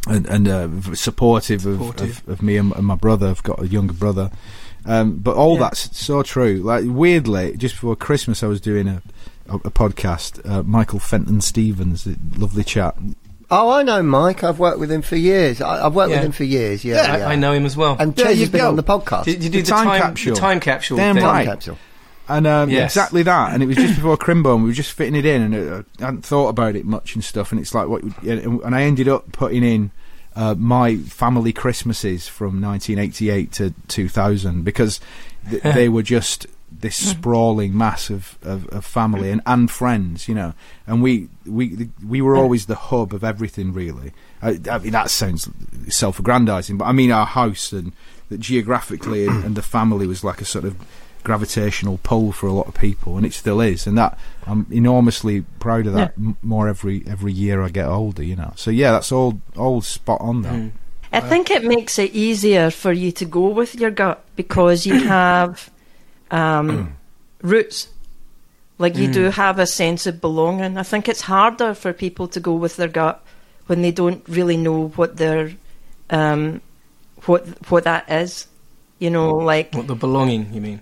and, 0.08 0.26
and 0.26 0.48
uh, 0.48 0.94
supportive, 0.94 1.66
of, 1.66 2.00
of, 2.00 2.26
of 2.28 2.42
me 2.42 2.56
and, 2.56 2.72
and 2.74 2.86
my 2.86 2.94
brother. 2.94 3.28
I've 3.28 3.42
got 3.42 3.62
a 3.62 3.68
younger 3.68 3.92
brother, 3.92 4.30
um, 4.86 5.16
but 5.16 5.36
all 5.36 5.54
Yeah. 5.54 5.60
that's 5.64 5.96
so 5.98 6.22
true. 6.22 6.56
Like 6.58 6.84
weirdly, 6.86 7.56
just 7.56 7.74
before 7.74 7.96
Christmas, 7.96 8.42
I 8.42 8.46
was 8.46 8.60
doing 8.60 8.88
a 8.88 9.02
a, 9.48 9.54
a 9.56 9.70
podcast. 9.70 10.48
Uh, 10.48 10.62
Michael 10.62 10.98
Fenton 11.00 11.40
Stevens, 11.40 12.06
lovely 12.36 12.62
chat. 12.64 12.96
Oh, 13.52 13.70
I 13.70 13.82
know 13.82 14.00
Mike. 14.00 14.44
I've 14.44 14.60
worked 14.60 14.78
with 14.78 14.92
him 14.92 15.02
for 15.02 15.16
years. 15.16 15.60
I, 15.60 15.84
I've 15.86 15.94
worked 15.96 16.10
Yeah. 16.10 16.18
with 16.18 16.26
him 16.26 16.32
for 16.32 16.44
years. 16.44 16.84
Yeah, 16.84 17.00
I, 17.02 17.18
yeah. 17.18 17.28
I 17.30 17.34
know 17.34 17.52
him 17.52 17.66
as 17.66 17.76
well. 17.76 17.96
And 17.98 18.14
There 18.14 18.26
Ches 18.26 18.36
you 18.36 18.40
has 18.42 18.50
been 18.50 18.60
go. 18.60 18.68
on 18.68 18.76
the 18.76 18.84
podcast. 18.84 19.24
did, 19.24 19.40
did 19.40 19.44
you 19.44 19.50
do 19.50 19.58
the 19.58 19.64
the 19.64 19.70
time 19.72 19.86
time, 19.86 20.00
capsule. 20.00 20.34
The 20.34 20.40
time 20.40 20.60
capsule. 20.60 20.96
Damn 20.98 21.16
thing? 21.16 21.24
Time 21.24 21.34
right. 21.34 21.46
capsule. 21.46 21.78
And 22.28 22.46
um, 22.46 22.70
Yes. 22.70 22.92
exactly 22.92 23.24
that, 23.24 23.52
and 23.52 23.60
it 23.60 23.66
was 23.66 23.74
just 23.76 23.96
before 23.96 24.16
Crimbone. 24.16 24.62
We 24.62 24.68
were 24.68 24.72
just 24.72 24.92
fitting 24.92 25.16
it 25.16 25.26
in, 25.26 25.42
and 25.42 25.54
uh, 25.72 25.82
I 25.98 26.04
hadn't 26.04 26.24
thought 26.24 26.46
about 26.50 26.76
it 26.76 26.84
much 26.86 27.16
and 27.16 27.24
stuff. 27.24 27.50
And 27.50 27.60
it's 27.60 27.74
like 27.74 27.88
what, 27.88 28.04
and 28.22 28.62
and 28.62 28.72
I 28.72 28.82
ended 28.82 29.08
up 29.08 29.32
putting 29.32 29.64
in 29.64 29.90
uh, 30.36 30.54
my 30.56 30.96
family 30.96 31.52
Christmases 31.52 32.28
from 32.28 32.60
1988 32.60 33.52
to 33.52 33.74
2000 33.88 34.62
because 34.62 35.00
th- 35.48 35.62
they 35.74 35.88
were 35.88 36.02
just 36.02 36.46
this 36.72 36.96
sprawling 36.96 37.76
mass 37.76 38.10
of, 38.10 38.38
of, 38.42 38.66
of 38.68 38.84
family 38.84 39.30
and, 39.30 39.42
and 39.44 39.70
friends, 39.70 40.28
you 40.28 40.34
know. 40.34 40.54
And 40.86 41.02
we 41.02 41.28
we 41.44 41.90
we 42.06 42.22
were 42.22 42.36
always 42.36 42.66
the 42.66 42.76
hub 42.76 43.12
of 43.12 43.24
everything, 43.24 43.72
really. 43.72 44.12
I, 44.40 44.58
I 44.70 44.78
mean, 44.78 44.92
that 44.92 45.10
sounds 45.10 45.48
self-aggrandizing, 45.88 46.78
but 46.78 46.84
I 46.84 46.92
mean 46.92 47.10
our 47.10 47.26
house 47.26 47.72
and 47.72 47.92
that 48.28 48.38
geographically 48.40 49.26
and, 49.26 49.44
and 49.44 49.56
the 49.56 49.62
family 49.62 50.06
was 50.06 50.22
like 50.22 50.40
a 50.40 50.44
sort 50.44 50.64
of 50.64 50.76
gravitational 51.22 51.98
pull 52.02 52.32
for 52.32 52.46
a 52.46 52.52
lot 52.52 52.66
of 52.66 52.74
people, 52.74 53.16
and 53.16 53.26
it 53.26 53.32
still 53.32 53.60
is. 53.60 53.86
And 53.86 53.96
that 53.98 54.18
I'm 54.46 54.66
enormously 54.70 55.42
proud 55.58 55.86
of 55.86 55.94
that. 55.94 56.14
M- 56.16 56.36
more 56.42 56.68
every 56.68 57.02
every 57.06 57.32
year 57.32 57.62
I 57.62 57.68
get 57.68 57.86
older, 57.86 58.22
you 58.22 58.36
know. 58.36 58.52
So 58.56 58.70
yeah, 58.70 58.92
that's 58.92 59.12
all 59.12 59.40
all 59.56 59.80
spot 59.82 60.20
on 60.20 60.42
there. 60.42 60.52
Mm. 60.52 60.70
I 61.12 61.20
think 61.20 61.50
it 61.50 61.64
makes 61.64 61.98
it 61.98 62.12
easier 62.12 62.70
for 62.70 62.92
you 62.92 63.10
to 63.12 63.24
go 63.24 63.48
with 63.48 63.74
your 63.74 63.90
gut 63.90 64.24
because 64.36 64.86
you 64.86 65.00
have 65.08 65.70
um, 66.30 66.96
roots. 67.42 67.88
Like 68.78 68.96
you 68.96 69.12
do 69.12 69.24
have 69.24 69.58
a 69.58 69.66
sense 69.66 70.06
of 70.06 70.22
belonging. 70.22 70.78
I 70.78 70.84
think 70.84 71.06
it's 71.06 71.20
harder 71.20 71.74
for 71.74 71.92
people 71.92 72.28
to 72.28 72.40
go 72.40 72.54
with 72.54 72.76
their 72.76 72.88
gut 72.88 73.22
when 73.66 73.82
they 73.82 73.90
don't 73.90 74.26
really 74.26 74.56
know 74.56 74.88
what 74.96 75.18
their 75.18 75.52
um, 76.08 76.62
what 77.26 77.46
what 77.70 77.84
that 77.84 78.10
is. 78.10 78.46
You 78.98 79.10
know, 79.10 79.36
like 79.36 79.74
What 79.74 79.86
the 79.86 79.94
belonging? 79.94 80.52
You 80.54 80.60
mean? 80.62 80.80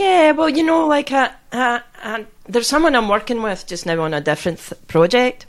Yeah, 0.00 0.32
well, 0.32 0.48
you 0.48 0.62
know, 0.62 0.86
like 0.86 1.12
uh, 1.12 1.30
uh, 1.52 1.80
uh, 2.02 2.24
there's 2.48 2.66
someone 2.66 2.96
I'm 2.96 3.08
working 3.08 3.42
with 3.42 3.66
just 3.66 3.84
now 3.84 4.00
on 4.00 4.14
a 4.14 4.20
different 4.20 4.58
th- 4.58 4.80
project, 4.88 5.46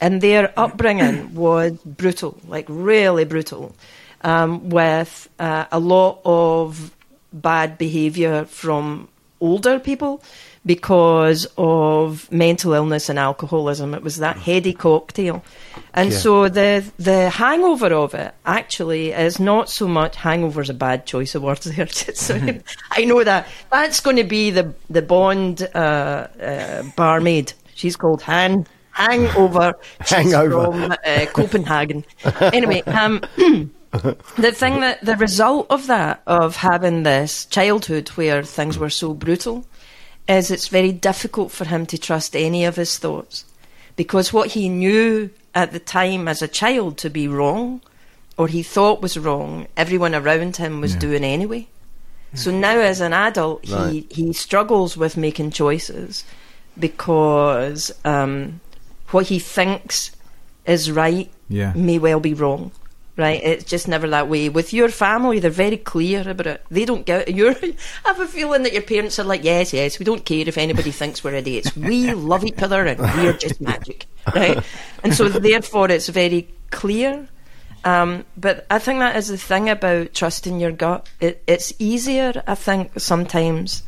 and 0.00 0.20
their 0.20 0.52
upbringing 0.58 1.34
was 1.46 1.72
brutal, 1.84 2.38
like 2.46 2.66
really 2.68 3.24
brutal, 3.24 3.74
um, 4.20 4.68
with 4.68 5.28
uh, 5.38 5.64
a 5.72 5.78
lot 5.78 6.20
of 6.24 6.94
bad 7.32 7.78
behaviour 7.78 8.44
from 8.44 9.08
older 9.48 9.78
people 9.78 10.14
because 10.66 11.46
of 11.58 12.30
mental 12.32 12.72
illness 12.72 13.08
and 13.10 13.18
alcoholism. 13.18 13.94
It 13.94 14.02
was 14.02 14.16
that 14.16 14.36
heady 14.38 14.72
cocktail. 14.72 15.42
And 15.92 16.10
Yeah. 16.10 16.18
so 16.18 16.48
the 16.48 16.82
the 16.98 17.28
hangover 17.30 17.92
of 18.04 18.14
it 18.14 18.32
actually 18.44 19.12
is 19.26 19.38
not 19.38 19.68
so 19.68 19.86
much 19.86 20.16
hangover's 20.16 20.70
a 20.70 20.74
bad 20.74 21.04
choice 21.12 21.34
of 21.36 21.42
words 21.42 21.64
there. 21.64 21.86
so 22.26 22.34
I 22.98 23.04
know 23.04 23.22
that 23.24 23.46
that's 23.70 24.00
going 24.00 24.16
to 24.16 24.28
be 24.38 24.50
the 24.50 24.66
the 24.90 25.02
Bond 25.02 25.68
uh, 25.74 26.26
uh, 26.50 26.82
barmaid. 26.96 27.52
She's 27.74 27.96
called 27.96 28.22
Han 28.22 28.66
Hangover. 28.92 29.74
Hangover. 30.00 30.50
from 30.72 30.92
uh, 30.92 31.26
Copenhagen. 31.32 32.04
anyway, 32.40 32.80
um, 32.86 33.20
the 34.36 34.52
thing 34.52 34.80
that 34.80 35.04
the 35.04 35.16
result 35.16 35.66
of 35.70 35.86
that 35.86 36.22
of 36.26 36.56
having 36.56 37.02
this 37.02 37.44
childhood 37.46 38.08
where 38.10 38.42
things 38.42 38.78
were 38.78 38.90
so 38.90 39.14
brutal 39.14 39.64
is 40.28 40.50
it's 40.50 40.68
very 40.68 40.92
difficult 40.92 41.50
for 41.52 41.64
him 41.66 41.86
to 41.86 41.98
trust 41.98 42.34
any 42.34 42.64
of 42.64 42.76
his 42.76 42.98
thoughts 42.98 43.44
because 43.96 44.32
what 44.32 44.50
he 44.52 44.68
knew 44.68 45.30
at 45.54 45.72
the 45.72 45.78
time 45.78 46.26
as 46.28 46.42
a 46.42 46.48
child 46.48 46.96
to 46.98 47.08
be 47.10 47.28
wrong 47.28 47.80
or 48.36 48.48
he 48.48 48.62
thought 48.62 49.00
was 49.02 49.16
wrong 49.18 49.66
everyone 49.76 50.14
around 50.14 50.56
him 50.56 50.80
was 50.80 50.94
Yeah. 50.94 51.00
doing 51.00 51.24
anyway 51.24 51.66
so 52.34 52.50
now 52.50 52.76
as 52.78 53.00
an 53.00 53.12
adult 53.12 53.64
he, 53.64 53.74
Right. 53.74 54.06
he 54.10 54.32
struggles 54.32 54.96
with 54.96 55.16
making 55.16 55.52
choices 55.52 56.24
because 56.78 57.92
um, 58.04 58.60
what 59.10 59.26
he 59.26 59.38
thinks 59.38 60.10
is 60.66 60.90
right 60.90 61.30
Yeah. 61.48 61.72
may 61.76 61.98
well 61.98 62.18
be 62.20 62.34
wrong. 62.34 62.72
Right, 63.16 63.40
it's 63.44 63.62
just 63.64 63.86
never 63.86 64.08
that 64.10 64.28
way. 64.28 64.48
With 64.48 64.72
your 64.72 64.88
family, 64.88 65.38
they're 65.38 65.48
very 65.48 65.76
clear 65.76 66.28
about 66.28 66.48
it. 66.48 66.64
They 66.68 66.84
don't 66.84 67.06
get 67.06 67.28
you. 67.34 67.50
I 67.50 67.74
have 68.06 68.18
a 68.18 68.26
feeling 68.26 68.64
that 68.64 68.72
your 68.72 68.82
parents 68.82 69.20
are 69.20 69.24
like, 69.24 69.44
yes, 69.44 69.72
yes, 69.72 70.00
we 70.00 70.04
don't 70.04 70.24
care 70.24 70.48
if 70.48 70.58
anybody 70.58 70.90
thinks 70.90 71.22
we're 71.22 71.34
idiots. 71.34 71.76
We 71.76 72.12
love 72.32 72.44
each 72.44 72.60
other 72.60 72.84
and 72.84 72.98
we're 72.98 73.34
just 73.34 73.60
magic, 73.60 74.06
right? 74.34 74.58
And 75.04 75.14
so 75.14 75.28
therefore, 75.28 75.90
it's 75.92 76.08
very 76.08 76.48
clear. 76.72 77.28
Um, 77.84 78.24
but 78.36 78.66
I 78.68 78.80
think 78.80 78.98
that 78.98 79.14
is 79.14 79.28
the 79.28 79.38
thing 79.38 79.68
about 79.68 80.12
trusting 80.12 80.58
your 80.58 80.72
gut. 80.72 81.08
It, 81.20 81.40
it's 81.46 81.72
easier, 81.78 82.42
I 82.48 82.56
think, 82.56 82.98
sometimes 82.98 83.84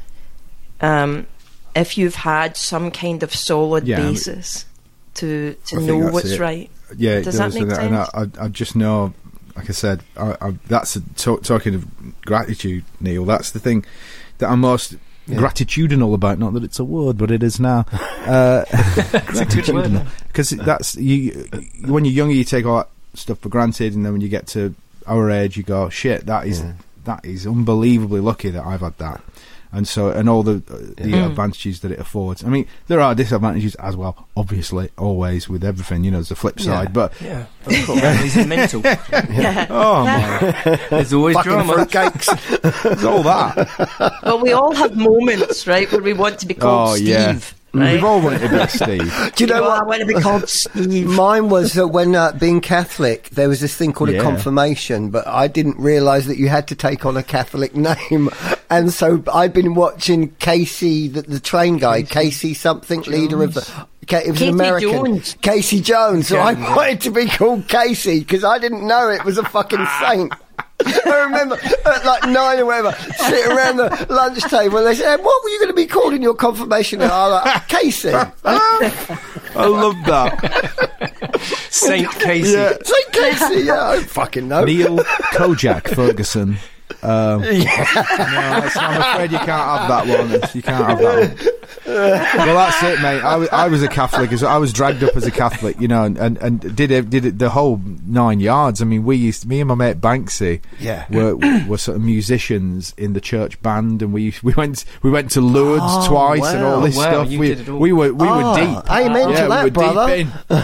um, 0.80 1.26
if 1.74 1.98
you've 1.98 2.14
had 2.14 2.56
some 2.56 2.90
kind 2.90 3.22
of 3.22 3.34
solid 3.34 3.88
Yeah, 3.88 3.96
basis 3.96 4.66
to 5.14 5.54
to 5.66 5.80
know 5.80 5.96
what's 5.98 6.32
it. 6.32 6.40
right. 6.40 6.70
Yeah, 6.96 7.12
it 7.18 7.25
Does 7.25 7.38
does. 7.38 7.55
that 7.55 7.61
make 7.66 7.79
and, 7.79 7.96
I, 7.96 8.05
sense? 8.05 8.38
I, 8.38 8.44
I 8.44 8.49
just 8.49 8.77
know, 8.77 9.14
like 9.57 9.68
I 9.68 9.72
said, 9.72 10.03
I, 10.16 10.37
I, 10.40 10.51
that's 10.66 10.96
a, 10.96 11.01
talk, 11.16 11.42
talking 11.42 11.75
of 11.75 11.87
gratitude, 12.25 12.85
Neil. 13.01 13.25
That's 13.25 13.51
the 13.51 13.59
thing 13.59 13.85
that 14.38 14.51
I'm 14.51 14.61
most 14.61 14.94
Yeah. 15.27 15.38
gratitudinal 15.38 16.14
about. 16.14 16.38
Not 16.38 16.53
that 16.55 16.62
it's 16.62 16.79
a 16.79 16.85
word, 16.85 17.18
but 17.18 17.31
it 17.31 17.42
is 17.42 17.59
now. 17.59 17.85
Uh, 18.27 18.64
gratitudinal, 19.27 20.05
because 20.27 20.51
that's 20.51 20.96
you. 20.96 21.49
When 21.87 22.05
you're 22.05 22.12
younger, 22.14 22.35
you 22.35 22.42
take 22.42 22.66
all 22.66 22.79
that 22.79 22.88
stuff 23.14 23.38
for 23.38 23.49
granted, 23.49 23.94
and 23.94 24.05
then 24.05 24.12
when 24.12 24.20
you 24.20 24.29
get 24.29 24.49
to 24.49 24.75
our 25.07 25.31
age, 25.31 25.57
you 25.57 25.62
go, 25.62 25.88
"Shit, 25.88 26.27
that 26.27 26.46
is 26.46 26.61
Yeah. 26.61 26.72
that 27.05 27.25
is 27.25 27.46
unbelievably 27.46 28.20
lucky 28.20 28.51
that 28.51 28.64
I've 28.66 28.81
had 28.81 28.99
that." 28.99 29.22
And 29.72 29.87
so, 29.87 30.09
and 30.11 30.29
all 30.29 30.42
the 30.42 30.62
uh, 30.70 30.76
the 30.96 31.12
Mm. 31.12 31.26
advantages 31.26 31.81
that 31.81 31.90
it 31.90 31.98
affords. 31.98 32.42
I 32.44 32.48
mean, 32.48 32.66
there 32.87 33.00
are 33.00 33.14
disadvantages 33.14 33.74
as 33.76 33.96
well. 33.96 34.26
Obviously, 34.37 34.90
always 34.96 35.48
with 35.48 35.64
everything, 35.64 36.05
you 36.05 36.11
know, 36.11 36.18
there's 36.18 36.31
a 36.31 36.37
flip 36.37 36.61
side. 36.61 36.92
But 36.92 37.12
Yeah, 37.20 37.46
of 37.66 37.87
course. 37.87 38.22
He's 38.22 38.46
mental. 38.46 38.81
Yeah. 39.12 39.66
oh 39.68 40.05
my, 40.05 40.79
There's 40.90 41.12
always 41.12 41.37
drama. 41.42 41.72
fruitcakes. 41.74 42.83
there's 42.83 43.05
all 43.05 43.22
that. 43.24 44.20
Well, 44.22 44.40
we 44.40 44.52
all 44.52 44.74
have 44.74 44.96
moments, 44.96 45.66
right, 45.66 45.90
where 45.92 46.00
we 46.02 46.12
want 46.12 46.38
to 46.40 46.46
be 46.46 46.55
called 46.55 46.90
Oh 46.90 46.96
Steve. 46.96 47.55
Yeah, 47.76 47.82
Right? 47.84 47.92
we've 47.94 48.04
all 48.04 48.20
wanted 48.20 48.40
to 48.40 48.48
be 48.48 48.66
Steve. 48.68 49.32
Do 49.36 49.44
you 49.44 49.48
know 49.48 49.56
I 49.64 49.68
what? 49.68 49.80
I 49.80 49.82
want 49.84 50.00
to 50.00 50.06
be 50.06 50.14
called 50.14 50.48
Steve. 50.48 51.06
Mine 51.06 51.48
was 51.48 51.72
that 51.74 51.88
when 51.88 52.14
uh, 52.14 52.32
being 52.32 52.60
Catholic, 52.60 53.30
there 53.30 53.48
was 53.48 53.60
this 53.60 53.76
thing 53.76 53.92
called 53.92 54.10
Yeah. 54.10 54.20
a 54.20 54.22
confirmation, 54.22 55.10
but 55.10 55.26
I 55.26 55.48
didn't 55.48 55.78
realise 55.78 56.26
that 56.26 56.38
you 56.38 56.48
had 56.48 56.68
to 56.68 56.74
take 56.74 57.04
on 57.06 57.16
a 57.16 57.22
Catholic 57.22 57.74
name, 57.76 58.30
and 58.70 58.92
so 58.92 59.22
I've 59.32 59.52
been 59.52 59.74
watching 59.74 60.30
Casey, 60.36 61.08
the, 61.08 61.22
the 61.22 61.40
train 61.40 61.78
guy, 61.78 62.02
Casey 62.02 62.54
something, 62.54 63.02
leader 63.02 63.42
of 63.42 63.54
the. 63.54 63.60
Ca- 64.08 64.18
It 64.18 64.28
was 64.30 64.38
Casey 64.38 64.48
an 64.48 64.54
American. 64.54 64.90
Jones. 64.90 65.36
Casey 65.42 65.80
Jones. 65.80 66.28
So 66.28 66.38
I 66.38 66.52
yeah. 66.52 66.76
wanted 66.76 67.00
to 67.02 67.10
be 67.10 67.26
called 67.26 67.66
Casey 67.66 68.20
because 68.20 68.44
I 68.44 68.58
didn't 68.58 68.86
know 68.86 69.10
it 69.10 69.24
was 69.24 69.36
a 69.36 69.42
fucking 69.42 69.84
saint. 70.00 70.32
I 70.84 71.24
remember 71.24 71.56
at 71.56 72.04
like 72.04 72.24
nine 72.28 72.58
or 72.58 72.66
whatever, 72.66 72.92
sitting 73.16 73.52
around 73.52 73.76
the 73.78 74.06
lunch 74.10 74.42
table, 74.42 74.78
and 74.78 74.86
they 74.86 74.94
said, 74.94 75.16
"What 75.22 75.42
were 75.44 75.50
you 75.50 75.58
going 75.58 75.70
to 75.70 75.74
be 75.74 75.86
called 75.86 76.12
in 76.12 76.22
your 76.22 76.34
confirmation?" 76.34 77.00
And 77.00 77.10
I 77.10 77.28
was 77.28 77.44
like, 77.44 77.68
"Casey." 77.68 78.10
I 78.44 79.66
love 79.66 79.96
that. 80.06 81.40
Saint 81.70 82.10
Casey. 82.20 82.52
Yeah. 82.52 82.72
Saint 82.83 83.12
Casey, 83.12 83.60
yeah, 83.64 83.88
I 83.88 84.02
fucking 84.02 84.48
know. 84.48 84.64
Neil 84.64 84.98
Kojak 85.33 85.94
Ferguson. 85.94 86.58
Um, 87.07 87.40
no, 87.42 87.48
that's- 87.50 88.77
I'm 88.77 89.00
afraid 89.00 89.31
you 89.33 89.38
can't 89.38 89.48
have 89.48 89.88
that 89.88 90.19
one. 90.19 90.31
You 90.54 90.63
can't 90.63 90.87
have 90.87 90.98
that 90.98 91.17
one. 91.38 91.52
Well, 91.87 92.54
that's 92.57 92.83
it, 92.83 93.00
mate. 93.00 93.21
I 93.23 93.37
was, 93.37 93.48
I 93.50 93.69
was 93.69 93.83
a 93.83 93.88
Catholic. 93.88 94.33
As 94.33 94.42
I 94.42 94.57
was 94.59 94.73
dragged 94.73 95.04
up 95.04 95.17
as 95.17 95.25
a 95.25 95.31
Catholic, 95.31 95.81
you 95.81 95.87
know, 95.87 96.02
and, 96.02 96.19
and, 96.19 96.37
and 96.38 96.77
did 96.77 96.90
it, 96.90 97.09
did 97.11 97.25
it 97.25 97.38
the 97.38 97.50
whole 97.50 97.81
nine 98.07 98.40
yards. 98.40 98.83
I 98.83 98.87
mean, 98.87 99.04
we 99.04 99.17
used, 99.17 99.46
me 99.46 99.61
and 99.61 99.69
my 99.69 99.75
mate 99.77 100.00
Banksy, 100.00 100.61
Yeah. 100.81 101.07
were 101.11 101.37
were 101.69 101.79
sort 101.79 101.96
of 101.96 102.02
musicians 102.02 102.92
in 102.96 103.13
the 103.13 103.21
church 103.21 103.61
band, 103.63 104.02
and 104.02 104.13
we 104.13 104.35
we 104.42 104.52
went 104.54 104.85
we 105.02 105.11
went 105.11 105.31
to 105.33 105.40
Lourdes 105.40 105.83
Oh, 105.87 106.09
twice 106.09 106.52
and 106.52 106.65
all 106.65 106.81
this 106.81 106.96
Wow, 106.96 107.25
stuff. 107.25 107.29
we 107.29 107.69
all. 107.69 107.79
we 107.79 107.92
were 107.92 108.13
we 108.13 108.27
Ah, 108.27 108.52
were 108.52 108.61
deep. 108.61 108.90
amen 108.90 109.29
to 109.29 109.33
yeah, 109.35 109.48
that, 109.48 109.65
we 109.65 109.71
brother. 109.71 110.17
deep 110.17 110.27
in. 110.27 110.63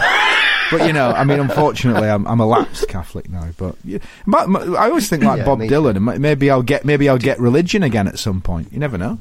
But 0.71 0.87
you 0.87 0.93
know, 0.93 1.11
I 1.11 1.23
mean, 1.23 1.39
unfortunately, 1.39 2.09
I'm, 2.09 2.25
I'm 2.25 2.39
a 2.39 2.47
lapsed 2.47 2.87
Catholic 2.87 3.29
now. 3.29 3.47
But 3.57 3.75
yeah, 3.83 3.99
my, 4.25 4.45
my, 4.47 4.59
I 4.61 4.89
always 4.89 5.07
think 5.07 5.23
like 5.23 5.39
Yeah, 5.39 5.45
Bob 5.45 5.59
Dylan, 5.59 5.97
and 5.97 6.01
ma- 6.05 6.17
maybe 6.33 6.49
I'll 6.49 6.63
get 6.63 6.83
maybe 6.83 7.07
I'll 7.07 7.19
get 7.19 7.39
religion 7.39 7.83
again 7.83 8.07
at 8.07 8.17
some 8.17 8.41
point. 8.41 8.73
You 8.73 8.79
never 8.79 8.97
know. 8.97 9.19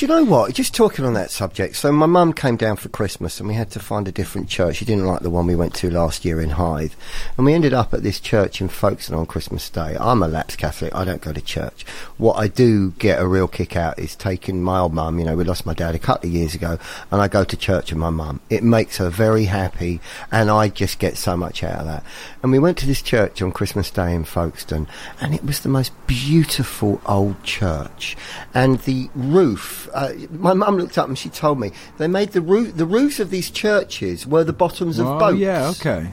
Do 0.00 0.06
you 0.06 0.12
know 0.14 0.24
what? 0.24 0.54
Just 0.54 0.74
talking 0.74 1.04
on 1.04 1.12
that 1.12 1.30
subject. 1.30 1.76
So 1.76 1.92
my 1.92 2.06
mum 2.06 2.32
came 2.32 2.56
down 2.56 2.76
for 2.76 2.88
Christmas, 2.88 3.38
and 3.38 3.46
we 3.46 3.54
had 3.54 3.70
to 3.72 3.78
find 3.78 4.08
a 4.08 4.12
different 4.12 4.48
church. 4.48 4.76
She 4.76 4.86
didn't 4.86 5.04
like 5.04 5.20
the 5.20 5.28
one 5.28 5.46
we 5.46 5.54
went 5.54 5.74
to 5.74 5.90
last 5.90 6.24
year 6.24 6.40
in 6.40 6.48
Hythe, 6.48 6.94
and 7.36 7.44
we 7.44 7.52
ended 7.52 7.74
up 7.74 7.92
at 7.92 8.02
this 8.02 8.18
church 8.18 8.62
in 8.62 8.68
Folkestone 8.68 9.18
on 9.18 9.26
Christmas 9.26 9.68
Day. 9.68 9.98
I'm 10.00 10.22
a 10.22 10.26
lapsed 10.26 10.56
Catholic. 10.56 10.94
I 10.94 11.04
don't 11.04 11.20
go 11.20 11.34
to 11.34 11.40
church. 11.42 11.84
What 12.16 12.38
I 12.38 12.48
do 12.48 12.92
get 12.92 13.20
a 13.20 13.26
real 13.26 13.46
kick 13.46 13.76
out 13.76 13.98
is 13.98 14.16
taking 14.16 14.62
my 14.62 14.78
old 14.78 14.94
mum. 14.94 15.18
You 15.18 15.26
know, 15.26 15.36
we 15.36 15.44
lost 15.44 15.66
my 15.66 15.74
dad 15.74 15.94
a 15.94 15.98
couple 15.98 16.30
of 16.30 16.34
years 16.34 16.54
ago, 16.54 16.78
and 17.10 17.20
I 17.20 17.28
go 17.28 17.44
to 17.44 17.54
church 17.54 17.92
with 17.92 18.00
my 18.00 18.08
mum. 18.08 18.40
It 18.48 18.62
makes 18.62 18.96
her 18.96 19.10
very 19.10 19.44
happy, 19.44 20.00
and 20.32 20.50
I 20.50 20.68
just 20.70 20.98
get 20.98 21.18
so 21.18 21.36
much 21.36 21.62
out 21.62 21.80
of 21.80 21.84
that. 21.84 22.04
And 22.42 22.50
we 22.50 22.58
went 22.58 22.78
to 22.78 22.86
this 22.86 23.02
church 23.02 23.42
on 23.42 23.52
Christmas 23.52 23.90
Day 23.90 24.14
in 24.14 24.24
Folkestone, 24.24 24.88
and 25.20 25.34
it 25.34 25.44
was 25.44 25.60
the 25.60 25.68
most 25.68 25.92
beautiful 26.06 27.02
old 27.04 27.42
church. 27.42 28.16
And 28.54 28.78
the 28.80 29.10
roof, 29.14 29.89
uh, 29.92 30.12
my 30.30 30.54
mum 30.54 30.76
looked 30.76 30.98
up 30.98 31.08
and 31.08 31.18
she 31.18 31.28
told 31.28 31.60
me 31.60 31.72
they 31.98 32.08
made 32.08 32.30
the 32.30 32.40
roof, 32.40 32.76
the 32.76 32.86
roofs 32.86 33.20
of 33.20 33.30
these 33.30 33.50
churches 33.50 34.26
were 34.26 34.44
the 34.44 34.52
bottoms 34.52 34.98
of 34.98 35.06
oh 35.06 35.18
boats. 35.18 35.38
yeah, 35.38 35.68
okay. 35.70 36.10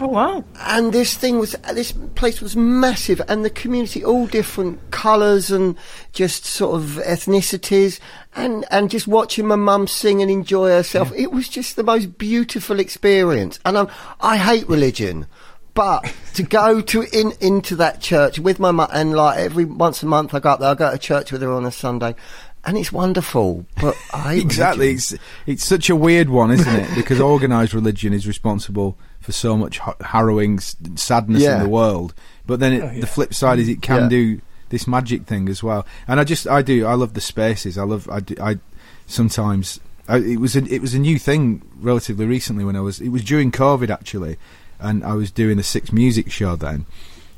Oh 0.00 0.06
wow! 0.06 0.44
And 0.60 0.92
this 0.92 1.14
thing 1.14 1.40
was, 1.40 1.56
this 1.72 1.90
place 2.14 2.40
was 2.40 2.54
massive, 2.54 3.20
and 3.26 3.44
the 3.44 3.50
community, 3.50 4.04
all 4.04 4.28
different 4.28 4.92
colours 4.92 5.50
and 5.50 5.76
just 6.12 6.44
sort 6.44 6.76
of 6.76 7.00
ethnicities, 7.04 7.98
and 8.36 8.64
and 8.70 8.90
just 8.90 9.08
watching 9.08 9.48
my 9.48 9.56
mum 9.56 9.88
sing 9.88 10.22
and 10.22 10.30
enjoy 10.30 10.68
herself. 10.68 11.12
It 11.16 11.32
was 11.32 11.48
just 11.48 11.74
the 11.74 11.82
most 11.82 12.16
beautiful 12.16 12.78
experience. 12.78 13.58
And 13.64 13.76
I'm, 13.76 13.88
I 14.20 14.36
hate 14.36 14.68
religion. 14.68 15.26
But 15.74 16.12
to 16.34 16.42
go 16.42 16.80
to 16.80 17.02
in 17.12 17.32
into 17.40 17.76
that 17.76 18.00
church 18.00 18.38
with 18.40 18.58
my 18.58 18.72
mum 18.72 18.88
and 18.92 19.14
like 19.14 19.38
every 19.38 19.64
once 19.64 20.02
a 20.02 20.06
month 20.06 20.34
I 20.34 20.40
go 20.40 20.50
up 20.50 20.60
there, 20.60 20.70
I 20.70 20.74
go 20.74 20.90
to 20.90 20.98
church 20.98 21.30
with 21.30 21.42
her 21.42 21.52
on 21.52 21.64
a 21.64 21.70
Sunday, 21.70 22.16
and 22.64 22.76
it's 22.78 22.92
wonderful. 22.92 23.66
But 23.80 23.96
I 24.12 24.34
Exactly. 24.34 24.88
religion. 24.88 24.96
It's 24.96 25.22
it's 25.46 25.64
such 25.64 25.88
a 25.90 25.96
weird 25.96 26.28
one, 26.28 26.50
isn't 26.50 26.74
it? 26.74 26.94
Because 26.94 27.20
organised 27.20 27.72
religion 27.74 28.12
is 28.12 28.26
responsible 28.26 28.96
for 29.20 29.32
so 29.32 29.56
much 29.56 29.80
harrowing 30.00 30.58
sadness 30.60 31.42
Yeah. 31.42 31.56
in 31.56 31.62
the 31.62 31.68
world. 31.68 32.14
But 32.46 32.60
then 32.60 32.72
it, 32.72 32.82
Oh, 32.82 32.90
yeah. 32.90 33.00
the 33.00 33.06
flip 33.06 33.34
side 33.34 33.58
is 33.58 33.68
it 33.68 33.82
can 33.82 34.02
Yeah. 34.04 34.08
do 34.08 34.40
this 34.70 34.86
magic 34.86 35.24
thing 35.26 35.48
as 35.48 35.62
well. 35.62 35.86
And 36.06 36.20
I 36.20 36.24
just 36.24 36.46
I 36.46 36.62
do 36.62 36.86
I 36.86 36.94
love 36.94 37.14
the 37.14 37.20
spaces. 37.20 37.76
I 37.78 37.84
love 37.84 38.08
I 38.10 38.20
do, 38.20 38.34
I 38.40 38.58
sometimes 39.06 39.80
I, 40.08 40.18
it 40.18 40.40
was 40.40 40.56
a, 40.56 40.64
it 40.72 40.80
was 40.80 40.94
a 40.94 40.98
new 40.98 41.18
thing 41.18 41.62
relatively 41.80 42.26
recently 42.26 42.64
when 42.64 42.76
I 42.76 42.80
was 42.80 43.00
it 43.00 43.08
was 43.10 43.24
during 43.24 43.50
COVID 43.52 43.90
actually, 43.90 44.36
and 44.80 45.04
I 45.04 45.14
was 45.14 45.30
doing 45.30 45.56
the 45.56 45.62
Six 45.62 45.92
Music 45.92 46.30
show 46.30 46.56
then. 46.56 46.86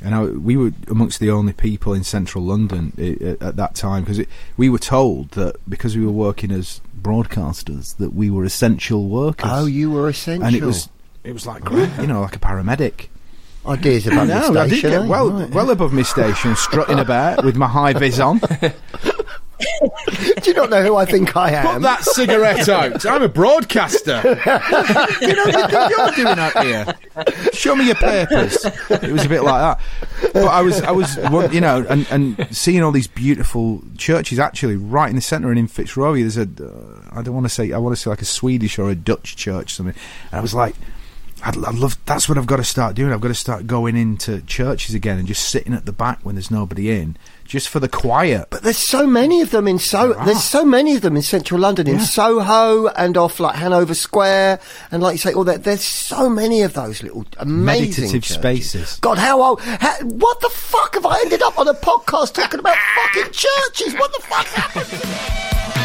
And 0.02 0.14
I, 0.14 0.22
we 0.24 0.56
were 0.56 0.72
amongst 0.88 1.20
the 1.20 1.30
only 1.30 1.52
people 1.52 1.92
in 1.92 2.04
central 2.04 2.42
London 2.44 2.92
i- 2.98 3.18
i- 3.22 3.46
at 3.48 3.56
that 3.56 3.74
time 3.74 4.02
because 4.04 4.24
we 4.56 4.68
were 4.70 4.78
told 4.78 5.32
that 5.32 5.56
because 5.68 5.96
we 5.96 6.04
were 6.06 6.12
working 6.12 6.50
as 6.50 6.80
broadcasters 7.02 7.96
that 7.98 8.14
we 8.14 8.30
were 8.30 8.44
essential 8.44 9.08
workers. 9.08 9.50
Oh, 9.52 9.66
you 9.66 9.90
were 9.90 10.08
essential. 10.08 10.46
and 10.46 10.56
it 10.56 10.62
was 10.62 10.88
it 11.24 11.32
was 11.32 11.46
like 11.46 11.68
you 11.70 12.06
know, 12.06 12.22
like 12.22 12.36
a 12.36 12.38
paramedic. 12.38 13.08
ideas 13.66 14.06
about 14.06 14.26
No, 14.26 14.52
the 14.52 14.60
I 14.60 14.68
did 14.68 14.78
station. 14.78 14.90
get 14.90 15.02
eh? 15.02 15.06
well 15.06 15.30
Right. 15.30 15.50
well 15.50 15.70
above 15.70 15.92
my 15.92 16.02
station, 16.02 16.56
strutting 16.56 16.98
about 16.98 17.44
with 17.44 17.56
my 17.56 17.68
high 17.68 17.92
vis 17.92 18.18
on. 18.18 18.40
Do 20.42 20.50
you 20.50 20.54
not 20.54 20.70
know 20.70 20.82
who 20.82 20.96
I 20.96 21.04
think 21.04 21.36
I 21.36 21.52
am? 21.52 21.74
Put 21.74 21.82
that 21.82 22.04
cigarette 22.04 22.68
out. 22.68 23.04
I'm 23.06 23.22
a 23.22 23.28
broadcaster. 23.28 24.20
you 25.20 25.34
know 25.34 25.44
what 25.44 25.90
you're 25.90 26.24
doing 26.24 26.38
out 26.38 26.64
here. 26.64 26.94
Show 27.52 27.76
me 27.76 27.86
your 27.86 27.94
papers. 27.94 28.64
It 28.90 29.12
was 29.12 29.24
a 29.24 29.28
bit 29.28 29.42
like 29.42 29.78
that. 29.78 30.32
But 30.32 30.44
I 30.44 30.62
was, 30.62 30.80
I 30.82 30.90
was, 30.90 31.16
you 31.52 31.60
know, 31.60 31.84
and, 31.88 32.06
and 32.10 32.48
seeing 32.54 32.82
all 32.82 32.92
these 32.92 33.08
beautiful 33.08 33.82
churches 33.98 34.38
actually 34.38 34.76
right 34.76 35.08
in 35.08 35.16
the 35.16 35.22
centre 35.22 35.50
and 35.50 35.58
in 35.58 35.66
Fitzroy. 35.66 36.20
There's 36.20 36.36
a, 36.36 36.42
uh, 36.42 37.18
I 37.18 37.22
don't 37.22 37.34
want 37.34 37.46
to 37.46 37.50
say, 37.50 37.72
I 37.72 37.78
want 37.78 37.96
to 37.96 38.00
say 38.00 38.10
like 38.10 38.22
a 38.22 38.26
Swedish 38.26 38.78
or 38.78 38.90
a 38.90 38.94
Dutch 38.94 39.36
church, 39.36 39.74
something. 39.74 39.94
And 40.30 40.38
I 40.38 40.42
was 40.42 40.54
like, 40.54 40.74
I'd, 41.42 41.56
I'd 41.64 41.74
love. 41.74 41.98
That's 42.06 42.28
what 42.28 42.36
I've 42.38 42.46
got 42.46 42.56
to 42.56 42.64
start 42.64 42.94
doing. 42.94 43.12
I've 43.12 43.20
got 43.20 43.28
to 43.28 43.34
start 43.34 43.66
going 43.66 43.96
into 43.96 44.42
churches 44.42 44.94
again 44.94 45.18
and 45.18 45.26
just 45.26 45.48
sitting 45.48 45.72
at 45.74 45.86
the 45.86 45.92
back 45.92 46.18
when 46.22 46.34
there's 46.34 46.50
nobody 46.50 46.90
in, 46.90 47.16
just 47.44 47.68
for 47.68 47.80
the 47.80 47.88
quiet. 47.88 48.48
But 48.50 48.62
there's 48.62 48.76
so 48.78 49.06
many 49.06 49.40
of 49.40 49.50
them 49.50 49.66
in 49.68 49.78
so 49.78 50.12
There 50.12 50.24
there's 50.26 50.44
so 50.44 50.64
many 50.64 50.94
of 50.96 51.02
them 51.02 51.16
in 51.16 51.22
central 51.22 51.60
London, 51.60 51.86
in 51.88 51.96
Yeah. 51.96 52.04
Soho 52.04 52.88
and 52.88 53.16
off 53.16 53.40
like 53.40 53.56
Hanover 53.56 53.94
Square, 53.94 54.60
and 54.90 55.02
like 55.02 55.14
you 55.14 55.18
say, 55.18 55.32
all 55.32 55.44
that. 55.44 55.64
There's 55.64 55.84
so 55.84 56.28
many 56.28 56.62
of 56.62 56.74
those 56.74 57.02
little 57.02 57.24
amazing 57.38 57.64
Meditative 58.04 58.22
churches. 58.22 58.34
spaces. 58.36 58.98
God, 59.00 59.18
how 59.18 59.42
old? 59.42 59.60
How, 59.60 59.96
what 60.04 60.40
the 60.40 60.50
fuck 60.50 60.94
have 60.94 61.06
I 61.06 61.20
ended 61.20 61.42
up 61.42 61.58
on 61.58 61.68
a 61.68 61.74
podcast 61.74 62.34
talking 62.34 62.60
about 62.60 62.76
fucking 62.96 63.32
churches? 63.32 63.94
What 63.94 64.12
the 64.12 64.22
fuck 64.22 64.46
happened? 64.46 65.79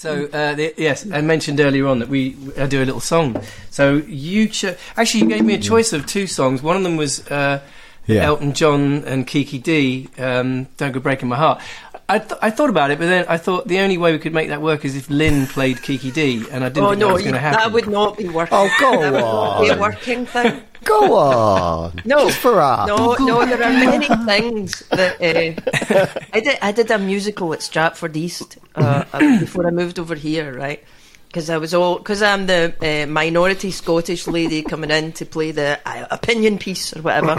So 0.00 0.24
uh, 0.32 0.54
the, 0.54 0.72
yes, 0.78 1.04
I 1.12 1.20
mentioned 1.20 1.60
earlier 1.60 1.86
on 1.86 1.98
that 1.98 2.08
we 2.08 2.34
I 2.56 2.66
do 2.66 2.78
a 2.82 2.86
little 2.86 3.00
song. 3.00 3.36
So 3.68 3.96
you 4.06 4.48
cho- 4.48 4.74
actually 4.96 5.20
you 5.24 5.28
gave 5.28 5.44
me 5.44 5.52
a 5.54 5.58
choice 5.60 5.92
of 5.92 6.06
two 6.06 6.26
songs. 6.26 6.62
One 6.62 6.74
of 6.78 6.82
them 6.82 6.96
was 6.96 7.20
uh, 7.30 7.60
Yeah. 8.06 8.22
Elton 8.24 8.54
John 8.54 9.04
and 9.04 9.26
Kiki 9.26 9.58
Dee. 9.58 10.08
Um, 10.16 10.68
Don't 10.78 10.92
go 10.92 11.00
breaking 11.00 11.28
my 11.28 11.36
heart. 11.36 11.60
I, 12.08 12.18
th- 12.18 12.40
I 12.42 12.50
thought 12.50 12.70
about 12.70 12.90
it, 12.90 12.98
but 12.98 13.06
then 13.06 13.26
I 13.28 13.36
thought 13.36 13.68
the 13.68 13.78
only 13.80 13.98
way 13.98 14.10
we 14.12 14.18
could 14.18 14.32
make 14.34 14.48
that 14.48 14.62
work 14.62 14.84
is 14.86 14.96
if 14.96 15.08
Lynn 15.10 15.46
played 15.46 15.80
Kiki 15.82 16.10
Dee, 16.10 16.44
and 16.50 16.64
I 16.64 16.68
didn't 16.70 16.84
Oh 16.84 16.90
think 16.90 17.00
that 17.00 17.06
no, 17.06 17.12
was 17.12 17.22
going 17.22 17.34
to 17.34 17.38
you- 17.38 17.46
happen. 17.46 17.60
that 17.60 17.72
would 17.72 17.86
not 17.88 18.16
be 18.16 18.28
working. 18.28 18.56
Oh, 18.58 18.68
go 18.80 19.00
that 19.02 19.12
would 19.12 19.20
not 19.20 19.60
be 19.62 19.68
a 19.68 19.72
on. 19.74 19.78
working 19.80 20.26
thing. 20.26 20.62
Go 20.84 21.14
on, 21.14 22.02
No, 22.04 22.26
just 22.26 22.38
for 22.38 22.60
us. 22.60 22.88
No, 22.88 23.14
no, 23.14 23.44
there 23.44 23.62
are 23.62 23.70
many 23.70 24.06
things 24.24 24.80
that 24.90 25.16
uh, 25.20 26.20
I 26.32 26.40
did. 26.40 26.58
I 26.62 26.72
did 26.72 26.90
a 26.90 26.98
musical 26.98 27.52
at 27.52 27.62
Stratford 27.62 28.16
East 28.16 28.58
uh, 28.74 29.04
uh, 29.12 29.40
before 29.40 29.66
I 29.66 29.70
moved 29.70 29.98
over 29.98 30.14
here, 30.14 30.54
right? 30.56 30.82
Because 31.28 31.50
I 31.50 31.58
was 31.58 31.74
all 31.74 31.98
because 31.98 32.22
I'm 32.22 32.46
the 32.46 32.74
uh, 32.80 33.06
minority 33.06 33.70
Scottish 33.70 34.26
lady 34.26 34.62
coming 34.62 34.90
in 34.90 35.12
to 35.12 35.26
play 35.26 35.52
the 35.52 35.78
uh, 35.84 36.06
opinion 36.10 36.58
piece 36.58 36.96
or 36.96 37.02
whatever, 37.02 37.36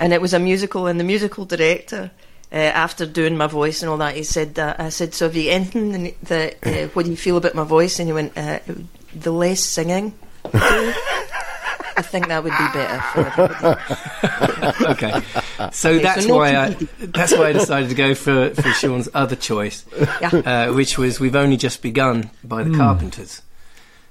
and 0.00 0.12
it 0.12 0.20
was 0.20 0.34
a 0.34 0.38
musical, 0.38 0.86
and 0.86 0.98
the 0.98 1.04
musical 1.04 1.44
director. 1.44 2.10
Uh, 2.50 2.56
after 2.56 3.06
doing 3.06 3.34
my 3.34 3.46
voice 3.46 3.80
and 3.80 3.90
all 3.90 3.96
that, 3.96 4.14
he 4.14 4.22
said, 4.22 4.58
uh, 4.58 4.74
"I 4.78 4.90
said, 4.90 5.14
so 5.14 5.26
have 5.26 5.34
you 5.34 5.50
anything 5.50 6.14
that 6.24 6.56
uh, 6.66 6.88
what 6.88 7.06
do 7.06 7.10
you 7.10 7.16
feel 7.16 7.38
about 7.38 7.54
my 7.54 7.64
voice?" 7.64 7.98
And 7.98 8.08
he 8.08 8.12
went, 8.12 8.36
uh, 8.36 8.58
"The 9.14 9.32
less 9.32 9.60
singing." 9.60 10.12
I 11.96 12.02
think 12.02 12.28
that 12.28 12.42
would 12.42 12.52
be 12.52 12.68
better 12.72 13.00
for 13.12 13.42
everybody. 13.42 14.84
okay, 14.92 15.22
so 15.72 15.90
Okay, 15.90 16.02
that's 16.02 16.26
so 16.26 16.36
why 16.36 16.56
I 16.56 16.68
that's 16.98 17.32
why 17.32 17.48
I 17.48 17.52
decided 17.52 17.88
to 17.90 17.94
go 17.94 18.14
for 18.14 18.50
for 18.50 18.70
Shaun's 18.70 19.08
other 19.14 19.36
choice. 19.36 19.84
Yeah. 20.20 20.68
uh, 20.68 20.72
which 20.72 20.98
was 20.98 21.20
"We've 21.20 21.36
Only 21.36 21.56
Just 21.56 21.82
Begun" 21.82 22.30
by 22.44 22.62
the 22.62 22.76
Carpenters. 22.76 23.42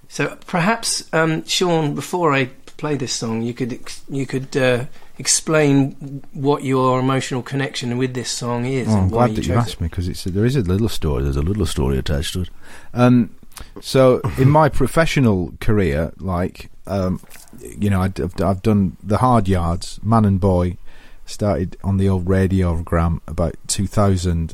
So 0.08 0.38
perhaps, 0.46 1.08
um, 1.14 1.46
Shaun, 1.46 1.96
before 1.96 2.34
I 2.34 2.50
play 2.78 2.96
this 2.96 3.14
song, 3.14 3.44
you 3.44 3.54
could 3.54 3.72
ex- 3.74 4.04
you 4.10 4.26
could 4.26 4.58
uh, 4.58 4.86
explain 5.18 6.24
what 6.34 6.64
your 6.64 7.00
emotional 7.00 7.44
connection 7.44 7.98
with 7.98 8.14
this 8.14 8.30
song 8.30 8.66
is. 8.66 8.88
Oh, 8.88 8.92
I'm 8.92 8.98
and 9.04 9.12
why 9.12 9.28
glad 9.28 9.38
that 9.38 9.42
you 9.48 9.54
chose 9.54 9.58
asked 9.58 9.82
me 9.82 9.88
because 9.88 10.24
there 10.24 10.46
is 10.46 10.56
a 10.56 10.62
little 10.62 10.90
story. 10.90 11.24
There's 11.24 11.38
a 11.38 11.42
little 11.42 11.66
story 11.66 11.98
attached 11.98 12.34
to 12.34 12.42
it. 12.42 12.50
Um, 12.94 13.36
so 13.80 14.20
in 14.38 14.50
my 14.50 14.68
professional 14.68 15.54
career, 15.60 16.12
like 16.18 16.70
um, 16.88 17.22
you 17.60 17.90
know, 17.90 18.02
I'd, 18.02 18.20
I've, 18.20 18.42
I've 18.42 18.62
done 18.62 18.98
the 19.04 19.18
hard 19.18 19.48
yards, 19.48 20.00
man 20.04 20.26
and 20.26 20.40
boy. 20.40 20.78
Started 21.26 21.78
on 21.84 21.98
the 21.98 22.10
old 22.10 22.26
radiogram 22.26 23.22
about 23.26 23.56
2000, 23.68 24.54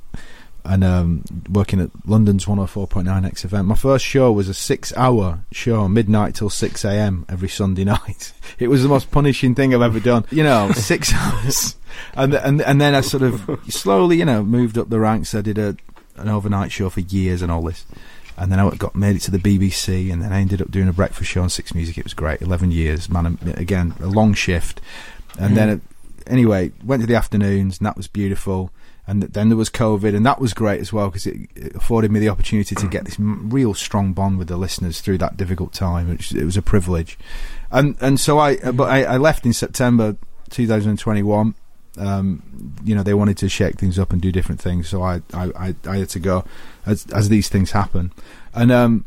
and 0.64 0.84
um, 0.84 1.24
working 1.50 1.80
at 1.80 1.90
London's 2.06 2.46
104.9 2.46 3.06
Xfm. 3.06 3.66
My 3.66 3.76
first 3.76 4.06
show 4.06 4.32
was 4.32 4.50
a 4.50 4.54
six-hour 4.54 5.44
show, 5.52 5.88
midnight 5.88 6.36
till 6.36 6.50
6 6.50 6.86
a.m. 6.86 7.26
every 7.30 7.50
Sunday 7.50 7.84
night. 7.86 8.34
It 8.60 8.68
was 8.68 8.84
the 8.84 8.90
most 8.90 9.10
punishing 9.10 9.56
thing 9.56 9.74
I've 9.74 9.82
ever 9.82 10.00
done. 10.00 10.26
You 10.30 10.44
know, 10.44 10.72
six 10.76 11.14
hours, 11.14 11.78
and 12.14 12.36
and 12.36 12.62
and 12.62 12.80
then 12.82 12.94
I 12.94 13.02
sort 13.02 13.24
of 13.24 13.60
slowly, 13.70 14.18
you 14.18 14.26
know, 14.26 14.44
moved 14.44 14.78
up 14.78 14.90
the 14.90 15.00
ranks. 15.00 15.34
I 15.34 15.42
did 15.42 15.58
a 15.58 15.78
an 16.18 16.30
overnight 16.30 16.72
show 16.72 16.90
for 16.90 17.00
years 17.00 17.42
and 17.42 17.52
all 17.52 17.62
this. 17.62 17.86
And 18.38 18.52
then 18.52 18.60
I 18.60 18.70
got 18.76 18.96
made 18.96 19.16
it 19.16 19.22
to 19.24 19.32
the 19.32 19.40
BBC, 19.40 20.12
and 20.14 20.22
then 20.22 20.32
I 20.32 20.42
ended 20.42 20.62
up 20.62 20.70
doing 20.70 20.88
a 20.88 20.94
breakfast 20.94 21.30
show 21.32 21.42
on 21.42 21.50
Six 21.50 21.74
Music. 21.74 21.98
It 21.98 22.04
was 22.04 22.14
great, 22.14 22.42
eleven 22.42 22.72
years, 22.72 23.10
man. 23.10 23.38
Again, 23.56 23.96
a 24.00 24.06
long 24.08 24.34
shift, 24.34 24.80
And 25.40 25.58
then, 25.58 25.70
it, 25.70 25.82
anyway, 26.28 26.72
went 26.84 27.02
to 27.02 27.08
the 27.08 27.16
afternoons, 27.16 27.80
and 27.80 27.86
that 27.88 27.98
was 27.98 28.08
beautiful. 28.08 28.72
And 29.10 29.24
then 29.24 29.48
there 29.48 29.58
was 29.58 29.70
COVID, 29.70 30.14
and 30.14 30.26
that 30.26 30.42
was 30.42 30.54
great 30.54 30.82
as 30.82 30.92
well 30.92 31.08
because 31.08 31.26
it, 31.26 31.50
it 31.56 31.76
afforded 31.76 32.12
me 32.12 32.20
the 32.20 32.28
opportunity 32.28 32.76
to 32.76 32.88
get 32.88 33.06
this 33.06 33.18
m- 33.18 33.50
real 33.50 33.74
strong 33.74 34.12
bond 34.12 34.38
with 34.38 34.50
the 34.50 34.58
listeners 34.58 35.00
through 35.00 35.18
that 35.20 35.38
difficult 35.38 35.72
time, 35.72 36.10
which 36.10 36.34
it 36.34 36.44
was 36.44 36.58
a 36.58 36.62
privilege. 36.62 37.18
And 37.72 37.96
and 38.02 38.20
so 38.20 38.38
I, 38.38 38.58
uh, 38.58 38.74
but 38.74 38.90
I, 38.90 39.04
I 39.04 39.18
left 39.18 39.46
in 39.46 39.54
September 39.54 40.18
2021. 40.50 41.56
Um, 41.98 42.74
you 42.84 42.96
know, 42.96 43.04
they 43.04 43.14
wanted 43.14 43.38
to 43.38 43.50
shake 43.50 43.78
things 43.78 43.98
up 43.98 44.14
and 44.14 44.22
do 44.22 44.32
different 44.32 44.62
things, 44.62 44.88
so 44.88 45.02
I 45.02 45.22
I, 45.34 45.52
I, 45.56 45.76
I 45.88 45.98
had 45.98 46.10
to 46.10 46.20
go 46.20 46.46
as 46.86 47.06
as 47.08 47.30
these 47.30 47.50
things 47.50 47.72
happen. 47.72 48.12
And 48.54 48.72
um, 48.72 49.06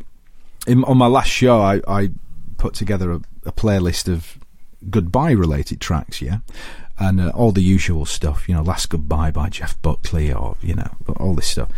in, 0.66 0.84
on 0.84 0.98
my 0.98 1.06
last 1.06 1.28
show, 1.28 1.60
I, 1.60 1.80
I 1.88 2.10
put 2.58 2.74
together 2.74 3.12
a, 3.12 3.20
a 3.46 3.52
playlist 3.52 4.12
of 4.12 4.38
goodbye 4.88 5.32
related 5.32 5.80
tracks, 5.80 6.20
yeah, 6.20 6.38
and 6.98 7.20
uh, 7.20 7.30
all 7.30 7.52
the 7.52 7.62
usual 7.62 8.06
stuff, 8.06 8.48
you 8.48 8.54
know, 8.54 8.62
Last 8.62 8.90
Goodbye 8.90 9.30
by 9.30 9.48
Jeff 9.48 9.80
Buckley, 9.82 10.32
or 10.32 10.56
you 10.60 10.74
know, 10.74 10.90
all 11.16 11.34
this 11.34 11.48
stuff, 11.48 11.70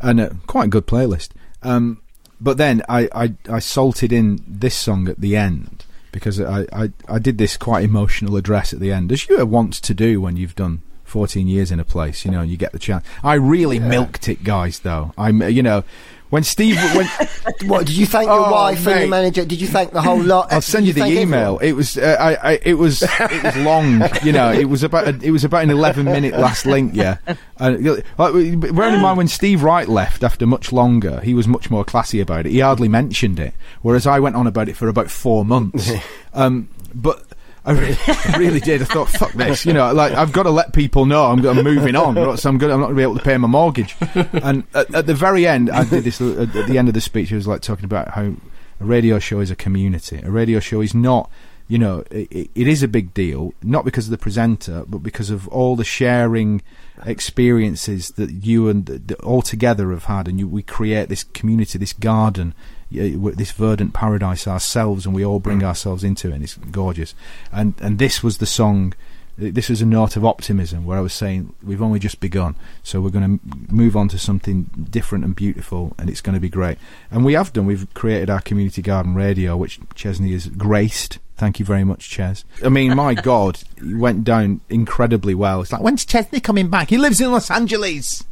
and 0.00 0.20
uh, 0.20 0.30
quite 0.46 0.66
a 0.66 0.68
good 0.68 0.86
playlist. 0.86 1.30
Um, 1.62 2.00
but 2.40 2.56
then 2.56 2.82
I, 2.88 3.08
I 3.14 3.34
I 3.48 3.58
salted 3.58 4.12
in 4.12 4.42
this 4.46 4.74
song 4.74 5.08
at 5.08 5.20
the 5.20 5.36
end 5.36 5.84
because 6.12 6.40
I, 6.40 6.66
I 6.72 6.90
I 7.08 7.18
did 7.18 7.38
this 7.38 7.56
quite 7.56 7.84
emotional 7.84 8.36
address 8.36 8.72
at 8.72 8.80
the 8.80 8.92
end, 8.92 9.12
as 9.12 9.28
you 9.28 9.44
want 9.46 9.74
to 9.74 9.94
do 9.94 10.20
when 10.20 10.36
you've 10.36 10.56
done. 10.56 10.82
14 11.04 11.48
years 11.48 11.72
in 11.72 11.80
a 11.80 11.86
place, 11.86 12.26
you 12.26 12.30
know, 12.30 12.42
and 12.42 12.50
you 12.50 12.58
get 12.58 12.72
the 12.72 12.78
chance. 12.78 13.02
I 13.24 13.32
really 13.32 13.78
milked 13.78 14.28
it, 14.28 14.44
guys, 14.44 14.80
though. 14.80 15.14
I'm, 15.16 15.40
you 15.40 15.62
know, 15.62 15.82
when 16.30 16.42
Steve, 16.44 16.76
when, 16.94 17.06
What 17.68 17.86
did 17.86 17.96
you 17.96 18.06
thank 18.06 18.28
your 18.28 18.46
Oh, 18.46 18.52
wife 18.52 18.86
and 18.86 19.00
your 19.00 19.08
manager? 19.08 19.44
Did 19.44 19.60
you 19.60 19.66
thank 19.66 19.92
the 19.92 20.02
whole 20.02 20.20
lot? 20.22 20.52
I'll 20.52 20.60
send 20.60 20.86
you 20.86 20.92
the 20.92 21.04
email. 21.04 21.54
everyone? 21.56 21.64
It 21.64 21.72
was, 21.72 21.96
uh, 21.98 22.16
I, 22.20 22.34
I, 22.34 22.58
it 22.64 22.74
was, 22.74 23.02
it 23.02 23.42
was 23.42 23.56
long. 23.56 24.02
You 24.22 24.32
know, 24.32 24.52
it 24.52 24.66
was 24.66 24.82
about, 24.82 25.08
a, 25.08 25.18
it 25.22 25.30
was 25.30 25.44
about 25.44 25.64
an 25.64 25.70
eleven 25.70 26.04
minute 26.04 26.34
last 26.34 26.66
link. 26.66 26.92
Yeah, 26.94 27.18
and 27.58 27.84
like, 28.18 28.32
bearing 28.32 28.94
in 28.94 29.00
mind 29.00 29.16
when 29.18 29.28
Steve 29.28 29.62
Wright 29.62 29.88
left 29.88 30.22
after 30.22 30.46
much 30.46 30.72
longer, 30.72 31.20
he 31.20 31.34
was 31.34 31.48
much 31.48 31.70
more 31.70 31.84
classy 31.84 32.20
about 32.20 32.46
it. 32.46 32.50
He 32.52 32.60
hardly 32.60 32.88
mentioned 32.88 33.38
it, 33.40 33.54
whereas 33.82 34.06
I 34.06 34.18
went 34.20 34.36
on 34.36 34.46
about 34.46 34.68
it 34.68 34.76
for 34.76 34.88
about 34.88 35.10
four 35.10 35.44
months. 35.44 35.90
um, 36.34 36.68
but. 36.94 37.24
I 37.68 37.72
really, 37.72 37.98
really 38.38 38.60
did. 38.60 38.80
I 38.80 38.86
thought, 38.86 39.10
"Fuck 39.10 39.32
this!" 39.32 39.66
You 39.66 39.74
know, 39.74 39.92
like 39.92 40.14
I've 40.14 40.32
got 40.32 40.44
to 40.44 40.50
let 40.50 40.72
people 40.72 41.04
know 41.04 41.26
I'm, 41.26 41.44
I'm 41.44 41.62
moving 41.62 41.96
on. 41.96 42.38
So 42.38 42.48
I'm 42.48 42.56
good. 42.56 42.70
I'm 42.70 42.80
not 42.80 42.86
going 42.86 42.96
to 42.96 43.00
be 43.00 43.02
able 43.02 43.18
to 43.18 43.22
pay 43.22 43.36
my 43.36 43.46
mortgage. 43.46 43.94
And 44.32 44.64
at, 44.74 44.94
at 44.94 45.06
the 45.06 45.14
very 45.14 45.46
end, 45.46 45.70
I 45.70 45.84
did 45.84 46.04
this. 46.04 46.18
At 46.20 46.52
the 46.52 46.78
end 46.78 46.88
of 46.88 46.94
the 46.94 47.02
speech, 47.02 47.30
I 47.30 47.36
was 47.36 47.46
like 47.46 47.60
talking 47.60 47.84
about 47.84 48.08
how 48.08 48.32
a 48.80 48.84
radio 48.84 49.18
show 49.18 49.40
is 49.40 49.50
a 49.50 49.56
community. 49.56 50.18
A 50.22 50.30
radio 50.30 50.60
show 50.60 50.80
is 50.80 50.94
not, 50.94 51.30
you 51.68 51.76
know, 51.76 52.04
it, 52.10 52.50
it 52.54 52.66
is 52.66 52.82
a 52.82 52.88
big 52.88 53.12
deal, 53.12 53.52
not 53.62 53.84
because 53.84 54.06
of 54.06 54.12
the 54.12 54.18
presenter, 54.18 54.84
but 54.88 54.98
because 54.98 55.28
of 55.28 55.46
all 55.48 55.76
the 55.76 55.84
sharing 55.84 56.62
experiences 57.04 58.12
that 58.12 58.30
you 58.30 58.68
and 58.68 58.86
the, 58.86 58.98
the, 58.98 59.14
all 59.16 59.42
together 59.42 59.90
have 59.90 60.04
had, 60.04 60.26
and 60.26 60.38
you, 60.38 60.48
we 60.48 60.62
create 60.62 61.10
this 61.10 61.24
community, 61.24 61.78
this 61.78 61.92
garden, 61.92 62.54
this 62.90 63.50
verdant 63.52 63.92
paradise 63.94 64.46
ourselves, 64.46 65.06
and 65.06 65.14
we 65.14 65.24
all 65.24 65.40
bring 65.40 65.60
mm. 65.60 65.64
ourselves 65.64 66.04
into 66.04 66.30
it. 66.30 66.34
and 66.34 66.42
It's 66.42 66.56
gorgeous, 66.56 67.14
and 67.52 67.74
and 67.80 67.98
this 67.98 68.22
was 68.22 68.38
the 68.38 68.46
song. 68.46 68.94
This 69.36 69.68
was 69.68 69.80
a 69.80 69.86
note 69.86 70.16
of 70.16 70.24
optimism 70.24 70.84
where 70.84 70.98
I 70.98 71.00
was 71.00 71.12
saying 71.12 71.54
we've 71.62 71.80
only 71.80 72.00
just 72.00 72.18
begun, 72.18 72.56
so 72.82 73.00
we're 73.00 73.10
going 73.10 73.38
to 73.38 73.72
move 73.72 73.96
on 73.96 74.08
to 74.08 74.18
something 74.18 74.64
different 74.90 75.24
and 75.24 75.36
beautiful, 75.36 75.94
and 75.96 76.10
it's 76.10 76.20
going 76.20 76.34
to 76.34 76.40
be 76.40 76.48
great. 76.48 76.76
And 77.08 77.24
we 77.24 77.34
have 77.34 77.52
done. 77.52 77.66
We've 77.66 77.92
created 77.94 78.30
our 78.30 78.40
community 78.40 78.82
garden 78.82 79.14
radio, 79.14 79.56
which 79.56 79.78
Chesney 79.94 80.32
has 80.32 80.48
graced. 80.48 81.20
Thank 81.36 81.60
you 81.60 81.64
very 81.64 81.84
much, 81.84 82.10
Ches. 82.10 82.44
I 82.64 82.68
mean, 82.68 82.96
my 82.96 83.14
God, 83.22 83.60
it 83.76 83.96
went 83.96 84.24
down 84.24 84.60
incredibly 84.68 85.34
well. 85.34 85.60
It's 85.60 85.70
like 85.70 85.82
when's 85.82 86.04
Chesney 86.04 86.40
coming 86.40 86.68
back? 86.68 86.90
He 86.90 86.98
lives 86.98 87.20
in 87.20 87.30
Los 87.30 87.48
Angeles. 87.48 88.24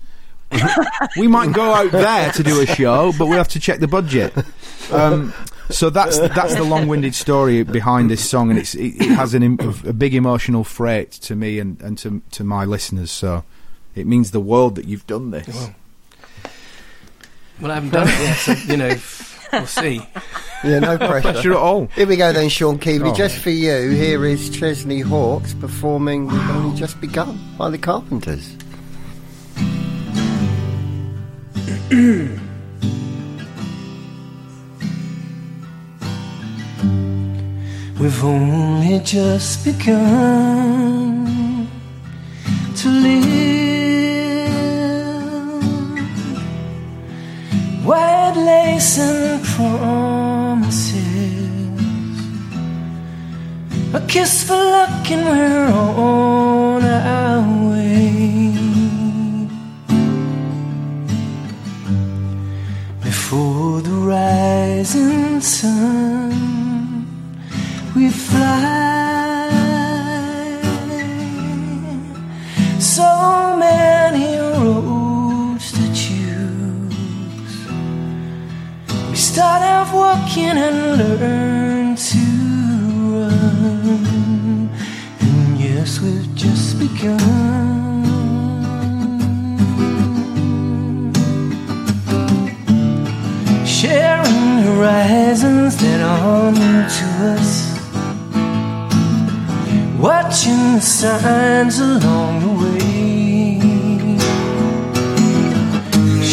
we 1.17 1.27
might 1.27 1.53
go 1.53 1.73
out 1.73 1.91
there 1.93 2.31
to 2.33 2.43
do 2.43 2.61
a 2.61 2.67
show, 2.67 3.13
but 3.19 3.27
we 3.27 3.37
have 3.37 3.49
to 3.49 3.61
check 3.61 3.81
the 3.81 3.89
budget. 3.89 4.33
Um, 4.93 5.33
so 5.71 5.91
that's 5.91 6.19
that's 6.19 6.55
the 6.55 6.63
long-winded 6.63 7.15
story 7.15 7.63
behind 7.65 8.09
this 8.11 8.29
song, 8.29 8.51
and 8.51 8.59
it's 8.59 8.75
it, 8.75 8.95
it 9.01 9.11
has 9.11 9.35
an, 9.35 9.59
a 9.85 9.93
big 9.93 10.15
emotional 10.15 10.63
freight 10.65 11.11
to 11.13 11.35
me 11.35 11.59
and, 11.59 11.81
and 11.83 11.99
to 11.99 12.23
to 12.33 12.45
my 12.45 12.65
listeners. 12.65 13.11
So 13.11 13.43
it 13.95 14.07
means 14.07 14.31
the 14.31 14.41
world 14.41 14.77
that 14.77 14.87
you've 14.87 15.07
done 15.07 15.31
this. 15.33 15.49
Well, 15.49 15.75
Well, 17.61 17.71
I 17.73 17.75
haven't 17.75 17.91
done 17.91 18.07
it 18.09 18.21
yet, 18.21 18.35
so, 18.35 18.53
you 18.53 18.77
know, 18.77 18.97
we'll 19.53 19.67
see. 19.67 20.01
Yeah, 20.63 20.79
no 20.81 20.99
pressure. 20.99 21.33
Pressure 21.33 21.53
at 21.53 21.59
all. 21.59 21.87
Here 21.95 22.07
we 22.07 22.17
go 22.17 22.33
then, 22.33 22.49
Shaun 22.49 22.79
Keaveney. 22.79 23.13
Oh. 23.13 23.15
Just 23.15 23.39
for 23.39 23.51
you, 23.51 23.91
here 23.91 24.25
is 24.27 24.51
Chesney 24.51 25.01
Hawkes 25.01 25.55
performing 25.55 26.27
We've 26.27 26.51
Only 26.51 26.77
Just 26.77 27.01
Begun 27.01 27.39
by 27.57 27.71
the 27.71 27.79
Carpenters. 27.79 28.57
We've 38.01 38.25
only 38.25 38.99
just 39.05 39.65
begun 39.65 41.27
to 42.75 42.89
live. 42.89 43.27
White 47.85 48.35
lace 48.35 48.99
and 48.99 49.45
promises. 49.45 50.97
A 53.95 54.01
kiss 54.09 54.43
for 54.43 54.57
luck, 54.57 55.09
and 55.13 55.25
we're 55.25 55.69
on 55.69 56.85
our 56.85 57.41
way. 57.51 57.56
Rising 64.87 65.41
sun 65.41 67.07
we 67.97 68.09
fly. 68.09 69.51
So 72.79 73.57
many 73.59 74.39
roads 74.39 75.73
to 75.73 75.85
choose. 75.93 77.67
We 79.11 79.17
start 79.17 79.63
out 79.63 79.93
walking 79.93 80.57
and 80.67 80.99
learn 80.99 81.97
to 81.97 82.25
run. 83.13 84.71
And 85.21 85.59
yes, 85.59 86.01
we've 86.01 86.33
just 86.35 86.79
begun. 86.79 87.36
Horizons 94.77 95.75
that 95.79 96.01
are 96.03 96.53
new 96.53 96.83
to 96.97 97.07
us 97.33 97.51
watching 99.99 100.75
the 100.75 100.81
signs 100.81 101.79
along 101.79 102.33
the 102.45 102.53
way. 102.63 103.59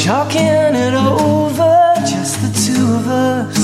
Chalking 0.04 0.76
it 0.88 0.94
over, 0.94 1.94
just 2.12 2.36
the 2.44 2.52
two 2.66 2.86
of 3.00 3.06
us. 3.08 3.60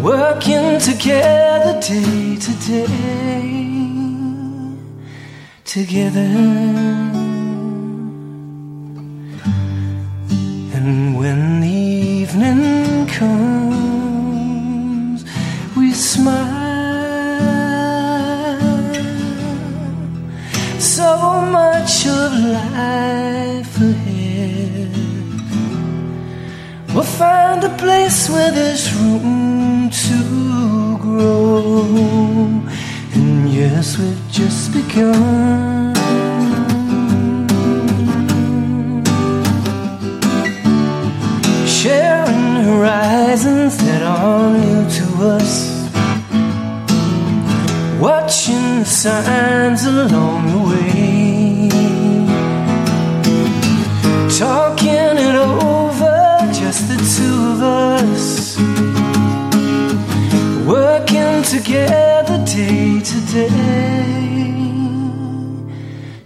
Working 0.00 0.78
together 0.78 1.74
day 1.80 2.36
to 2.44 2.52
day. 2.70 3.02
Together. 5.64 6.30
And 10.76 11.16
when 11.18 11.60
the 11.60 11.71
evening 12.32 13.06
comes, 13.08 14.14
we 15.76 15.92
smile. 15.92 16.48
So 20.78 21.42
much 21.58 22.06
of 22.06 22.32
life 22.32 23.76
ahead. 23.76 24.88
We'll 26.94 27.04
find 27.04 27.64
a 27.64 27.70
place 27.76 28.30
where 28.30 28.50
there's 28.50 28.94
room 28.94 29.90
to 29.90 30.98
grow. 31.02 31.84
And 33.14 33.50
yes, 33.52 33.98
we've 33.98 34.30
just 34.30 34.72
begun. 34.72 35.91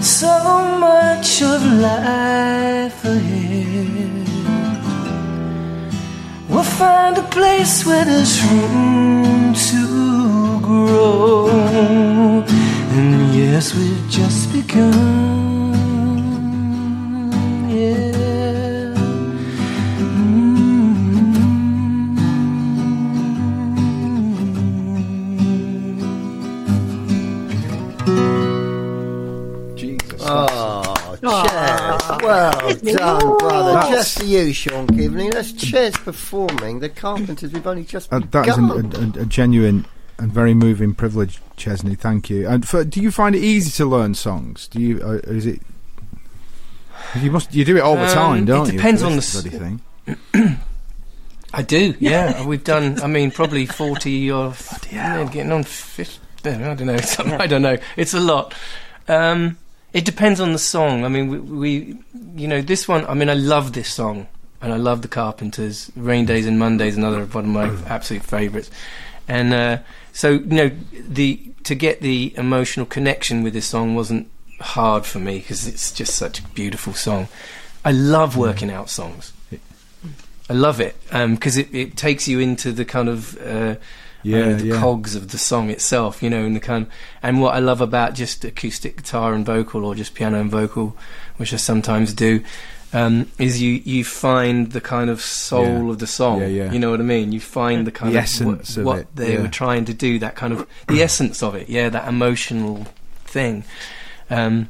So 0.00 0.30
much 0.78 1.42
of 1.42 1.64
life 1.80 2.29
find 6.80 7.18
a 7.18 7.22
place 7.36 7.84
where 7.84 8.06
there's 8.06 8.42
room 8.44 9.52
to 9.68 10.60
grow. 10.62 11.48
And 12.96 13.34
yes, 13.34 13.74
we've 13.74 14.08
just 14.08 14.50
begun. 14.50 15.39
Well 32.22 32.74
done, 32.74 33.38
brother. 33.38 33.72
That's- 33.72 33.90
Just 33.90 34.18
for 34.18 34.24
you, 34.24 34.52
Shaun 34.52 34.86
Keaveney. 34.88 35.32
That's 35.32 35.52
Ches 35.52 35.96
performing 35.96 36.80
The 36.80 36.88
Carpenters. 36.88 37.52
We've 37.52 37.66
only 37.66 37.84
just 37.84 38.12
Uh, 38.12 38.20
that 38.30 38.48
is 38.48 38.56
begun. 38.56 38.70
an, 38.94 39.14
a, 39.16 39.18
a, 39.20 39.22
a 39.22 39.26
genuine 39.26 39.86
and 40.18 40.32
very 40.32 40.52
moving 40.54 40.94
privilege, 40.94 41.40
Chesney. 41.56 41.94
Thank 41.94 42.28
you. 42.30 42.46
And 42.48 42.66
for, 42.68 42.84
do 42.84 43.00
you 43.00 43.10
find 43.10 43.34
it 43.34 43.42
easy 43.42 43.70
to 43.72 43.86
learn 43.86 44.14
songs? 44.14 44.68
Do 44.68 44.80
you? 44.80 45.00
Uh, 45.02 45.12
is 45.24 45.46
it? 45.46 45.60
You 47.16 47.30
must. 47.30 47.54
You 47.54 47.64
do 47.64 47.76
it 47.76 47.80
all 47.80 47.96
the 47.96 48.02
Um, 48.08 48.14
time, 48.14 48.42
it 48.42 48.46
don't 48.46 48.66
you? 48.66 48.74
It 48.74 48.76
depends 48.76 49.00
for 49.02 49.06
on 49.08 49.16
this 49.16 49.32
the 49.32 49.38
s- 49.50 49.56
bloody 49.58 49.78
thing. 50.34 50.58
I 51.54 51.62
do, 51.62 51.94
yeah. 51.98 52.46
We've 52.46 52.62
done, 52.62 53.00
I 53.02 53.08
mean, 53.08 53.30
probably 53.32 53.66
40 53.66 54.30
or 54.30 54.50
f- 54.50 54.86
yeah, 54.92 55.24
getting 55.24 55.50
on 55.50 55.64
50. 55.64 56.20
I 56.44 56.74
don't 56.74 56.86
know. 56.86 56.96
I 57.38 57.46
don't 57.48 57.62
know. 57.62 57.76
It's 57.96 58.14
a 58.14 58.20
lot. 58.20 58.54
Um, 59.08 59.56
it 59.92 60.04
depends 60.04 60.40
on 60.40 60.52
the 60.52 60.58
song. 60.58 61.04
I 61.04 61.08
mean, 61.08 61.28
we, 61.28 61.38
we, 61.38 61.98
you 62.34 62.48
know, 62.48 62.60
this 62.60 62.86
one, 62.86 63.04
I 63.06 63.14
mean, 63.14 63.28
I 63.28 63.34
love 63.34 63.72
this 63.72 63.88
song. 63.92 64.28
And 64.62 64.74
I 64.74 64.76
love 64.76 65.00
the 65.00 65.08
Carpenters. 65.08 65.90
Rainy 65.96 66.26
Days 66.26 66.46
and 66.46 66.58
Mondays, 66.58 66.96
another 66.96 67.24
one 67.24 67.44
of 67.44 67.50
my 67.50 67.90
absolute 67.90 68.22
favourites. 68.22 68.70
And 69.26 69.54
uh, 69.54 69.78
so, 70.12 70.32
you 70.32 70.44
know, 70.44 70.70
the 70.92 71.40
to 71.64 71.74
get 71.74 72.00
the 72.00 72.34
emotional 72.36 72.86
connection 72.86 73.42
with 73.42 73.52
this 73.52 73.66
song 73.66 73.94
wasn't 73.94 74.30
hard 74.60 75.06
for 75.06 75.18
me 75.18 75.38
because 75.38 75.66
it's 75.66 75.92
just 75.92 76.14
such 76.14 76.40
a 76.40 76.42
beautiful 76.48 76.92
song. 76.92 77.28
I 77.84 77.92
love 77.92 78.36
working 78.36 78.70
out 78.70 78.90
songs. 78.90 79.32
I 80.50 80.52
love 80.52 80.80
it 80.80 80.96
because 81.10 81.56
it, 81.56 81.72
it 81.72 81.96
takes 81.96 82.26
you 82.26 82.40
into 82.40 82.72
the 82.72 82.84
kind 82.84 83.08
of 83.08 83.40
uh, 83.40 83.76
Yeah, 84.22 84.52
the 84.54 84.66
yeah. 84.66 84.80
cogs 84.80 85.14
of 85.14 85.28
the 85.28 85.38
song 85.38 85.70
itself, 85.70 86.22
you 86.22 86.28
know, 86.30 86.44
and 86.44 86.54
the 86.54 86.60
kind. 86.60 86.86
and 87.22 87.40
what 87.40 87.54
I 87.54 87.58
love 87.58 87.80
about 87.80 88.14
just 88.14 88.44
acoustic 88.44 88.96
guitar 88.96 89.32
and 89.34 89.46
vocal, 89.46 89.84
or 89.84 89.94
just 89.94 90.14
piano 90.14 90.40
and 90.40 90.50
vocal, 90.50 90.96
which 91.38 91.52
I 91.54 91.56
sometimes 91.56 92.12
do, 92.12 92.42
um, 92.92 93.30
is 93.38 93.62
you 93.62 93.80
you 93.84 94.04
find 94.04 94.72
the 94.72 94.80
kind 94.80 95.08
of 95.10 95.20
soul 95.22 95.64
Yeah. 95.86 95.90
of 95.92 95.98
the 96.00 96.06
song. 96.06 96.40
Yeah, 96.40 96.46
yeah. 96.48 96.72
You 96.72 96.78
know 96.78 96.90
what 96.90 97.00
I 97.00 97.04
mean? 97.04 97.32
You 97.32 97.40
find 97.40 97.86
the 97.86 97.92
kind 97.92 98.12
The 98.14 98.18
of 98.18 98.24
essence 98.24 98.76
what, 98.76 98.76
of 98.76 98.84
what 98.84 99.16
they 99.16 99.38
were 99.38 99.48
trying 99.48 99.84
to 99.86 99.94
do. 99.94 100.18
That 100.18 100.34
kind 100.36 100.52
of 100.52 100.66
the 100.88 101.02
essence 101.02 101.42
of 101.42 101.54
it. 101.54 101.68
Yeah, 101.68 101.88
that 101.88 102.06
emotional 102.08 102.86
thing. 103.24 103.64
Um, 104.28 104.68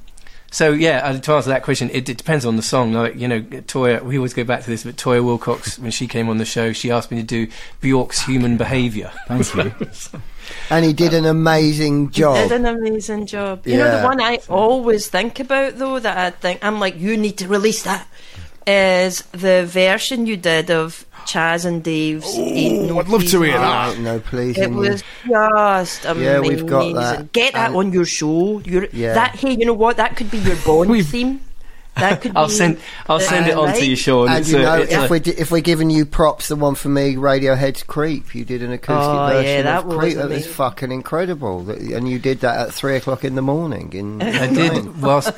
so 0.51 0.73
yeah, 0.73 0.99
uh, 1.05 1.19
to 1.19 1.33
answer 1.33 1.51
that 1.51 1.63
question, 1.63 1.91
it, 1.91 2.09
it 2.09 2.19
depends 2.19 2.45
on 2.45 2.57
the 2.57 2.63
song. 2.63 2.93
Like 2.93 3.17
you 3.17 3.29
know, 3.29 3.41
Toyah, 3.41 4.03
we 4.03 4.17
always 4.17 4.35
go 4.35 4.45
back 4.45 4.65
to 4.65 4.71
this, 4.71 4.85
but 4.85 4.97
Toyah 4.97 5.23
Willcox, 5.23 5.79
when 5.79 5.93
she 5.93 6.09
came 6.09 6.29
on 6.29 6.39
the 6.39 6.45
show, 6.45 6.73
she 6.73 6.91
asked 6.91 7.11
me 7.11 7.19
to 7.19 7.27
do 7.27 7.49
Bjork's 7.81 8.21
"Human 8.23 8.57
Behaviour." 8.57 9.13
Thank 9.29 9.55
you. 9.55 10.21
And 10.69 10.85
he 10.85 10.93
did 10.93 11.15
an 11.15 11.27
amazing 11.27 12.11
job. 12.11 12.49
Did 12.49 12.61
an 12.61 12.67
amazing 12.67 13.27
job. 13.27 13.65
You 13.69 13.77
know 13.77 14.01
the 14.01 14.05
one 14.05 14.21
I 14.21 14.41
always 14.49 15.07
think 15.07 15.39
about 15.39 15.79
though 15.79 16.01
that 16.01 16.19
I 16.19 16.31
think 16.31 16.65
I'm 16.65 16.81
like 16.81 16.99
you 16.99 17.17
need 17.17 17.39
to 17.39 17.47
release 17.47 17.85
that 17.85 18.09
is 18.71 19.23
the 19.33 19.65
version 19.67 20.27
you 20.27 20.37
did 20.37 20.71
of 20.71 21.05
Chas 21.27 21.65
and 21.65 21.83
Dave's. 21.83 22.37
Ain't 22.37 22.89
No 22.89 22.99
I'd 23.01 23.09
love 23.09 23.25
to 23.27 23.43
hear 23.43 23.53
You. 23.53 23.59
that. 23.59 23.91
Ain't 23.95 24.01
no 24.01 24.21
please. 24.21 24.57
It 24.59 24.71
was 24.71 25.03
just 25.27 26.05
amazing. 26.05 26.25
Yeah, 26.25 26.41
we've 26.41 26.67
got 26.67 26.95
that. 26.95 27.33
Get 27.33 27.53
that 27.55 27.69
And- 27.69 27.77
on 27.77 27.93
your 27.93 28.05
show. 28.07 28.61
Your, 28.61 28.87
Yeah. 28.93 29.15
That 29.15 29.37
hey, 29.37 29.53
you 29.53 29.67
know 29.67 29.75
what? 29.75 29.97
That 29.99 30.17
could 30.17 30.31
be 30.31 30.39
your 30.39 30.57
Bond 30.65 31.07
theme. 31.07 31.41
That 31.97 32.23
could. 32.23 32.33
I'll 32.37 32.47
be, 32.47 32.53
send 32.55 32.79
I'll 33.09 33.21
send 33.21 33.49
it 33.49 33.55
Uh, 33.57 33.63
on 33.63 33.75
to 33.75 33.85
you, 33.85 33.91
right? 33.91 33.99
Shaun. 33.99 34.29
And 34.29 34.39
It's 34.39 34.51
you 34.51 34.59
know, 34.63 34.75
it's 34.77 34.93
if 34.93 35.03
a- 35.05 35.09
we're 35.09 35.21
if 35.25 35.51
we're 35.51 35.61
giving 35.61 35.91
you 35.91 36.07
props, 36.07 36.49
the 36.49 36.57
one 36.57 36.75
for 36.77 36.89
me, 36.89 37.17
Radiohead's 37.17 37.83
"Creep," 37.83 38.35
you 38.35 38.45
did 38.45 38.63
an 38.63 38.73
acoustic 38.73 39.11
Oh, 39.11 39.27
yeah, 39.29 39.33
version 39.43 39.65
that 39.65 39.79
of 39.81 39.85
was 39.87 39.97
"Creep." 39.99 40.17
That 40.17 40.29
was 40.31 40.47
fucking 40.47 40.93
incredible. 40.93 41.69
And 41.69 42.09
you 42.09 42.19
did 42.19 42.41
that 42.41 42.69
at 42.69 42.73
three 42.75 42.97
o'clock 42.97 43.25
in 43.25 43.35
the 43.35 43.43
morning. 43.43 43.93
In 43.93 44.23
I 44.23 44.47
did 44.53 45.03
whilst 45.03 45.33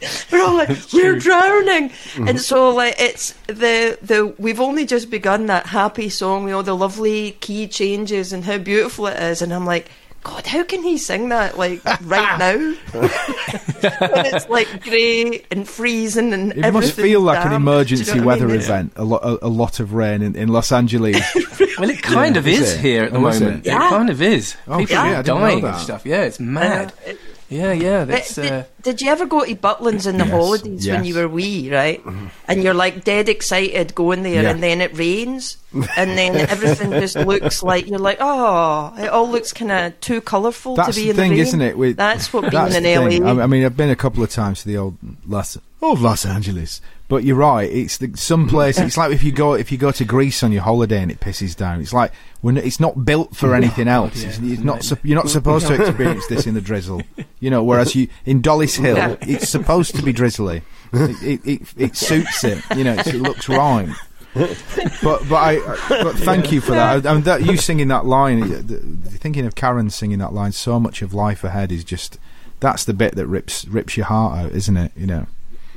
So 0.00 0.38
we're 0.38 0.42
all 0.42 0.54
like, 0.54 0.70
we're 0.94 1.18
drowning, 1.18 1.90
mm-hmm. 1.90 2.28
and 2.28 2.40
so 2.40 2.70
like 2.70 2.94
it's 2.98 3.32
the 3.48 3.98
the 4.00 4.34
we've 4.38 4.60
only 4.60 4.86
just 4.86 5.10
begun 5.10 5.46
that 5.46 5.66
happy 5.66 6.08
song 6.08 6.44
with 6.44 6.54
all 6.54 6.62
the 6.62 6.74
lovely 6.74 7.32
key 7.32 7.68
changes 7.68 8.32
and 8.32 8.44
how 8.44 8.56
beautiful 8.56 9.06
it 9.08 9.22
is, 9.22 9.42
and 9.42 9.52
I'm 9.52 9.66
like. 9.66 9.90
God, 10.22 10.46
how 10.46 10.62
can 10.64 10.82
he 10.82 10.98
sing 10.98 11.30
that 11.30 11.56
like 11.56 11.82
right 12.02 12.38
now? 12.38 12.56
when 12.92 14.26
it's 14.26 14.48
like 14.50 14.82
grey 14.82 15.44
and 15.50 15.66
freezing 15.66 16.32
and 16.34 16.52
It 16.52 16.72
must 16.72 16.92
feel 16.92 17.22
like 17.22 17.44
an 17.46 17.52
emergency 17.54 18.04
you 18.12 18.20
know 18.20 18.26
what 18.26 18.32
I 18.32 18.34
weather 18.42 18.48
mean? 18.48 18.56
event. 18.60 18.92
A, 18.96 19.04
lo- 19.04 19.38
a, 19.40 19.46
a 19.46 19.48
lot 19.48 19.80
of 19.80 19.94
rain 19.94 20.20
in, 20.22 20.36
in 20.36 20.48
Los 20.48 20.72
Angeles. 20.72 21.16
Well, 21.78 21.88
it 21.88 22.02
kind 22.02 22.34
Yeah, 22.34 22.40
of 22.40 22.46
is 22.46 22.60
is, 22.74 22.78
here 22.80 23.04
at 23.04 23.12
the 23.12 23.16
Oh, 23.16 23.20
moment. 23.22 23.42
it? 23.42 23.58
It? 23.60 23.66
Yeah. 23.66 23.88
kind 23.88 24.10
of 24.10 24.20
is. 24.20 24.54
Oh, 24.68 24.80
People 24.80 24.96
yeah, 24.96 25.20
are 25.20 25.22
dying 25.22 25.64
and 25.64 25.76
stuff. 25.78 26.04
Yeah, 26.04 26.24
it's 26.24 26.38
I 26.38 26.44
know. 26.44 26.50
mad. 26.50 26.92
It- 27.06 27.18
Yeah, 27.50 27.72
yeah. 27.72 28.04
That's 28.04 28.36
did, 28.36 28.52
uh, 28.52 28.64
did 28.82 29.02
you 29.02 29.10
ever 29.10 29.26
go 29.26 29.44
to 29.44 29.54
Butlins 29.56 30.06
in 30.06 30.18
the 30.18 30.24
Yes, 30.24 30.30
holidays 30.32 30.86
when 30.88 31.04
you 31.04 31.16
were 31.16 31.26
wee, 31.28 31.68
right? 31.70 32.00
And 32.46 32.62
you're 32.62 32.74
like 32.74 33.02
dead 33.02 33.28
excited 33.28 33.92
going 33.96 34.22
there, 34.22 34.44
Yeah. 34.44 34.50
and 34.50 34.62
then 34.62 34.80
it 34.80 34.96
rains, 34.96 35.56
and 35.74 36.16
then 36.16 36.36
everything 36.36 36.92
just 36.92 37.16
looks 37.30 37.62
like 37.64 37.88
you're 37.88 37.98
like, 37.98 38.18
oh, 38.20 38.94
it 38.96 39.08
all 39.08 39.28
looks 39.28 39.52
kind 39.52 39.72
of 39.72 40.00
too 40.00 40.20
colourful 40.20 40.76
to 40.76 40.86
be 40.94 41.04
the 41.06 41.10
in 41.10 41.16
thing, 41.16 41.30
the 41.32 41.36
rain. 41.38 41.46
isn't 41.46 41.60
it? 41.60 41.76
With, 41.76 41.96
That's 41.96 42.32
what 42.32 42.42
being 42.42 42.52
that's 42.52 42.76
in 42.76 42.84
LA. 42.84 43.08
thing. 43.08 43.26
I, 43.26 43.42
I 43.42 43.46
mean, 43.48 43.64
I've 43.64 43.76
been 43.76 43.90
a 43.90 43.96
couple 43.96 44.22
of 44.22 44.30
times 44.30 44.62
to 44.62 44.68
the 44.68 44.76
old 44.76 44.96
Los, 45.26 45.58
old 45.82 45.98
Los 45.98 46.24
Angeles, 46.24 46.80
but 47.10 47.24
you're 47.24 47.36
right. 47.36 47.68
It's 47.68 47.98
the, 47.98 48.16
some 48.16 48.48
place. 48.48 48.78
It's 48.78 48.96
like 48.96 49.12
if 49.12 49.24
you 49.24 49.32
go 49.32 49.54
if 49.54 49.72
you 49.72 49.76
go 49.76 49.90
to 49.90 50.04
Greece 50.04 50.44
on 50.44 50.52
your 50.52 50.62
holiday 50.62 51.02
and 51.02 51.10
it 51.10 51.18
pisses 51.18 51.56
down. 51.56 51.80
It's 51.80 51.92
like 51.92 52.12
when 52.40 52.56
it's 52.56 52.78
not 52.78 53.04
built 53.04 53.34
for 53.36 53.54
anything 53.54 53.88
else. 53.88 54.22
It's, 54.22 54.38
it's 54.38 54.62
not. 54.62 54.84
sup- 54.84 55.04
You're 55.04 55.16
not 55.16 55.28
supposed 55.28 55.66
to 55.66 55.74
experience 55.74 56.26
this 56.28 56.46
in 56.46 56.54
the 56.54 56.60
drizzle. 56.60 57.02
You 57.40 57.50
know, 57.50 57.64
whereas 57.64 57.96
you 57.96 58.08
in 58.24 58.40
Dollis 58.42 58.78
Hill, 58.78 59.18
it's 59.22 59.48
supposed 59.48 59.96
to 59.96 60.02
be 60.02 60.12
drizzly. 60.12 60.62
It, 60.92 61.22
it, 61.22 61.46
it, 61.46 61.74
it 61.76 61.96
suits 61.96 62.44
it. 62.44 62.62
You 62.76 62.84
know, 62.84 62.94
it 62.94 63.14
looks 63.14 63.48
right. 63.48 63.88
but 64.34 65.28
but 65.28 65.34
I 65.34 65.58
but 65.88 66.14
thank 66.14 66.52
you 66.52 66.60
for 66.60 66.70
that. 66.72 67.04
I, 67.04 67.10
I 67.10 67.14
mean, 67.14 67.24
that 67.24 67.44
you 67.44 67.56
singing 67.56 67.88
that 67.88 68.06
line, 68.06 68.62
thinking 69.02 69.46
of 69.46 69.56
Karen 69.56 69.90
singing 69.90 70.18
that 70.18 70.32
line, 70.32 70.52
so 70.52 70.78
much 70.78 71.02
of 71.02 71.12
life 71.12 71.42
ahead 71.42 71.72
is 71.72 71.82
just 71.82 72.18
that's 72.60 72.84
the 72.84 72.94
bit 72.94 73.16
that 73.16 73.26
rips 73.26 73.66
rips 73.66 73.96
your 73.96 74.06
heart 74.06 74.38
out, 74.38 74.52
isn't 74.52 74.76
it? 74.76 74.92
You 74.94 75.06
know. 75.08 75.26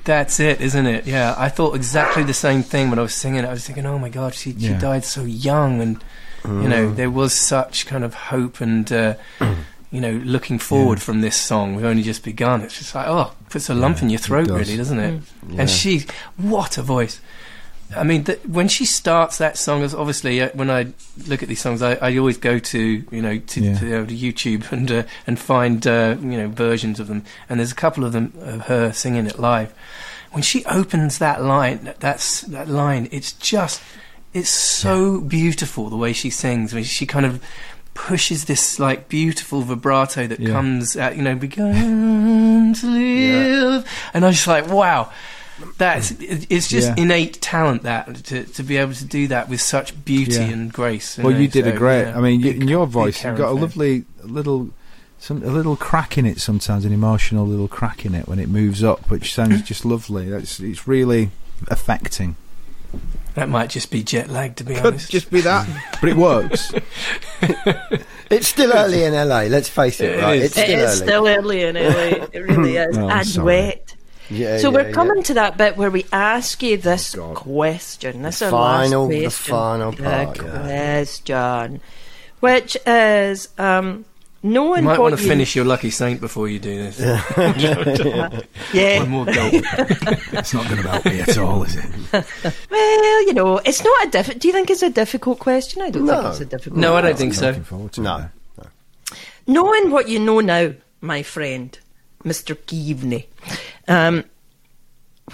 That's 0.06 0.40
it, 0.40 0.62
isn't 0.62 0.86
it? 0.86 1.06
Yeah, 1.06 1.36
I 1.38 1.50
thought 1.50 1.76
exactly 1.76 2.24
the 2.24 2.34
same 2.34 2.64
thing 2.64 2.90
when 2.90 3.00
I 3.00 3.02
was 3.04 3.14
singing. 3.16 3.44
it. 3.44 3.48
I 3.48 3.52
was 3.52 3.66
thinking, 3.66 3.86
oh 3.86 3.98
my 4.00 4.10
god, 4.10 4.34
she 4.34 4.52
she 4.60 4.74
died 4.74 5.06
so 5.06 5.24
young, 5.24 5.82
and 5.82 6.04
You 6.46 6.68
know, 6.68 6.92
there 6.94 7.10
was 7.10 7.34
such 7.34 7.86
kind 7.86 8.04
of 8.04 8.14
hope 8.14 8.60
and. 8.62 8.92
Uh, 8.92 9.16
you 9.92 10.02
know, 10.02 10.12
looking 10.26 10.58
forward 10.58 11.00
from 11.00 11.22
this 11.22 11.36
song, 11.36 11.76
we've 11.76 11.86
only 11.86 12.02
just 12.02 12.24
begun. 12.24 12.62
It's 12.64 12.80
just 12.80 12.96
like, 12.96 13.06
oh, 13.08 13.32
puts 13.50 13.70
a 13.70 13.76
lump 13.76 13.98
Yeah, 13.98 14.04
in 14.06 14.10
your 14.10 14.20
throat, 14.20 14.48
does. 14.48 14.58
really, 14.58 14.76
doesn't 14.76 14.98
it? 15.00 15.22
Yeah. 15.50 15.62
And 15.62 15.70
she, 15.70 16.06
what 16.36 16.80
a 16.80 16.82
voice! 16.82 17.22
I 17.96 18.04
mean, 18.04 18.24
th- 18.24 18.40
when 18.48 18.68
she 18.68 18.86
starts 18.86 19.38
that 19.38 19.58
song, 19.58 19.84
as 19.84 19.94
obviously 19.94 20.42
uh, 20.42 20.50
when 20.54 20.72
I 20.72 20.88
look 21.28 21.44
at 21.44 21.50
these 21.50 21.62
songs, 21.62 21.82
I, 21.84 21.94
I 21.96 22.18
always 22.18 22.38
go 22.38 22.58
to 22.58 22.80
you 23.12 23.22
know 23.22 23.38
to, 23.38 23.62
Yeah. 23.62 23.78
to, 23.80 24.02
uh, 24.02 24.06
to 24.08 24.16
YouTube 24.16 24.72
and 24.72 24.92
uh, 24.92 25.04
and 25.28 25.38
find 25.40 25.86
uh, 25.86 26.16
you 26.20 26.38
know 26.38 26.48
versions 26.48 27.00
of 27.00 27.08
them. 27.08 27.24
And 27.50 27.60
there's 27.60 27.72
a 27.72 27.76
couple 27.76 28.04
of 28.04 28.12
them 28.14 28.34
of 28.40 28.62
her 28.68 28.92
singing 28.94 29.28
it 29.28 29.38
live. 29.40 29.74
When 30.32 30.42
she 30.42 30.66
opens 30.66 31.20
that 31.20 31.44
line, 31.44 31.84
that- 31.84 32.00
that's 32.00 32.42
that 32.42 32.68
line. 32.68 33.08
It's 33.12 33.34
just 33.34 33.82
it's 34.34 34.50
so 34.50 35.22
beautiful 35.22 35.90
the 35.90 35.98
way 35.98 36.14
she 36.14 36.32
sings. 36.32 36.74
I 36.74 36.78
mean, 36.78 36.86
she 36.86 37.06
kind 37.06 37.26
of 37.28 37.44
pushes 37.94 38.46
this 38.46 38.80
like 38.80 39.08
beautiful 39.08 39.62
vibrato 39.62 40.26
that 40.26 40.40
Yeah. 40.40 40.50
comes 40.50 40.98
out. 40.98 41.16
You 41.16 41.22
know, 41.22 41.36
begun 41.36 42.74
to 42.74 42.88
live, 42.88 43.86
and 44.16 44.26
I'm 44.26 44.32
just 44.32 44.48
like, 44.48 44.68
wow. 44.68 45.12
That's 45.78 46.12
it's 46.20 46.68
just 46.68 46.90
Yeah. 46.90 47.04
innate 47.04 47.42
talent 47.42 47.84
that 47.84 48.16
to, 48.26 48.44
to 48.44 48.64
be 48.64 48.78
able 48.78 48.94
to 48.94 49.06
do 49.06 49.28
that 49.28 49.50
with 49.50 49.62
such 49.62 50.04
beauty 50.06 50.34
Yeah. 50.34 50.42
and 50.42 50.72
grace. 50.74 51.18
Well, 51.18 51.32
know, 51.34 51.40
you 51.40 51.48
did 51.48 51.68
a 51.68 51.72
great. 51.72 52.04
yeah, 52.04 52.18
I 52.18 52.22
mean, 52.22 52.40
you, 52.40 52.54
big- 52.54 52.62
in 52.62 52.68
your 52.68 52.88
voice, 52.88 53.24
you've 53.24 53.38
got 53.38 53.50
a 53.50 53.54
lovely 53.54 54.06
little, 54.24 54.70
some 55.20 55.42
a 55.44 55.48
little 55.48 55.76
crack 55.76 56.18
in 56.18 56.26
it 56.26 56.40
sometimes, 56.40 56.86
an 56.86 56.94
emotional 56.94 57.46
little 57.48 57.68
crack 57.68 58.06
in 58.06 58.14
it 58.16 58.28
when 58.28 58.40
it 58.40 58.50
moves 58.50 58.84
up, 58.84 59.10
which 59.10 59.34
sounds 59.34 59.62
just 59.72 59.86
lovely. 59.86 60.30
That's 60.30 60.60
it's 60.60 60.88
really 60.88 61.32
affecting. 61.70 62.36
That 63.36 63.50
might 63.50 63.72
just 63.72 63.90
be 63.90 64.04
jet 64.04 64.30
lag, 64.30 64.56
to 64.58 64.64
be 64.64 64.76
Could 64.76 64.86
honest. 64.86 65.10
just 65.10 65.32
be 65.32 65.42
that, 65.42 65.68
but 66.02 66.10
it 66.10 66.16
works. 66.18 66.72
It's 68.30 68.48
still 68.48 68.72
early 68.74 69.04
in 69.04 69.14
LA. 69.14 69.42
Let's 69.44 69.70
face 69.70 70.00
it, 70.02 70.18
It 70.18 70.22
right? 70.24 70.42
is. 70.42 70.44
It's 70.46 70.54
still 70.54 70.80
is 70.80 71.02
early. 71.02 71.08
still 71.08 71.28
early 71.28 71.62
in 71.64 71.76
LA. 71.76 72.26
It 72.34 72.40
really 72.40 72.78
is. 72.78 72.98
Oh, 72.98 73.06
I'm 73.08 73.20
and 73.20 73.28
sorry. 73.28 73.46
wet. 73.46 73.96
Yeah, 74.30 74.58
so 74.58 74.70
yeah, 74.70 74.76
we're 74.76 74.88
yeah. 74.90 74.94
coming 74.94 75.24
to 75.24 75.34
that 75.36 75.58
bit 75.58 75.78
where 75.78 75.92
we 75.92 76.06
ask 76.12 76.62
you 76.64 76.78
this 76.78 77.16
Oh, 77.16 77.34
question. 77.34 78.22
This 78.24 78.40
The 78.40 78.48
is 78.48 78.54
our 78.54 78.84
final- 78.84 79.04
last 79.08 79.10
the 79.12 79.22
question. 79.22 79.52
final 79.54 79.92
The 79.92 80.04
part, 80.04 80.38
yeah. 80.38 80.60
question, 81.04 81.82
which 82.40 82.78
is 82.86 83.50
um, 83.58 84.06
knowing 84.42 84.84
You 84.84 84.90
might 84.90 85.00
want 85.00 85.16
to 85.18 85.22
you 85.22 85.28
finish 85.30 85.56
your 85.56 85.66
lucky 85.66 85.90
saint 85.90 86.20
before 86.22 86.48
you 86.50 86.60
do 86.60 86.90
this. 86.90 87.00
Yeah. 88.74 89.00
One 89.00 89.10
more 89.10 89.26
gulp. 89.34 89.54
It's 90.34 90.54
not 90.54 90.68
going 90.70 90.82
to 90.82 90.90
help 90.90 91.06
me 91.06 91.22
at 91.22 91.38
all, 91.38 91.64
is 91.64 91.76
it? 91.76 91.86
Well, 92.70 93.22
you 93.28 93.34
know, 93.34 93.58
it's 93.60 93.84
not 93.84 94.08
a 94.08 94.10
difficult. 94.10 94.42
Do 94.42 94.48
you 94.48 94.54
think 94.54 94.70
it's 94.70 94.82
a 94.84 94.90
difficult 94.90 95.40
question? 95.40 95.82
I 95.82 95.90
don't 95.90 96.06
No. 96.06 96.16
think 96.22 96.32
it's 96.32 96.42
a 96.42 96.46
difficult. 96.46 96.80
No, 96.80 96.96
I 96.96 97.02
don't 97.02 97.18
think 97.18 97.34
so. 97.34 97.48
Looking 97.48 97.64
forward 97.64 97.98
No. 97.98 98.30
Knowing 99.48 99.92
what 99.92 100.08
you 100.10 100.20
know 100.20 100.40
now, 100.40 100.74
my 101.02 101.22
friend, 101.22 101.78
Mr. 102.24 102.56
Keaveney, 102.56 103.26
um, 103.88 104.24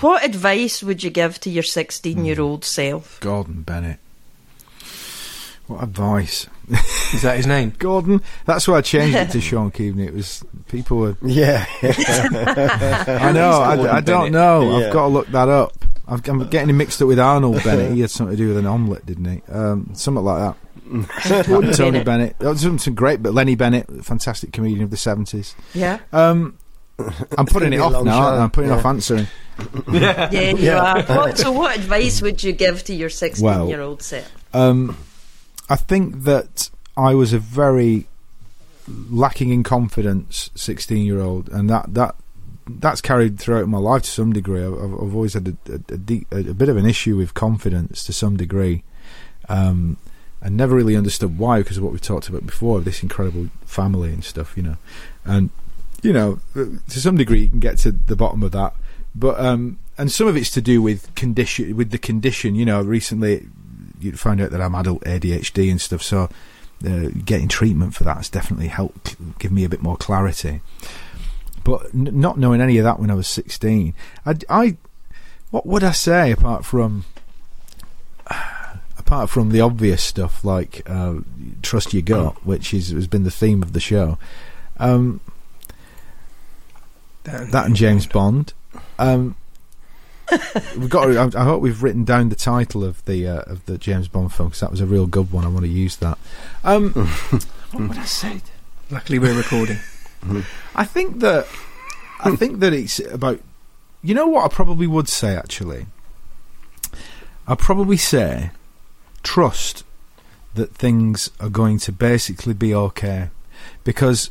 what 0.02 0.24
advice 0.24 0.84
would 0.84 1.04
you 1.04 1.10
give 1.10 1.40
to 1.42 1.50
your 1.50 1.64
16 1.64 2.24
year 2.26 2.40
old 2.42 2.64
self? 2.66 3.20
Gordon 3.20 3.62
Bennett. 3.64 4.00
What 5.68 5.84
advice, 5.84 6.48
Is 7.14 7.22
that 7.22 7.38
his 7.38 7.46
name? 7.46 7.74
Gordon? 7.78 8.22
That's 8.46 8.68
why 8.68 8.78
I 8.78 8.82
changed 8.82 9.16
it 9.16 9.30
to 9.32 9.42
Shaun 9.42 9.70
Keaveney. 9.72 10.08
It 10.08 10.14
was 10.16 10.44
people 10.68 10.98
were. 10.98 11.16
Yeah. 11.24 11.66
I 11.84 13.32
know. 13.34 13.52
I, 13.52 13.98
I 13.98 14.02
don't 14.02 14.32
know. 14.32 14.80
Yeah. 14.80 14.88
I've 14.88 14.94
got 14.94 15.02
to 15.04 15.08
look 15.10 15.28
that 15.28 15.48
up. 15.48 15.74
I've, 16.08 16.28
I'm 16.28 16.48
getting 16.50 16.70
him 16.72 16.78
mixed 16.78 17.02
up 17.04 17.08
with 17.08 17.20
Arnold 17.20 17.64
Bennett. 17.64 17.92
He 17.94 18.02
had 18.02 18.10
something 18.10 18.36
to 18.36 18.42
do 18.42 18.48
with 18.50 18.58
an 18.58 18.66
omelette, 18.66 19.06
didn't 19.06 19.26
he? 19.26 19.42
Um, 19.52 19.92
something 19.94 20.24
like 20.24 20.56
that. 20.56 21.44
Tony 21.46 21.72
Tony 21.74 21.92
Bennett. 21.92 22.06
Bennett. 22.06 22.40
That 22.40 22.50
was 22.50 22.62
something 22.62 22.96
great, 22.96 23.22
but 23.22 23.36
Lenny 23.36 23.54
Bennett, 23.54 23.86
fantastic 24.04 24.52
comedian 24.52 24.82
of 24.82 24.90
the 24.90 24.98
seventies. 24.98 25.54
Yeah, 25.76 26.00
Um, 26.12 26.58
I'm 27.38 27.46
putting 27.46 27.74
it 27.74 27.80
off 27.80 28.04
now. 28.04 28.12
show. 28.12 28.28
I? 28.36 28.38
I'm 28.44 28.50
putting 28.52 28.70
Yeah. 28.72 28.78
off 28.78 28.86
answering. 28.86 29.28
yeah, 29.92 30.32
you 30.32 30.58
Yeah. 30.58 30.94
are. 30.96 31.02
What, 31.04 31.38
so, 31.38 31.52
what 31.52 31.76
advice 31.78 32.22
would 32.22 32.44
you 32.44 32.52
give 32.54 32.84
to 32.86 32.94
your 32.96 33.10
16 33.10 33.44
Well- 33.46 33.68
year 33.68 33.82
old 33.82 34.02
self? 34.02 34.30
Um, 34.54 34.98
I 35.70 35.76
think 35.76 36.24
that 36.24 36.70
I 36.98 37.14
was 37.16 37.34
a 37.34 37.40
very 37.40 38.08
lacking 39.10 39.50
in 39.52 39.64
confidence 39.64 40.50
16 40.56 41.06
year 41.06 41.20
old, 41.20 41.50
and 41.50 41.70
that 41.70 41.94
that 41.94 42.16
that's 42.68 43.02
carried 43.02 43.40
throughout 43.40 43.68
my 43.68 43.78
life 43.80 44.04
to 44.04 44.10
some 44.10 44.32
degree. 44.34 44.64
I've, 44.64 44.74
I've 44.74 44.94
I've 44.94 45.16
always 45.16 45.34
had 45.34 45.48
a, 45.68 45.72
a, 45.72 45.76
a, 45.76 45.98
de- 45.98 46.26
a, 46.32 46.38
a 46.50 46.54
bit 46.54 46.70
of 46.70 46.78
an 46.78 46.86
issue 46.86 47.16
with 47.18 47.34
confidence 47.34 48.04
to 48.06 48.14
some 48.14 48.38
degree. 48.38 48.84
Um, 49.48 49.98
and 50.42 50.56
never 50.56 50.74
really 50.76 50.96
understood 50.96 51.38
why 51.38 51.60
because 51.60 51.78
of 51.78 51.84
what 51.84 51.92
we 51.92 52.00
talked 52.00 52.30
about 52.30 52.46
before 52.46 52.80
this 52.80 53.04
incredible 53.04 53.50
family 53.66 54.14
and 54.14 54.24
stuff, 54.24 54.56
you 54.56 54.64
know. 54.64 54.78
And 55.26 55.50
you 56.02 56.14
know, 56.14 56.40
to 56.54 57.00
some 57.00 57.18
degree, 57.18 57.42
you 57.42 57.50
can 57.50 57.60
get 57.60 57.78
to 57.80 57.92
the 57.92 58.16
bottom 58.16 58.44
of 58.44 58.52
that, 58.52 58.74
but 59.16 59.40
um, 59.40 59.80
and 59.98 60.12
some 60.12 60.28
of 60.28 60.38
it's 60.38 60.52
to 60.52 60.62
do 60.62 60.82
with 60.82 61.14
condition, 61.16 61.76
with 61.76 61.92
the 61.92 61.98
condition. 61.98 62.56
You 62.56 62.66
know, 62.66 62.82
recently 62.82 63.48
you 64.00 64.14
find 64.14 64.42
out 64.42 64.52
that 64.52 64.62
I'm 64.62 64.76
adult 64.76 65.04
ADHD 65.04 65.70
and 65.70 65.82
stuff, 65.82 66.02
so 66.02 66.30
uh, 66.88 67.10
getting 67.26 67.48
treatment 67.48 67.94
for 67.94 68.04
that 68.06 68.18
has 68.18 68.30
definitely 68.30 68.70
helped 68.70 69.16
give 69.40 69.52
me 69.52 69.64
a 69.64 69.70
bit 69.70 69.82
more 69.82 69.98
clarity. 69.98 70.62
But 71.64 71.88
n- 71.94 72.20
not 72.20 72.40
knowing 72.40 72.62
any 72.62 72.78
of 72.78 72.86
that 72.86 73.00
when 73.00 73.12
I 73.12 73.16
was 73.16 73.28
16, 73.28 73.94
I, 74.26 74.36
I 74.50 74.78
what 75.52 75.66
would 75.66 75.84
I 75.84 75.92
say 75.92 76.32
apart 76.32 76.66
from 76.66 77.06
apart 78.98 79.30
from 79.30 79.50
the 79.50 79.62
obvious 79.62 80.02
stuff 80.02 80.44
like 80.46 80.90
uh, 80.90 81.16
trust 81.62 81.94
your 81.94 82.04
gut, 82.04 82.46
which 82.46 82.74
is 82.74 82.90
has 82.90 83.08
been 83.08 83.24
the 83.24 83.32
theme 83.32 83.62
of 83.62 83.74
the 83.74 83.80
show. 83.80 84.18
Um, 84.78 85.20
that 87.52 87.66
and 87.66 87.76
James 87.76 88.06
Bond. 88.06 88.54
Um, 88.98 89.36
we've 90.78 90.90
got. 90.90 91.06
To, 91.06 91.18
I, 91.18 91.42
I 91.42 91.44
hope 91.44 91.62
we've 91.62 91.82
written 91.82 92.04
down 92.04 92.30
the 92.30 92.36
title 92.36 92.84
of 92.84 93.04
the 93.06 93.28
uh, 93.28 93.42
of 93.42 93.66
the 93.66 93.78
James 93.78 94.08
Bond 94.08 94.34
film 94.34 94.50
because 94.50 94.62
that 94.62 94.72
was 94.72 94.82
a 94.82 94.86
real 94.86 95.08
good 95.08 95.32
one. 95.32 95.46
I 95.46 95.48
want 95.48 95.66
to 95.66 95.72
use 95.72 95.98
that. 95.98 96.18
Um, 96.64 96.92
what 97.72 97.90
would 97.90 97.98
I 97.98 98.06
say? 98.06 98.42
Luckily, 98.90 99.20
we're 99.20 99.36
recording. 99.36 99.78
I 100.76 100.84
think 100.84 101.20
that 101.20 101.48
I 102.20 102.36
think 102.36 102.60
that 102.60 102.74
it's 102.74 103.00
about. 103.00 103.40
You 104.02 104.16
know 104.16 104.28
what 104.28 104.46
I 104.46 104.54
probably 104.54 104.88
would 104.88 105.10
say 105.10 105.36
actually. 105.36 105.88
I'd 107.48 107.60
probably 107.60 107.98
say 107.98 108.52
trust 109.24 109.84
that 110.54 110.76
things 110.76 111.32
are 111.40 111.50
going 111.50 111.80
to 111.80 111.92
basically 111.92 112.54
be 112.54 112.74
okay 112.74 113.30
because 113.84 114.30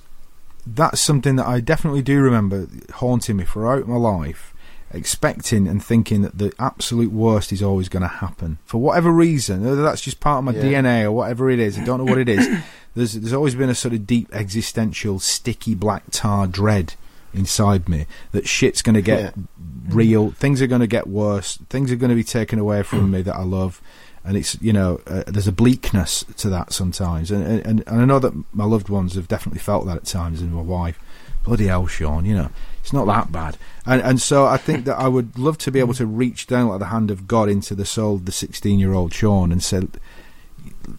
that's 0.75 1.01
something 1.01 1.37
that 1.37 1.47
I 1.47 1.61
definitely 1.61 2.03
do 2.03 2.21
remember 2.21 2.67
haunting 2.95 3.37
me 3.37 3.45
throughout 3.45 3.87
my 3.89 3.97
life, 3.97 4.55
expecting 4.93 5.67
and 5.69 5.83
thinking 5.85 6.23
that 6.23 6.39
the 6.39 6.53
absolute 6.59 7.13
worst 7.13 7.53
is 7.53 7.63
always 7.63 7.89
going 7.89 8.03
to 8.03 8.09
happen 8.09 8.59
for 8.65 8.79
whatever 8.79 9.11
reason. 9.11 9.65
Whether 9.65 9.83
that's 9.83 10.01
just 10.01 10.21
part 10.21 10.39
of 10.39 10.45
my 10.45 10.53
Yeah. 10.53 10.83
DNA 10.83 11.05
or 11.05 11.13
whatever 11.13 11.51
it 11.51 11.59
is, 11.59 11.79
I 11.79 11.85
don't 11.85 11.99
know 11.99 12.05
what 12.11 12.19
it 12.19 12.29
is. 12.29 12.49
There's 12.95 13.13
there's 13.13 13.33
always 13.35 13.55
been 13.55 13.69
a 13.69 13.75
sort 13.77 13.95
of 13.95 14.07
deep 14.09 14.29
existential, 14.33 15.21
sticky 15.21 15.75
black 15.77 16.05
tar 16.11 16.47
dread 16.49 16.95
inside 17.33 17.89
me 17.89 18.07
that 18.33 18.49
shit's 18.49 18.83
going 18.83 18.95
to 18.95 19.03
get 19.03 19.21
Yeah. 19.37 19.43
real. 19.91 20.31
Things 20.33 20.61
are 20.63 20.67
going 20.67 20.81
to 20.81 20.87
get 20.89 21.07
worse. 21.07 21.59
Things 21.69 21.93
are 21.93 21.97
going 21.97 22.09
to 22.11 22.17
be 22.17 22.25
taken 22.25 22.59
away 22.59 22.83
from 22.83 23.11
me 23.13 23.23
that 23.23 23.37
I 23.37 23.43
love. 23.45 23.81
And 24.29 24.37
it's 24.37 24.61
you 24.61 24.75
know 24.75 25.01
uh, 25.07 25.23
there's 25.27 25.49
a 25.49 25.53
bleakness 25.53 26.23
to 26.37 26.51
that 26.51 26.73
sometimes, 26.75 27.31
and, 27.31 27.43
and 27.65 27.83
and 27.87 28.01
I 28.03 28.05
know 28.05 28.19
that 28.19 28.35
my 28.53 28.67
loved 28.67 28.91
ones 28.91 29.15
have 29.15 29.27
definitely 29.27 29.61
felt 29.61 29.87
that 29.87 29.97
at 29.97 30.05
times, 30.05 30.43
and 30.43 30.53
my 30.53 30.61
wife. 30.61 30.99
Bloody 31.45 31.69
hell, 31.69 31.87
Shaun, 31.87 32.27
you 32.27 32.37
know 32.37 32.51
it's 32.81 32.93
not 32.93 33.07
that 33.07 33.33
bad, 33.33 33.57
and 33.87 34.03
and 34.03 34.21
so 34.21 34.45
I 34.45 34.59
think 34.59 34.85
that 34.85 34.99
I 34.99 35.09
would 35.09 35.39
love 35.39 35.57
to 35.59 35.71
be 35.71 35.79
able 35.81 35.95
to 35.95 36.05
reach 36.05 36.47
down 36.47 36.69
like 36.69 36.79
the 36.81 36.87
hand 36.97 37.11
of 37.11 37.27
God 37.27 37.49
into 37.49 37.75
the 37.75 37.87
soul 37.87 38.17
of 38.17 38.27
the 38.27 38.33
16 38.33 38.79
year 38.79 38.93
old 38.93 39.15
Shaun 39.15 39.51
and 39.51 39.63
say, 39.63 39.81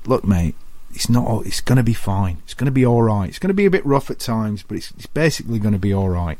look, 0.08 0.24
mate, 0.26 0.56
it's 0.94 1.10
not. 1.10 1.28
all- 1.28 1.42
It's 1.42 1.62
going 1.62 1.78
to 1.78 1.84
be 1.84 1.94
fine. 1.94 2.38
It's 2.46 2.54
going 2.56 2.66
to 2.66 2.72
be 2.72 2.86
all 2.86 3.04
right. 3.04 3.30
It's 3.30 3.38
going 3.40 3.50
to 3.50 3.54
be 3.54 3.66
a 3.66 3.70
bit 3.72 3.86
rough 3.86 4.10
at 4.10 4.18
times, 4.20 4.64
but 4.64 4.78
it's, 4.78 4.92
it's 4.98 5.06
basically 5.06 5.60
going 5.60 5.74
to 5.74 5.80
be 5.80 5.94
all 5.94 6.10
right. 6.10 6.40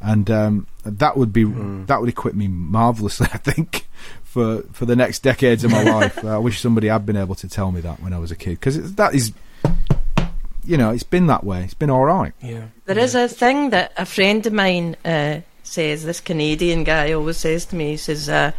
And 0.00 0.28
um, 0.30 0.66
that 0.84 1.16
would 1.16 1.32
be 1.32 1.44
that 1.44 2.00
would 2.00 2.08
equip 2.10 2.34
me 2.34 2.48
marvelously, 2.48 3.28
I 3.32 3.38
think, 3.38 3.86
for 4.34 4.62
for 4.72 4.84
the 4.84 4.96
next 4.96 5.22
decades 5.22 5.62
of 5.62 5.70
my 5.70 5.82
life. 5.98 6.24
I 6.24 6.38
wish 6.38 6.60
somebody 6.60 6.88
had 6.88 7.06
been 7.06 7.16
able 7.16 7.36
to 7.36 7.48
tell 7.48 7.70
me 7.70 7.80
that 7.82 8.02
when 8.02 8.12
I 8.12 8.18
was 8.18 8.32
a 8.32 8.36
kid, 8.36 8.58
because 8.58 8.94
that 8.96 9.14
is, 9.14 9.32
you 10.64 10.76
know, 10.76 10.90
it's 10.90 11.04
been 11.04 11.28
that 11.28 11.44
way. 11.44 11.62
It's 11.62 11.74
been 11.74 11.88
all 11.88 12.04
right. 12.04 12.32
Yeah. 12.42 12.66
There 12.84 12.98
is 12.98 13.14
a 13.14 13.28
thing 13.28 13.70
that 13.70 13.92
a 13.96 14.04
friend 14.04 14.44
of 14.44 14.52
mine 14.52 14.96
uh, 15.04 15.40
says. 15.62 16.04
This 16.04 16.20
Canadian 16.20 16.82
guy 16.82 17.12
always 17.12 17.36
says 17.36 17.64
to 17.66 17.76
me. 17.76 17.90
He 17.90 17.96
says, 17.96 18.28
uh, 18.28 18.50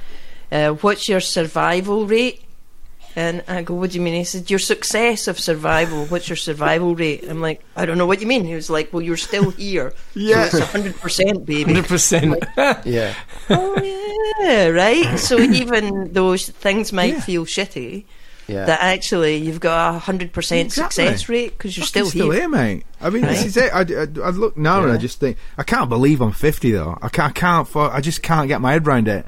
uh, 0.50 0.70
"What's 0.82 1.10
your 1.10 1.20
survival 1.20 2.08
rate?" 2.08 2.42
And 3.18 3.44
I 3.48 3.62
go, 3.62 3.74
"What 3.76 3.92
do 3.92 3.96
you 3.98 4.02
mean?" 4.02 4.14
He 4.16 4.24
said, 4.26 4.50
"Your 4.50 4.60
success 4.60 5.28
of 5.30 5.40
survival. 5.40 6.06
What's 6.08 6.28
your 6.28 6.36
survival 6.36 6.96
rate?" 6.96 7.24
I'm 7.30 7.40
like, 7.40 7.64
"I 7.76 7.86
don't 7.86 7.98
know 7.98 8.06
what 8.06 8.20
you 8.20 8.28
mean." 8.28 8.44
He 8.44 8.54
was 8.56 8.70
like, 8.70 8.92
"Well, 8.92 9.02
you're 9.02 9.16
still 9.16 9.52
here. 9.52 9.94
Yeah. 10.16 10.50
so 10.50 10.58
it's 10.58 10.68
hundred 10.68 10.98
percent, 11.00 11.46
baby." 11.46 11.74
100%. 11.76 12.84
Yeah. 12.86 13.14
oh 13.50 13.82
yeah, 14.42 14.68
right. 14.68 15.18
So 15.18 15.40
even 15.40 16.12
though 16.14 16.36
things 16.38 16.92
might 16.92 17.14
Yeah. 17.14 17.22
feel 17.22 17.46
shitty, 17.46 18.04
Yeah. 18.48 18.66
that 18.66 18.82
actually 18.82 19.38
you've 19.38 19.60
got 19.62 19.96
a 19.96 20.00
hundred 20.00 20.34
percent 20.34 20.68
Exactly. 20.68 21.06
success 21.06 21.30
rate 21.30 21.58
because 21.58 21.78
you're 21.78 21.86
Fucking 21.86 22.10
still, 22.10 22.32
here. 22.32 22.50
mate. 22.50 22.84
I 23.02 23.10
mean, 23.12 23.22
this 23.24 23.46
is 23.46 23.56
it. 23.56 23.72
I, 23.74 23.82
I, 23.82 24.28
I 24.28 24.30
look 24.32 24.58
now 24.58 24.84
and 24.84 24.92
I 24.92 24.98
just 24.98 25.20
think 25.22 25.38
I 25.58 25.64
can't 25.64 25.88
believe 25.90 26.22
I'm 26.22 26.32
50 26.34 26.72
though. 26.72 26.98
I 27.02 27.08
can't. 27.10 27.32
I 27.32 27.40
can't. 27.40 27.76
I 27.76 28.02
just 28.02 28.22
can't 28.22 28.48
get 28.48 28.60
my 28.62 28.74
head 28.74 28.86
around 28.88 29.08
it. 29.08 29.26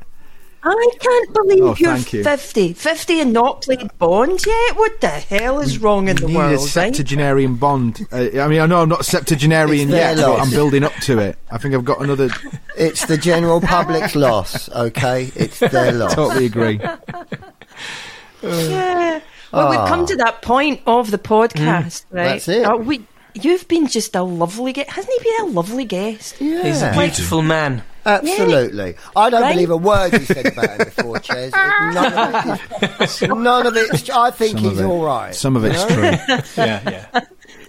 I 0.64 0.90
can't 1.00 1.34
believe 1.34 1.64
Oh, 1.64 1.76
you're 1.78 1.94
thank 1.96 2.14
you. 2.14 2.24
50. 2.24 2.74
50 2.74 3.20
and 3.22 3.32
not 3.34 3.62
played 3.62 3.90
Bond 4.00 4.46
yet? 4.46 4.76
What 4.76 5.00
the 5.00 5.08
hell 5.10 5.60
is 5.60 5.78
wrong 5.80 6.10
in 6.10 6.16
the 6.18 6.28
Need 6.28 6.34
a 6.34 6.38
world, 6.38 6.76
right? 6.76 7.60
bond. 7.60 8.08
Uh, 8.12 8.42
I 8.42 8.48
mean, 8.48 8.60
I 8.60 8.66
know 8.66 8.82
I'm 8.82 8.90
not 8.90 9.06
septuagenarian 9.06 9.90
It's 9.90 9.92
their 9.92 10.16
yet, 10.16 10.18
but. 10.18 10.40
I'm 10.42 10.50
building 10.50 10.84
up 10.84 10.94
to 11.04 11.20
it. 11.20 11.38
I 11.52 11.58
think 11.58 11.74
I've 11.76 11.86
got 11.86 12.02
another. 12.02 12.30
It's 12.76 13.06
the 13.06 13.18
general 13.18 13.62
public's 13.62 14.16
loss, 14.16 14.68
okay? 14.70 15.32
It's 15.36 15.60
their 15.60 15.92
loss. 15.94 16.16
Totally 16.16 16.48
agree. 16.48 16.80
Yeah. 18.42 19.22
Well, 19.52 19.70
we've 19.70 19.88
come 19.88 20.06
to 20.08 20.16
that 20.18 20.42
point 20.42 20.82
of 20.86 21.12
the 21.12 21.18
podcast, 21.18 22.06
right? 22.12 22.28
Ah. 22.28 22.32
That's 22.34 22.48
it. 22.50 22.64
Uh, 22.66 22.76
we, 22.78 23.06
you've 23.34 23.68
been 23.68 23.88
just 23.88 24.16
a 24.16 24.22
lovely 24.24 24.74
guest. 24.74 24.90
Hasn't 24.90 25.14
he 25.22 25.24
been 25.32 25.42
a 25.50 25.52
lovely 25.54 25.86
guest? 25.86 26.40
Yeah. 26.42 26.64
He's 26.64 26.82
a 26.82 26.92
beautiful 26.92 27.42
man. 27.42 27.84
Absolutely. 28.08 28.96
I 29.16 29.30
don't 29.30 29.42
Right? 29.42 29.54
believe 29.54 29.70
a 29.70 29.78
word 29.78 30.14
you 30.14 30.20
said 30.20 30.46
about 30.48 30.70
him 30.70 30.78
before, 30.86 31.20
Ches. 31.28 31.52
None 31.54 32.14
of 32.14 32.82
it 32.84 33.02
is, 33.02 33.22
none 33.30 33.68
of 33.68 33.76
it. 33.78 34.10
I 34.10 34.32
think 34.32 34.58
Some 34.58 34.70
he's 34.70 34.80
it. 34.80 34.86
all 34.86 35.06
right. 35.06 35.36
Some 35.36 35.56
of 35.56 35.66
it's 35.66 35.86
true. 35.86 36.04
Yeah, 36.66 36.82
yeah. 36.90 37.22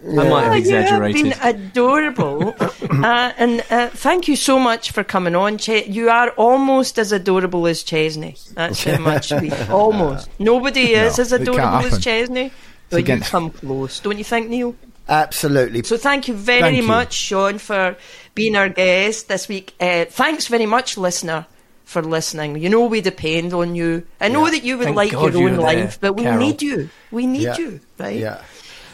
I 0.05 0.28
might 0.28 0.45
have 0.45 0.55
exaggerated. 0.55 1.26
You 1.26 1.32
have 1.32 1.57
been 1.57 1.66
adorable. 1.66 2.55
uh, 2.61 3.32
and 3.36 3.64
uh, 3.68 3.89
thank 3.89 4.28
you 4.28 4.36
so 4.36 4.59
much 4.59 4.93
for 4.93 5.03
coming 5.03 5.34
on, 5.34 5.59
Ches. 5.59 5.89
You 5.89 6.09
are 6.09 6.30
almost 6.30 6.99
as 6.99 7.11
adorable 7.11 7.66
as 7.66 7.82
Chesney. 7.82 8.36
That's 8.55 8.84
how 8.84 8.99
much 8.99 9.32
we. 9.32 9.51
Almost. 9.68 10.30
Nobody 10.39 10.93
is 10.95 11.18
No, 11.18 11.22
as 11.22 11.32
adorable 11.32 11.62
as 11.78 11.84
happen. 11.84 12.01
Chesney. 12.01 12.53
But 12.91 13.09
you 13.09 13.18
come 13.20 13.51
close, 13.51 13.99
don't 14.01 14.16
you 14.18 14.24
think, 14.24 14.49
Neil? 14.49 14.74
Absolutely. 15.09 15.82
So 15.82 15.97
thank 15.97 16.28
you 16.28 16.34
very 16.34 16.61
Thank 16.61 16.76
you. 16.76 16.82
much, 16.84 17.12
Shaun, 17.14 17.59
for 17.59 17.97
being 18.39 18.57
our 18.57 18.68
guest 18.70 19.28
this 19.28 19.49
week. 19.49 19.74
Uh, 19.80 20.07
thanks 20.07 20.47
very 20.49 20.66
much, 20.66 20.97
listener, 20.97 21.47
for 21.84 22.03
listening. 22.03 22.57
You 22.57 22.68
know 22.70 22.86
we 22.86 23.01
depend 23.01 23.53
on 23.53 23.74
you. 23.74 24.07
I 24.20 24.28
know 24.28 24.45
Yeah. 24.47 24.53
that 24.53 24.64
you 24.64 24.78
would 24.78 24.84
Thank 24.84 24.97
like 24.97 25.12
God 25.12 25.34
your 25.34 25.43
own 25.43 25.55
you're 25.55 25.62
there, 25.66 25.82
life, 25.84 25.99
but 26.01 26.14
we 26.14 26.22
Carol. 26.22 26.39
need 26.39 26.62
you. 26.62 26.89
We 27.11 27.26
need 27.26 27.43
Yeah. 27.43 27.57
you, 27.59 27.80
right? 27.99 28.16
Yeah. 28.16 28.39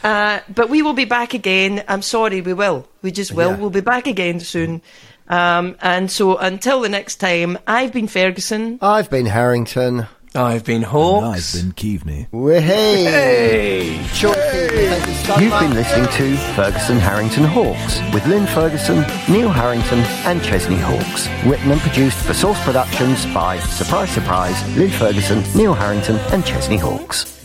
Uh, 0.03 0.39
but 0.53 0.69
we 0.69 0.81
will 0.81 0.93
be 0.93 1.05
back 1.05 1.33
again. 1.33 1.83
I'm 1.87 2.01
sorry, 2.01 2.41
we 2.41 2.53
will. 2.53 2.87
We 3.01 3.11
just 3.11 3.31
will. 3.31 3.51
Yeah. 3.51 3.57
We'll 3.57 3.69
be 3.71 3.81
back 3.81 4.05
again 4.07 4.39
soon. 4.39 4.81
Um, 5.27 5.75
and 5.81 6.11
so 6.11 6.37
until 6.37 6.81
the 6.81 6.89
next 6.89 7.15
time, 7.15 7.57
I've 7.65 7.91
been 7.91 8.07
Ferguson. 8.07 8.77
I've 8.81 9.09
been 9.09 9.25
Harrington. 9.25 10.05
I've 10.35 10.65
been 10.65 10.81
Hawkes. 10.81 11.55
Keaveney. 11.61 12.27
We're 12.31 12.59
hey. 12.59 13.05
Hey! 13.05 14.03
Shaun 14.07 14.33
Keaveney, 14.33 14.89
thank 14.89 15.07
you 15.07 15.13
so 15.13 15.39
You've 15.39 15.59
been 15.59 15.73
listening 15.73 16.07
to 16.07 16.37
Ferguson 16.53 16.99
Harrington 16.99 17.45
Hawkes 17.45 18.01
with 18.13 18.25
Lynn 18.27 18.45
Ferguson, 18.47 19.05
Neil 19.31 19.49
Harrington, 19.49 19.99
and 20.25 20.43
Chesney 20.43 20.77
Hawkes. 20.77 21.29
Written 21.45 21.71
and 21.71 21.79
produced 21.79 22.17
for 22.17 22.33
Source 22.33 22.61
Productions 22.65 23.25
by 23.27 23.59
Surprise 23.59 24.09
Surprise, 24.09 24.77
Lynn 24.77 24.91
Ferguson, 24.91 25.41
Neil 25.55 25.73
Harrington, 25.73 26.17
and 26.33 26.45
Chesney 26.45 26.77
Hawkes. 26.77 27.44